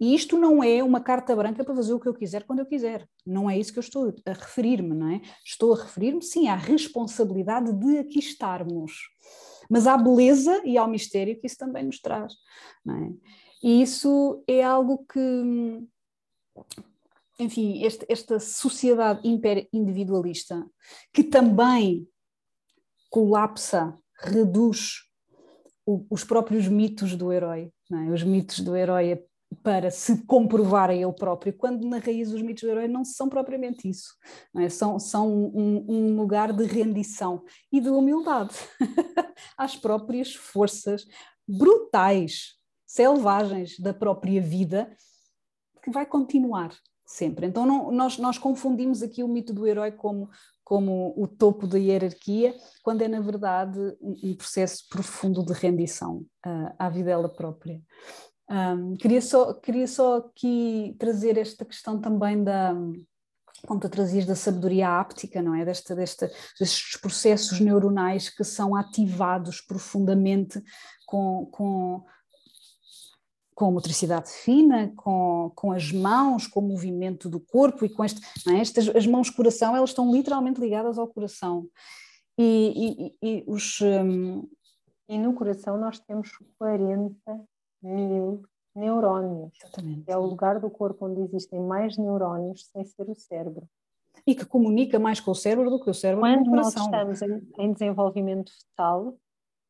E 0.00 0.14
isto 0.14 0.36
não 0.36 0.62
é 0.62 0.82
uma 0.82 1.00
carta 1.00 1.34
branca 1.34 1.64
para 1.64 1.74
fazer 1.74 1.94
o 1.94 2.00
que 2.00 2.08
eu 2.08 2.14
quiser 2.14 2.44
quando 2.44 2.58
eu 2.58 2.66
quiser. 2.66 3.08
Não 3.24 3.48
é 3.48 3.58
isso 3.58 3.72
que 3.72 3.78
eu 3.78 3.82
estou 3.82 4.12
a 4.26 4.32
referir-me, 4.32 4.94
não 4.94 5.08
é? 5.08 5.22
Estou 5.44 5.72
a 5.72 5.82
referir-me, 5.82 6.22
sim, 6.22 6.48
à 6.48 6.56
responsabilidade 6.56 7.72
de 7.72 7.98
aqui 7.98 8.18
estarmos. 8.18 8.92
Mas 9.70 9.86
à 9.86 9.96
beleza 9.96 10.60
e 10.64 10.76
ao 10.76 10.88
mistério 10.88 11.40
que 11.40 11.46
isso 11.46 11.56
também 11.56 11.84
nos 11.84 12.00
traz, 12.00 12.34
é? 12.88 13.34
E 13.62 13.80
isso 13.80 14.44
é 14.46 14.62
algo 14.62 15.06
que, 15.10 15.88
enfim, 17.38 17.82
este, 17.82 18.04
esta 18.10 18.38
sociedade 18.38 19.26
hiper-individualista, 19.26 20.66
que 21.10 21.24
também 21.24 22.06
colapsa 23.08 23.98
reduz 24.24 25.02
o, 25.86 26.06
os 26.10 26.24
próprios 26.24 26.68
mitos 26.68 27.14
do 27.16 27.32
herói, 27.32 27.70
é? 27.92 28.10
os 28.10 28.22
mitos 28.22 28.60
do 28.60 28.76
herói 28.76 29.22
para 29.62 29.90
se 29.90 30.24
comprovar 30.26 30.90
a 30.90 30.94
ele 30.94 31.12
próprio, 31.12 31.52
quando 31.52 31.86
na 31.88 31.98
raiz 31.98 32.32
os 32.32 32.42
mitos 32.42 32.62
do 32.64 32.70
herói 32.70 32.88
não 32.88 33.04
são 33.04 33.28
propriamente 33.28 33.88
isso, 33.88 34.14
é? 34.56 34.68
são, 34.68 34.98
são 34.98 35.28
um, 35.28 35.84
um, 35.88 36.16
lugar 36.16 36.52
de 36.52 36.64
rendição 36.64 37.44
e 37.70 37.80
de 37.80 37.88
humildade 37.88 38.54
às 39.56 39.76
próprias 39.76 40.34
forças 40.34 41.06
brutais, 41.46 42.54
selvagens 42.86 43.78
da 43.78 43.92
própria 43.92 44.40
vida, 44.40 44.96
que 45.82 45.90
vai 45.90 46.06
continuar 46.06 46.74
sempre. 47.04 47.46
Então 47.46 47.66
não, 47.66 47.90
nós, 47.90 48.18
nós 48.18 48.38
confundimos 48.38 49.02
aqui 49.02 49.22
o 49.22 49.28
mito 49.28 49.52
do 49.52 49.66
herói 49.66 49.92
como 49.92 50.28
como 50.64 51.12
o 51.16 51.28
topo 51.28 51.66
da 51.66 51.78
hierarquia, 51.78 52.54
quando 52.82 53.02
é, 53.02 53.08
na 53.08 53.20
verdade, 53.20 53.78
um 54.00 54.34
processo 54.34 54.88
profundo 54.88 55.44
de 55.44 55.52
rendição 55.52 56.24
uh, 56.46 56.74
à 56.78 56.88
vida 56.88 57.10
dela 57.10 57.28
própria. 57.28 57.80
Um, 58.48 58.96
queria, 58.96 59.20
só, 59.20 59.52
queria 59.52 59.86
só 59.86 60.16
aqui 60.16 60.96
trazer 60.98 61.36
esta 61.36 61.64
questão 61.64 62.00
também 62.00 62.42
da, 62.42 62.74
como 63.66 63.80
tu 63.80 63.88
trazias 63.88 64.26
da 64.26 64.34
sabedoria 64.34 65.00
áptica, 65.00 65.42
não 65.42 65.54
é? 65.54 65.64
Desta, 65.64 65.94
desta, 65.94 66.30
destes 66.58 66.98
processos 67.00 67.60
neuronais 67.60 68.28
que 68.28 68.44
são 68.44 68.74
ativados 68.74 69.60
profundamente 69.60 70.62
com, 71.06 71.46
com 71.52 72.04
com 73.54 73.70
motricidade 73.70 74.30
fina, 74.30 74.92
com, 74.96 75.52
com 75.54 75.72
as 75.72 75.92
mãos, 75.92 76.46
com 76.46 76.60
o 76.60 76.68
movimento 76.68 77.28
do 77.28 77.38
corpo 77.38 77.84
e 77.84 77.88
com 77.88 78.04
este, 78.04 78.20
é? 78.50 78.58
Estas, 78.58 78.88
as 78.88 79.06
mãos 79.06 79.30
coração, 79.30 79.76
elas 79.76 79.90
estão 79.90 80.12
literalmente 80.12 80.60
ligadas 80.60 80.98
ao 80.98 81.06
coração. 81.06 81.68
E, 82.36 83.14
e, 83.22 83.38
e 83.38 83.44
os, 83.46 83.80
um... 83.80 84.48
e 85.08 85.16
no 85.16 85.34
coração 85.34 85.78
nós 85.78 86.00
temos 86.00 86.30
40 86.58 87.14
mil 87.80 88.42
neurónios. 88.74 89.52
Exatamente. 89.62 90.10
É 90.10 90.16
o 90.16 90.26
lugar 90.26 90.58
do 90.58 90.68
corpo 90.68 91.06
onde 91.06 91.20
existem 91.20 91.60
mais 91.60 91.96
neurónios 91.96 92.66
sem 92.72 92.84
ser 92.84 93.08
o 93.08 93.14
cérebro. 93.14 93.68
E 94.26 94.34
que 94.34 94.44
comunica 94.44 94.98
mais 94.98 95.20
com 95.20 95.30
o 95.30 95.34
cérebro 95.34 95.70
do 95.70 95.80
que 95.80 95.90
o 95.90 95.94
cérebro 95.94 96.22
Quando 96.22 96.44
com 96.44 96.48
o 96.48 96.50
coração. 96.50 96.90
nós 96.90 97.20
estamos 97.20 97.22
em, 97.22 97.64
em 97.64 97.72
desenvolvimento 97.72 98.52
fetal, 98.52 99.16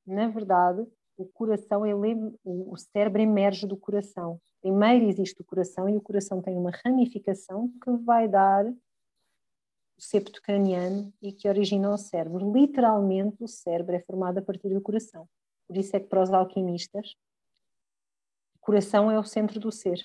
na 0.07 0.29
verdade, 0.29 0.87
o 1.17 1.27
coração, 1.27 1.87
ele, 1.87 2.37
o 2.45 2.77
cérebro 2.77 3.23
emerge 3.23 3.67
do 3.67 3.77
coração. 3.77 4.41
Primeiro 4.61 5.07
existe 5.07 5.41
o 5.41 5.45
coração 5.45 5.89
e 5.89 5.97
o 5.97 6.01
coração 6.01 6.41
tem 6.41 6.57
uma 6.57 6.71
ramificação 6.85 7.69
que 7.83 7.91
vai 8.05 8.27
dar 8.27 8.67
o 8.67 10.01
septo 10.01 10.43
craniano 10.43 11.13
e 11.23 11.33
que 11.33 11.49
origina 11.49 11.93
o 11.93 11.99
cérebro. 11.99 12.53
Literalmente, 12.53 13.37
o 13.41 13.49
cérebro 13.49 13.95
é 13.95 14.01
formado 14.01 14.39
a 14.39 14.43
partir 14.43 14.71
do 14.71 14.81
coração. 14.81 15.29
Por 15.67 15.77
isso 15.77 15.97
é 15.97 16.01
que 16.01 16.07
para 16.07 16.23
os 16.23 16.33
alquimistas, 16.33 17.15
o 18.57 18.59
coração 18.61 19.11
é 19.11 19.19
o 19.19 19.25
centro 19.25 19.61
do 19.61 19.71
ser. 19.71 20.01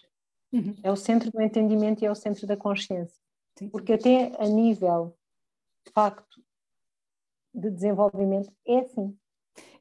Uhum. 0.52 0.76
É 0.84 0.92
o 0.92 0.96
centro 0.96 1.32
do 1.32 1.42
entendimento 1.42 2.04
e 2.04 2.08
é 2.08 2.12
o 2.12 2.16
centro 2.16 2.46
da 2.46 2.58
consciência. 2.58 3.20
Sim. 3.58 3.70
Porque 3.70 3.94
até 3.94 4.32
a 4.42 4.48
nível, 4.48 5.16
de 5.86 5.92
facto, 5.92 6.44
de 7.54 7.70
desenvolvimento, 7.70 8.52
é 8.66 8.80
assim. 8.80 9.18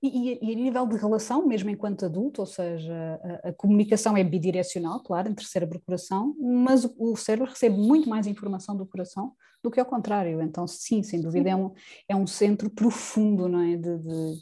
E, 0.02 0.38
e, 0.40 0.52
a 0.52 0.56
nível 0.56 0.86
de 0.86 0.96
relação, 0.96 1.46
mesmo 1.46 1.70
enquanto 1.70 2.04
adulto, 2.04 2.40
ou 2.40 2.46
seja, 2.46 3.20
a, 3.44 3.48
a 3.48 3.52
comunicação 3.52 4.16
é 4.16 4.22
bidirecional, 4.22 5.00
claro, 5.02 5.28
entre 5.28 5.44
cérebro 5.44 5.78
e 5.78 5.80
coração, 5.80 6.36
mas 6.38 6.84
o, 6.84 6.94
o, 6.98 7.16
cérebro 7.16 7.50
recebe 7.50 7.76
muito 7.76 8.08
mais 8.08 8.26
informação 8.26 8.76
do 8.76 8.86
coração 8.86 9.32
do 9.62 9.70
que 9.70 9.80
ao 9.80 9.86
contrário. 9.86 10.40
Então, 10.40 10.66
sim, 10.66 11.02
sem 11.02 11.20
dúvida, 11.20 11.50
é 11.50 11.56
um, 11.56 11.72
é 12.08 12.14
um 12.14 12.26
centro 12.26 12.70
profundo, 12.70 13.48
não 13.48 13.60
é? 13.60 13.76
De, 13.76 13.98
de, 13.98 14.34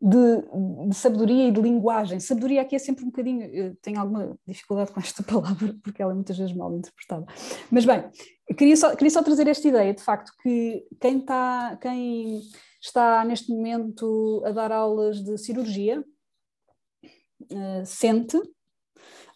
de, 0.00 0.88
de, 0.88 0.94
sabedoria 0.94 1.48
e 1.48 1.52
de 1.52 1.60
linguagem. 1.60 2.20
Sabedoria 2.20 2.62
aqui 2.62 2.76
é 2.76 2.78
sempre 2.78 3.04
um 3.04 3.08
bocadinho, 3.08 3.74
tenho 3.82 3.98
alguma 3.98 4.38
dificuldade 4.46 4.92
com 4.92 5.00
esta 5.00 5.22
palavra, 5.24 5.74
porque 5.82 6.00
ela 6.00 6.12
é 6.12 6.14
muitas 6.14 6.38
vezes 6.38 6.54
mal 6.54 6.72
interpretada. 6.72 7.26
Mas 7.70 7.84
bem, 7.84 8.08
queria 8.56 8.76
só, 8.76 8.94
queria 8.94 9.10
só 9.10 9.22
trazer 9.22 9.48
esta 9.48 9.66
ideia, 9.66 9.92
de 9.92 10.02
facto, 10.02 10.32
que 10.42 10.86
quem 11.00 11.18
está, 11.18 11.76
quem 11.80 12.40
está 12.80 13.24
neste 13.24 13.50
momento 13.50 14.42
a 14.44 14.52
dar 14.52 14.70
aulas 14.70 15.22
de 15.22 15.36
cirurgia, 15.36 16.04
uh, 17.50 17.84
sente, 17.84 18.40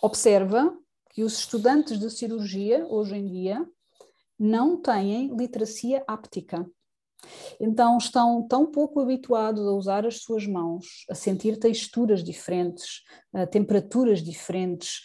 observa 0.01 0.77
que 1.11 1.25
os 1.25 1.39
estudantes 1.39 1.99
de 1.99 2.09
cirurgia, 2.11 2.87
hoje 2.87 3.17
em 3.17 3.27
dia, 3.27 3.67
não 4.39 4.81
têm 4.81 5.35
literacia 5.37 6.03
áptica. 6.07 6.67
Então 7.61 7.99
estão 7.99 8.47
tão 8.47 8.67
pouco 8.67 9.01
habituados 9.01 9.67
a 9.67 9.73
usar 9.73 10.07
as 10.07 10.23
suas 10.23 10.47
mãos, 10.47 11.05
a 11.11 11.15
sentir 11.15 11.59
texturas 11.59 12.23
diferentes, 12.23 13.03
temperaturas 13.51 14.23
diferentes, 14.23 15.01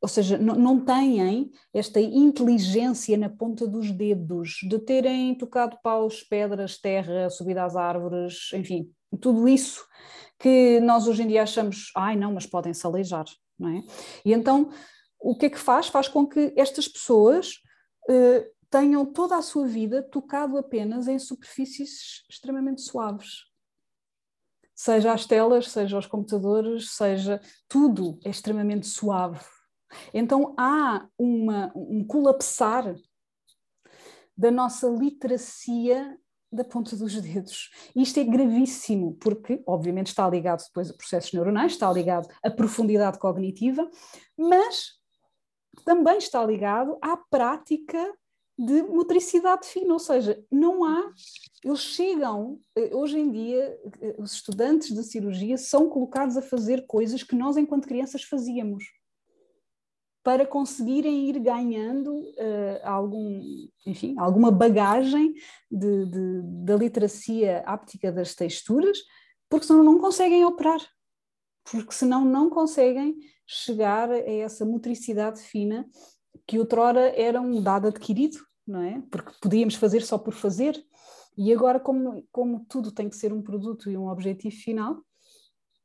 ou 0.00 0.08
seja, 0.08 0.38
não, 0.38 0.84
têm 0.84 1.50
esta 1.74 2.00
inteligência 2.00 3.16
na 3.18 3.28
ponta 3.28 3.66
dos 3.66 3.90
dedos 3.90 4.58
de 4.62 4.78
terem 4.78 5.34
tocado 5.34 5.76
paus, 5.82 6.22
pedras, 6.22 6.78
terra, 6.78 7.28
subido 7.28 7.60
às 7.60 7.74
árvores, 7.74 8.50
enfim, 8.54 8.90
tudo 9.20 9.48
isso 9.48 9.84
que 10.38 10.78
nós 10.80 11.08
hoje 11.08 11.24
em 11.24 11.26
dia 11.26 11.42
achamos, 11.42 11.90
ai 11.96 12.14
não, 12.14 12.32
mas 12.32 12.46
podem-se 12.46 12.86
aleijar, 12.86 13.24
não 13.58 13.70
é? 13.70 13.82
E 14.24 14.32
então 14.32 14.70
o 15.20 15.36
que 15.36 15.46
é 15.46 15.50
que 15.50 15.58
faz? 15.58 15.88
Faz 15.88 16.06
com 16.06 16.24
que 16.24 16.52
estas 16.56 16.86
pessoas 16.86 17.54
uh, 18.08 18.57
tenham 18.70 19.04
toda 19.06 19.36
a 19.36 19.42
sua 19.42 19.66
vida 19.66 20.02
tocado 20.02 20.56
apenas 20.58 21.08
em 21.08 21.18
superfícies 21.18 22.24
extremamente 22.28 22.82
suaves. 22.82 23.46
Seja 24.74 25.12
as 25.12 25.26
telas, 25.26 25.70
seja 25.70 25.98
os 25.98 26.06
computadores, 26.06 26.90
seja 26.90 27.40
tudo 27.66 28.18
é 28.24 28.30
extremamente 28.30 28.86
suave. 28.86 29.40
Então 30.12 30.54
há 30.58 31.08
uma, 31.18 31.72
um 31.74 32.04
colapsar 32.04 32.94
da 34.36 34.50
nossa 34.50 34.86
literacia 34.88 36.16
da 36.50 36.64
ponta 36.64 36.96
dos 36.96 37.20
dedos. 37.20 37.70
Isto 37.94 38.20
é 38.20 38.24
gravíssimo, 38.24 39.14
porque, 39.20 39.62
obviamente, 39.66 40.06
está 40.06 40.28
ligado 40.28 40.64
depois 40.64 40.90
a 40.90 40.94
processos 40.94 41.32
neuronais, 41.32 41.72
está 41.72 41.92
ligado 41.92 42.28
à 42.42 42.50
profundidade 42.50 43.18
cognitiva, 43.18 43.88
mas 44.36 44.92
também 45.84 46.18
está 46.18 46.44
ligado 46.44 46.96
à 47.02 47.16
prática 47.16 47.98
de 48.58 48.82
motricidade 48.82 49.68
fina, 49.68 49.92
ou 49.92 50.00
seja, 50.00 50.44
não 50.50 50.84
há, 50.84 51.12
eles 51.62 51.78
chegam, 51.78 52.58
eh, 52.74 52.90
hoje 52.92 53.16
em 53.16 53.30
dia, 53.30 53.78
eh, 54.00 54.16
os 54.18 54.32
estudantes 54.32 54.92
de 54.92 55.04
cirurgia 55.04 55.56
são 55.56 55.88
colocados 55.88 56.36
a 56.36 56.42
fazer 56.42 56.84
coisas 56.84 57.22
que 57.22 57.36
nós, 57.36 57.56
enquanto 57.56 57.86
crianças, 57.86 58.24
fazíamos. 58.24 58.82
Para 60.24 60.44
conseguirem 60.44 61.28
ir 61.28 61.38
ganhando 61.38 62.12
uh, 62.12 62.80
algum, 62.82 63.40
enfim, 63.86 64.16
alguma 64.18 64.50
bagagem 64.50 65.32
de, 65.70 66.06
de, 66.06 66.42
da 66.64 66.76
literacia 66.76 67.62
áptica 67.64 68.10
das 68.10 68.34
texturas, 68.34 68.98
porque 69.48 69.66
senão 69.66 69.84
não 69.84 69.98
conseguem 69.98 70.44
operar, 70.44 70.80
porque 71.70 71.94
senão 71.94 72.24
não 72.24 72.50
conseguem 72.50 73.16
chegar 73.46 74.10
a 74.10 74.18
essa 74.18 74.66
motricidade 74.66 75.40
fina 75.40 75.88
que 76.48 76.58
outrora 76.58 77.12
era 77.14 77.38
um 77.42 77.62
dado 77.62 77.88
adquirido, 77.88 78.38
não 78.66 78.80
é? 78.80 79.02
Porque 79.10 79.32
podíamos 79.40 79.74
fazer 79.74 80.00
só 80.00 80.16
por 80.16 80.32
fazer, 80.32 80.82
e 81.36 81.52
agora, 81.52 81.78
como, 81.78 82.26
como 82.32 82.64
tudo 82.66 82.90
tem 82.90 83.08
que 83.08 83.16
ser 83.16 83.34
um 83.34 83.42
produto 83.42 83.90
e 83.90 83.96
um 83.98 84.08
objetivo 84.08 84.56
final, 84.56 84.96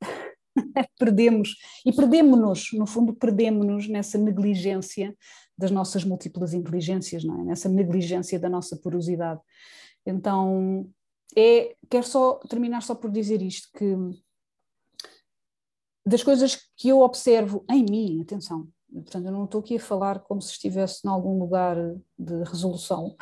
perdemos, 0.98 1.56
e 1.86 1.92
perdemos-nos, 1.92 2.72
no 2.74 2.88
fundo, 2.88 3.14
perdemos-nos 3.14 3.90
nessa 3.90 4.18
negligência 4.18 5.16
das 5.58 5.70
nossas 5.70 6.06
múltiplas 6.06 6.54
inteligências, 6.54 7.26
não 7.26 7.42
é? 7.42 7.44
Nessa 7.44 7.68
negligência 7.68 8.40
da 8.40 8.50
nossa 8.50 8.78
porosidade. 8.78 9.42
Então, 10.06 10.90
é, 11.36 11.76
quero 11.90 12.06
só 12.06 12.36
terminar 12.50 12.82
só 12.82 12.96
por 12.96 13.12
dizer 13.12 13.42
isto, 13.42 13.68
que 13.78 13.96
das 16.06 16.24
coisas 16.24 16.58
que 16.78 16.88
eu 16.88 17.02
observo 17.02 17.66
em 17.70 17.84
mim, 17.84 18.22
atenção, 18.22 18.68
portanto, 18.94 19.26
eu 19.26 19.32
não 19.32 19.46
estou 19.46 19.62
aqui 19.62 19.78
a 19.78 19.80
falar 19.80 20.20
como 20.20 20.42
se 20.42 20.52
estivesse 20.52 21.06
em 21.06 21.10
algum 21.10 21.40
lugar 21.40 21.76
de 22.18 22.44
resolução, 22.44 23.16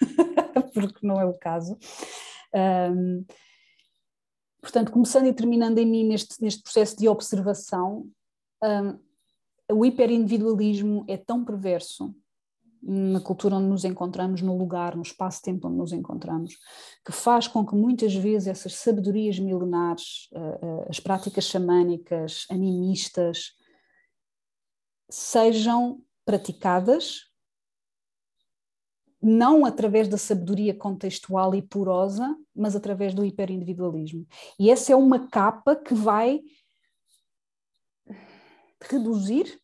porque 0.74 1.06
não 1.06 1.20
é 1.20 1.24
o 1.24 1.38
caso. 1.38 1.78
Um, 2.54 3.24
portanto, 4.60 4.92
começando 4.92 5.26
e 5.26 5.32
terminando 5.32 5.78
em 5.78 5.86
mim 5.86 6.04
neste, 6.04 6.40
neste 6.42 6.62
processo 6.62 6.96
de 6.96 7.08
observação, 7.08 8.08
um, 8.62 8.98
o 9.72 9.84
hiperindividualismo 9.84 11.04
é 11.08 11.16
tão 11.16 11.44
perverso 11.44 12.14
na 12.86 13.18
cultura 13.18 13.56
onde 13.56 13.68
nos 13.68 13.84
encontramos, 13.84 14.42
no 14.42 14.58
lugar, 14.58 14.94
no 14.94 15.02
espaço-tempo 15.02 15.68
onde 15.68 15.78
nos 15.78 15.92
encontramos, 15.92 16.58
que 17.04 17.12
faz 17.12 17.48
com 17.48 17.64
que 17.64 17.74
muitas 17.74 18.14
vezes 18.14 18.46
essas 18.46 18.74
sabedorias 18.74 19.38
milenares, 19.38 20.28
uh, 20.32 20.66
uh, 20.66 20.86
as 20.90 21.00
práticas 21.00 21.44
xamânicas, 21.44 22.46
animistas, 22.50 23.54
sejam 25.10 26.02
praticadas 26.24 27.30
não 29.24 29.64
através 29.64 30.06
da 30.06 30.18
sabedoria 30.18 30.74
contextual 30.74 31.54
e 31.54 31.62
porosa, 31.62 32.36
mas 32.54 32.76
através 32.76 33.14
do 33.14 33.24
hiperindividualismo. 33.24 34.26
E 34.58 34.70
essa 34.70 34.92
é 34.92 34.96
uma 34.96 35.28
capa 35.28 35.74
que 35.74 35.94
vai 35.94 36.42
reduzir 38.82 39.58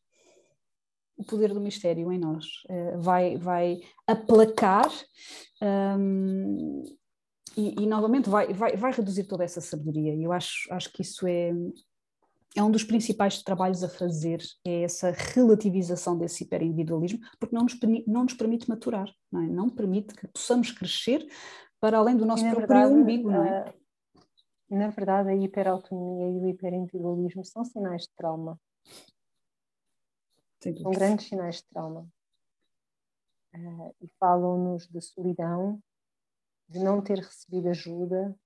o 1.20 1.24
poder 1.24 1.52
do 1.52 1.60
mistério 1.60 2.10
em 2.10 2.18
nós, 2.18 2.46
eh, 2.70 2.96
vai, 2.96 3.36
vai 3.36 3.82
aplacar 4.06 4.90
um, 5.98 6.82
e, 7.54 7.82
e, 7.82 7.86
novamente 7.86 8.30
vai, 8.30 8.54
vai, 8.54 8.74
vai 8.74 8.90
reduzir 8.90 9.24
toda 9.24 9.44
essa 9.44 9.60
sabedoria. 9.60 10.14
E 10.14 10.22
eu 10.22 10.32
acho, 10.32 10.72
acho 10.72 10.90
que 10.90 11.02
isso 11.02 11.26
é, 11.26 11.52
é 12.56 12.62
um 12.62 12.70
dos 12.70 12.82
principais 12.82 13.42
trabalhos 13.42 13.82
a 13.84 13.88
fazer, 13.88 14.42
é 14.66 14.82
essa 14.82 15.10
relativização 15.10 16.18
desse 16.18 16.44
hiperindividualismo, 16.44 17.20
porque 17.38 17.54
não 17.54 17.62
nos, 17.62 17.78
não 18.06 18.24
nos 18.24 18.34
permite 18.34 18.68
maturar, 18.68 19.08
não, 19.30 19.42
é? 19.42 19.46
não 19.46 19.70
permite 19.70 20.14
que 20.14 20.26
possamos 20.28 20.72
crescer 20.72 21.26
para 21.78 21.98
além 21.98 22.16
do 22.16 22.26
nosso 22.26 22.42
próprio 22.42 22.66
verdade, 22.66 22.92
umbigo, 22.92 23.30
não 23.30 23.44
é? 23.44 23.72
Na 24.68 24.88
verdade, 24.88 25.30
a 25.30 25.34
hiperautonomia 25.34 26.28
e 26.28 26.40
o 26.40 26.48
hiperindividualismo 26.48 27.44
são 27.44 27.64
sinais 27.64 28.02
de 28.02 28.10
trauma. 28.16 28.60
São 30.60 30.90
grandes 30.92 31.26
sinais 31.26 31.56
de 31.56 31.64
trauma. 31.64 32.06
Uh, 33.54 33.94
e 34.00 34.08
falam-nos 34.20 34.86
de 34.86 35.00
solidão, 35.00 35.82
de 36.68 36.78
não 36.78 37.02
ter 37.02 37.18
recebido 37.18 37.68
ajuda, 37.68 38.36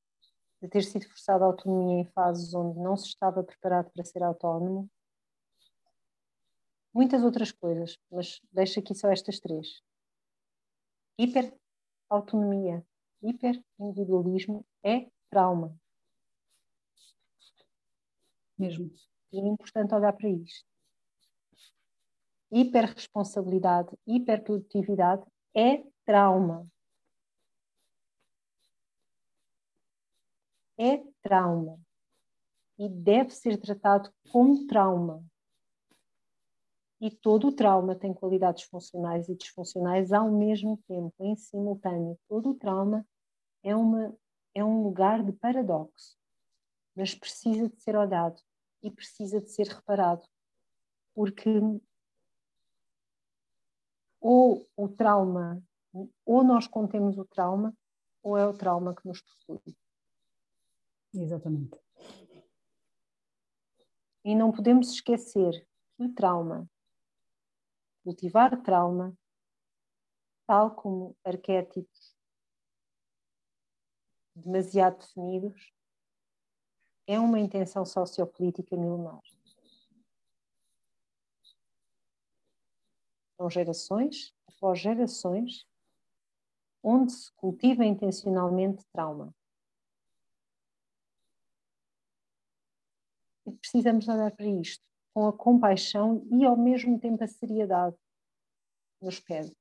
de 0.64 0.70
ter 0.70 0.82
sido 0.82 1.06
forçado 1.06 1.44
à 1.44 1.46
autonomia 1.46 2.00
em 2.00 2.04
fases 2.06 2.54
onde 2.54 2.78
não 2.80 2.96
se 2.96 3.08
estava 3.08 3.44
preparado 3.44 3.90
para 3.90 4.02
ser 4.02 4.22
autónomo 4.22 4.88
muitas 6.94 7.22
outras 7.22 7.52
coisas, 7.52 7.98
mas 8.10 8.40
deixo 8.50 8.78
aqui 8.78 8.94
só 8.94 9.10
estas 9.10 9.40
três. 9.40 9.82
Hiperautonomia, 11.18 12.86
hiperindividualismo 13.20 14.64
é 14.82 15.10
trauma. 15.28 15.76
Mesmo. 18.56 18.90
E 19.32 19.40
é 19.40 19.46
importante 19.46 19.94
olhar 19.94 20.12
para 20.12 20.30
isto. 20.30 20.64
Hiperresponsabilidade, 22.50 23.90
hiperprodutividade 24.06 25.24
é 25.54 25.84
trauma. 26.06 26.66
É 30.78 30.98
trauma. 31.22 31.78
E 32.78 32.88
deve 32.88 33.30
ser 33.30 33.56
tratado 33.58 34.12
como 34.30 34.66
trauma. 34.66 35.24
E 37.00 37.10
todo 37.10 37.48
o 37.48 37.52
trauma 37.52 37.94
tem 37.94 38.14
qualidades 38.14 38.64
funcionais 38.64 39.28
e 39.28 39.36
disfuncionais 39.36 40.12
ao 40.12 40.30
mesmo 40.30 40.78
tempo, 40.88 41.14
em 41.20 41.36
simultâneo. 41.36 42.18
Todo 42.28 42.50
o 42.50 42.54
trauma 42.54 43.06
é, 43.62 43.76
uma, 43.76 44.16
é 44.54 44.64
um 44.64 44.82
lugar 44.82 45.22
de 45.22 45.32
paradoxo, 45.32 46.16
mas 46.94 47.14
precisa 47.14 47.68
de 47.68 47.80
ser 47.80 47.96
olhado 47.96 48.40
e 48.82 48.90
precisa 48.90 49.40
de 49.40 49.50
ser 49.50 49.66
reparado, 49.66 50.26
porque 51.14 51.50
ou 54.20 54.66
o 54.74 54.88
trauma, 54.88 55.62
ou 56.24 56.42
nós 56.42 56.66
contemos 56.66 57.18
o 57.18 57.26
trauma, 57.26 57.74
ou 58.22 58.38
é 58.38 58.46
o 58.46 58.56
trauma 58.56 58.94
que 58.94 59.06
nos 59.06 59.20
possui. 59.20 59.76
Exatamente. 61.14 61.78
E 64.24 64.34
não 64.34 64.50
podemos 64.52 64.90
esquecer 64.90 65.66
que 65.96 66.04
o 66.04 66.12
trauma 66.12 66.68
cultivar 68.04 68.62
trauma, 68.62 69.16
tal 70.46 70.74
como 70.74 71.16
arquétipos 71.24 72.14
demasiado 74.36 74.98
definidos, 75.00 75.72
é 77.06 77.18
uma 77.18 77.40
intenção 77.40 77.84
sociopolítica 77.86 78.76
milenar. 78.76 79.20
São 83.36 83.48
gerações 83.48 84.32
após 84.48 84.80
gerações 84.80 85.64
onde 86.84 87.10
se 87.12 87.32
cultiva 87.34 87.84
intencionalmente 87.84 88.84
trauma. 88.92 89.34
E 93.46 93.53
precisamos 93.64 94.06
olhar 94.08 94.30
para 94.30 94.46
isto 94.46 94.84
com 95.14 95.26
a 95.26 95.32
compaixão 95.32 96.26
e 96.30 96.44
ao 96.44 96.56
mesmo 96.56 97.00
tempo 97.00 97.24
a 97.24 97.26
seriedade 97.26 97.96
nos 99.00 99.18
pede. 99.20 99.56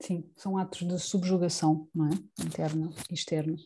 Sim, 0.00 0.30
são 0.36 0.56
atos 0.56 0.86
de 0.86 0.98
subjugação, 0.98 1.88
não 1.94 2.06
é? 2.06 2.44
Interna 2.44 2.90
e 3.10 3.14
externa, 3.14 3.56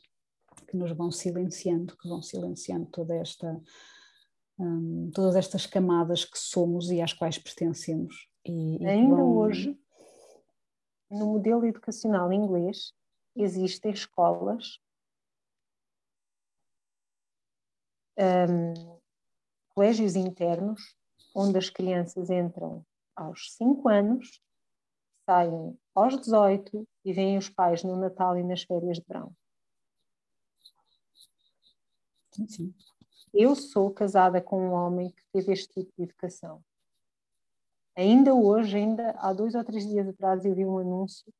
que 0.66 0.76
nos 0.76 0.92
vão 0.92 1.10
silenciando, 1.10 1.96
que 1.96 2.08
vão 2.08 2.20
silenciando 2.20 2.86
toda 2.86 3.14
esta, 3.14 3.60
hum, 4.58 5.10
todas 5.14 5.36
estas 5.36 5.66
camadas 5.66 6.24
que 6.24 6.38
somos 6.38 6.90
e 6.90 7.00
às 7.00 7.12
quais 7.12 7.38
pertencemos. 7.38 8.28
E, 8.44 8.84
Ainda 8.84 9.16
vão... 9.16 9.36
hoje, 9.36 9.78
no 11.10 11.26
modelo 11.26 11.64
educacional 11.64 12.32
inglês, 12.32 12.92
existem 13.36 13.92
escolas 13.92 14.80
um, 18.18 18.98
colégios 19.74 20.16
internos, 20.16 20.96
onde 21.34 21.56
as 21.56 21.70
crianças 21.70 22.30
entram 22.30 22.84
aos 23.14 23.54
5 23.54 23.88
anos, 23.88 24.40
saem 25.24 25.78
aos 25.94 26.18
18 26.18 26.86
e 27.04 27.12
vêm 27.12 27.38
os 27.38 27.48
pais 27.48 27.84
no 27.84 27.96
Natal 27.96 28.36
e 28.36 28.42
nas 28.42 28.62
férias 28.62 28.98
de 28.98 29.04
verão. 29.06 29.32
Sim. 32.48 32.74
Eu 33.32 33.54
sou 33.54 33.90
casada 33.90 34.40
com 34.40 34.68
um 34.68 34.72
homem 34.72 35.10
que 35.10 35.22
teve 35.32 35.52
este 35.52 35.68
tipo 35.68 35.92
de 35.96 36.04
educação. 36.04 36.62
Ainda 37.96 38.34
hoje, 38.34 38.76
ainda 38.76 39.10
há 39.18 39.32
dois 39.32 39.54
ou 39.54 39.64
três 39.64 39.86
dias 39.86 40.08
atrás, 40.08 40.44
eu 40.44 40.54
vi 40.54 40.64
um 40.64 40.78
anúncio 40.78 41.32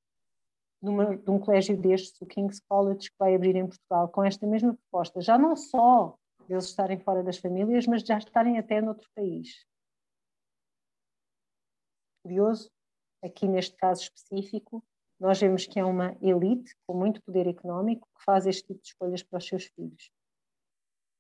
numa, 0.83 1.17
de 1.17 1.31
um 1.31 1.39
colégio 1.39 1.77
destes, 1.77 2.21
o 2.21 2.27
King's 2.27 2.61
College, 2.69 3.11
que 3.11 3.17
vai 3.19 3.35
abrir 3.35 3.57
em 3.57 3.67
Portugal, 3.67 4.09
com 4.09 4.25
esta 4.25 4.47
mesma 4.47 4.75
proposta. 4.75 5.21
Já 5.21 5.39
não 5.39 5.57
só 5.57 6.19
deles 6.49 6.65
estarem 6.65 6.99
fora 6.99 7.23
das 7.23 7.39
famílias, 7.39 7.87
mas 7.87 8.03
já 8.03 8.17
estarem 8.17 8.59
até 8.59 8.81
noutro 8.81 9.09
país. 9.15 9.67
Curioso, 12.23 12.71
aqui 13.23 13.47
neste 13.47 13.77
caso 13.77 14.03
específico, 14.03 14.83
nós 15.21 15.39
vemos 15.41 15.67
que 15.67 15.79
é 15.79 15.85
uma 15.85 16.17
elite 16.23 16.75
com 16.87 16.97
muito 16.97 17.23
poder 17.23 17.47
económico 17.47 18.09
que 18.17 18.25
faz 18.25 18.47
este 18.47 18.63
tipo 18.63 18.81
de 18.81 18.89
escolhas 18.89 19.23
para 19.23 19.39
os 19.39 19.47
seus 19.47 19.65
filhos. 19.67 20.11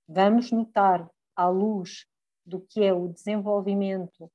Vamos 0.08 0.50
notar, 0.50 1.08
à 1.36 1.48
luz 1.48 2.06
do 2.44 2.60
que 2.60 2.82
é 2.82 2.92
o 2.92 3.08
desenvolvimento 3.08 4.30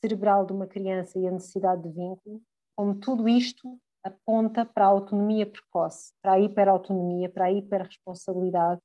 cerebral 0.00 0.44
de 0.44 0.52
uma 0.52 0.66
criança 0.66 1.18
e 1.18 1.26
a 1.26 1.30
necessidade 1.30 1.82
de 1.82 1.90
vínculo, 1.90 2.42
como 2.76 2.98
tudo 2.98 3.28
isto 3.28 3.80
aponta 4.02 4.64
para 4.64 4.84
a 4.84 4.88
autonomia 4.88 5.46
precoce, 5.46 6.12
para 6.22 6.32
a 6.32 6.40
hiperautonomia, 6.40 7.28
para 7.28 7.46
a 7.46 7.52
hiperresponsabilidade 7.52 8.80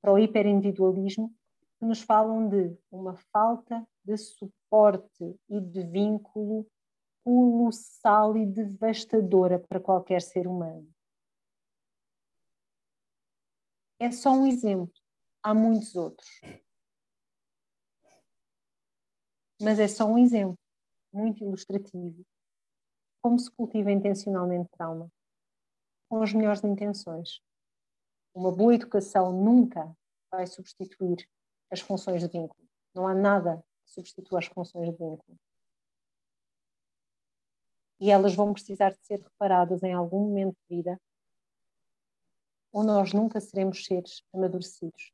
para 0.00 0.12
o 0.12 0.18
hiperindividualismo, 0.18 1.34
que 1.78 1.84
nos 1.84 2.02
falam 2.02 2.48
de 2.48 2.76
uma 2.90 3.16
falta 3.32 3.86
de 4.04 4.16
suporte 4.16 5.38
e 5.48 5.60
de 5.60 5.82
vínculo 5.84 6.66
colossal 7.24 8.36
e 8.36 8.46
devastadora 8.46 9.58
para 9.58 9.80
qualquer 9.80 10.22
ser 10.22 10.46
humano. 10.46 10.88
É 14.00 14.10
só 14.10 14.30
um 14.30 14.46
exemplo, 14.46 14.94
há 15.42 15.52
muitos 15.52 15.94
outros. 15.94 16.40
Mas 19.60 19.78
é 19.78 19.88
só 19.88 20.06
um 20.06 20.16
exemplo, 20.16 20.56
muito 21.12 21.44
ilustrativo. 21.44 22.24
Como 23.20 23.38
se 23.38 23.50
cultiva 23.50 23.90
intencionalmente 23.90 24.70
trauma, 24.70 25.10
com 26.08 26.22
as 26.22 26.32
melhores 26.32 26.62
intenções. 26.62 27.42
Uma 28.38 28.52
boa 28.52 28.72
educação 28.72 29.32
nunca 29.32 29.92
vai 30.30 30.46
substituir 30.46 31.28
as 31.72 31.80
funções 31.80 32.22
de 32.22 32.28
vínculo. 32.28 32.64
Não 32.94 33.08
há 33.08 33.12
nada 33.12 33.64
que 33.84 33.90
substitua 33.90 34.38
as 34.38 34.46
funções 34.46 34.88
de 34.88 34.92
vínculo. 34.92 35.36
E 37.98 38.12
elas 38.12 38.36
vão 38.36 38.52
precisar 38.52 38.90
de 38.90 39.04
ser 39.04 39.18
reparadas 39.20 39.82
em 39.82 39.92
algum 39.92 40.20
momento 40.20 40.56
de 40.70 40.76
vida, 40.76 41.00
ou 42.70 42.84
nós 42.84 43.12
nunca 43.12 43.40
seremos 43.40 43.84
seres 43.84 44.22
amadurecidos. 44.32 45.12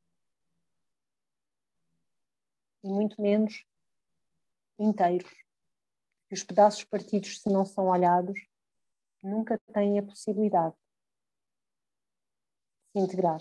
E 2.83 2.87
muito 2.87 3.19
menos 3.19 3.65
inteiros. 4.77 5.33
E 6.29 6.35
os 6.35 6.43
pedaços 6.43 6.83
partidos, 6.83 7.41
se 7.41 7.49
não 7.49 7.65
são 7.65 7.87
olhados, 7.87 8.39
nunca 9.23 9.59
têm 9.73 9.97
a 9.97 10.03
possibilidade 10.03 10.75
integrar. 12.99 13.39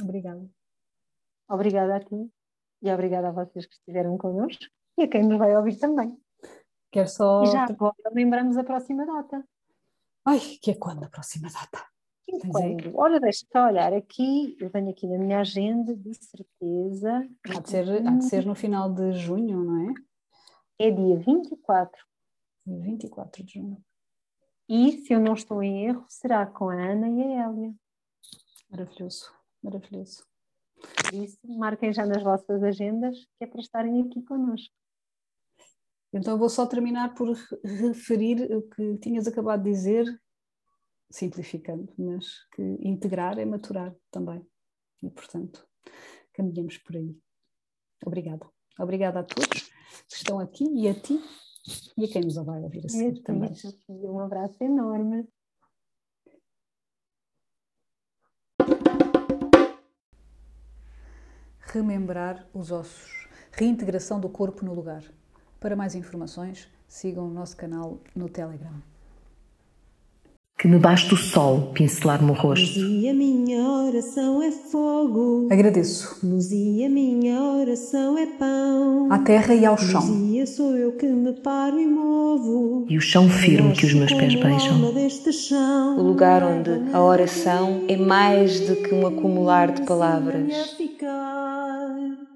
Obrigada. 0.00 0.50
Obrigada 1.48 1.96
a 1.96 2.00
ti 2.00 2.30
e 2.82 2.92
obrigada 2.92 3.28
a 3.28 3.32
vocês 3.32 3.66
que 3.66 3.74
estiveram 3.74 4.18
connosco 4.18 4.64
e 4.98 5.04
a 5.04 5.08
quem 5.08 5.22
nos 5.22 5.38
vai 5.38 5.56
ouvir 5.56 5.78
também. 5.78 6.18
Quero 6.90 7.08
só. 7.08 7.42
E 7.42 7.46
já 7.46 7.64
agora 7.64 7.94
lembramos 8.12 8.56
a 8.56 8.64
próxima 8.64 9.06
data. 9.06 9.46
Ai, 10.24 10.38
que 10.38 10.70
é 10.70 10.74
quando 10.74 11.04
a 11.04 11.08
próxima 11.08 11.48
data? 11.50 11.84
Quando? 12.50 12.96
Olha, 12.96 13.20
deixa-te 13.20 13.56
olhar 13.58 13.92
aqui, 13.92 14.56
eu 14.58 14.70
tenho 14.70 14.90
aqui 14.90 15.06
na 15.06 15.18
minha 15.18 15.40
agenda, 15.40 15.94
de 15.94 16.14
certeza. 16.14 17.28
Há 17.48 17.60
de, 17.60 17.68
ser, 17.68 18.06
há 18.06 18.10
de 18.10 18.24
ser 18.24 18.46
no 18.46 18.54
final 18.54 18.92
de 18.92 19.12
junho, 19.12 19.62
não 19.62 19.90
é? 19.90 19.94
É 20.86 20.90
dia 20.90 21.16
24. 21.18 22.04
24 22.66 23.44
de 23.44 23.52
junho. 23.54 23.84
E, 24.68 25.02
se 25.02 25.12
eu 25.12 25.20
não 25.20 25.34
estou 25.34 25.62
em 25.62 25.86
erro, 25.86 26.04
será 26.08 26.46
com 26.46 26.70
a 26.70 26.74
Ana 26.74 27.08
e 27.08 27.22
a 27.22 27.44
Hélia. 27.44 27.74
Maravilhoso, 28.70 29.32
maravilhoso. 29.62 30.26
Por 31.04 31.14
isso, 31.14 31.38
marquem 31.44 31.92
já 31.92 32.06
nas 32.06 32.22
vossas 32.22 32.62
agendas, 32.62 33.16
que 33.38 33.44
é 33.44 33.46
para 33.46 33.60
estarem 33.60 34.02
aqui 34.02 34.22
connosco. 34.22 34.74
Então, 36.12 36.38
vou 36.38 36.48
só 36.48 36.66
terminar 36.66 37.14
por 37.14 37.36
referir 37.64 38.42
o 38.54 38.62
que 38.62 38.98
tinhas 38.98 39.26
acabado 39.26 39.64
de 39.64 39.70
dizer, 39.70 40.06
simplificando, 41.10 41.92
mas 41.98 42.44
que 42.54 42.62
integrar 42.80 43.38
é 43.38 43.44
maturar 43.44 43.94
também. 44.10 44.46
E, 45.02 45.10
portanto, 45.10 45.66
caminhamos 46.32 46.78
por 46.78 46.96
aí. 46.96 47.16
Obrigada. 48.04 48.48
Obrigada 48.78 49.20
a 49.20 49.24
todos 49.24 49.70
que 50.08 50.14
estão 50.14 50.38
aqui 50.38 50.64
e 50.64 50.88
a 50.88 50.94
ti 50.94 51.20
e 51.96 52.08
quem 52.08 52.22
nos 52.22 52.34
vai 52.36 52.62
ouvir 52.62 52.84
a 52.84 52.88
seguir 52.88 53.22
também. 53.22 53.50
Um 53.88 54.20
abraço 54.20 54.62
enorme. 54.62 55.26
Remembrar 61.60 62.46
os 62.52 62.70
ossos. 62.70 63.28
Reintegração 63.50 64.20
do 64.20 64.28
corpo 64.28 64.64
no 64.64 64.74
lugar. 64.74 65.02
Para 65.58 65.74
mais 65.74 65.94
informações, 65.94 66.68
sigam 66.86 67.26
o 67.26 67.32
nosso 67.32 67.56
canal 67.56 67.98
no 68.14 68.28
Telegram. 68.28 68.93
Que 70.64 70.68
me 70.68 70.78
baste 70.78 71.12
o 71.12 71.16
sol 71.18 71.72
pincelar-me 71.74 72.30
o 72.30 72.32
rosto. 72.32 72.80
A 72.80 73.12
minha 73.12 73.62
oração 73.62 74.42
é 74.42 74.50
fogo. 74.50 75.46
Agradeço 75.52 76.16
Luz 76.22 76.50
e 76.52 76.82
a 76.82 76.88
minha 76.88 77.38
oração 77.38 78.16
é 78.16 78.26
à 79.10 79.18
terra 79.18 79.54
e 79.54 79.66
ao 79.66 79.76
chão. 79.76 80.00
Luzia 80.00 80.46
sou 80.46 80.74
eu 80.74 80.92
que 80.92 81.04
me 81.04 81.34
paro 81.34 81.78
e 81.78 81.86
movo. 81.86 82.86
E 82.88 82.96
o 82.96 83.00
chão 83.02 83.28
firme 83.28 83.74
que 83.74 83.84
os 83.84 83.92
meus 83.92 84.10
pés 84.14 84.34
beijam. 84.36 85.98
O 85.98 86.02
lugar 86.02 86.42
onde 86.42 86.70
a 86.94 87.02
oração 87.02 87.84
é 87.86 87.98
mais 87.98 88.60
do 88.60 88.74
que 88.76 88.94
um 88.94 89.06
acumular 89.06 89.70
de 89.70 89.82
palavras. 89.82 90.46
Venha 90.46 90.64
ficar. 90.64 92.33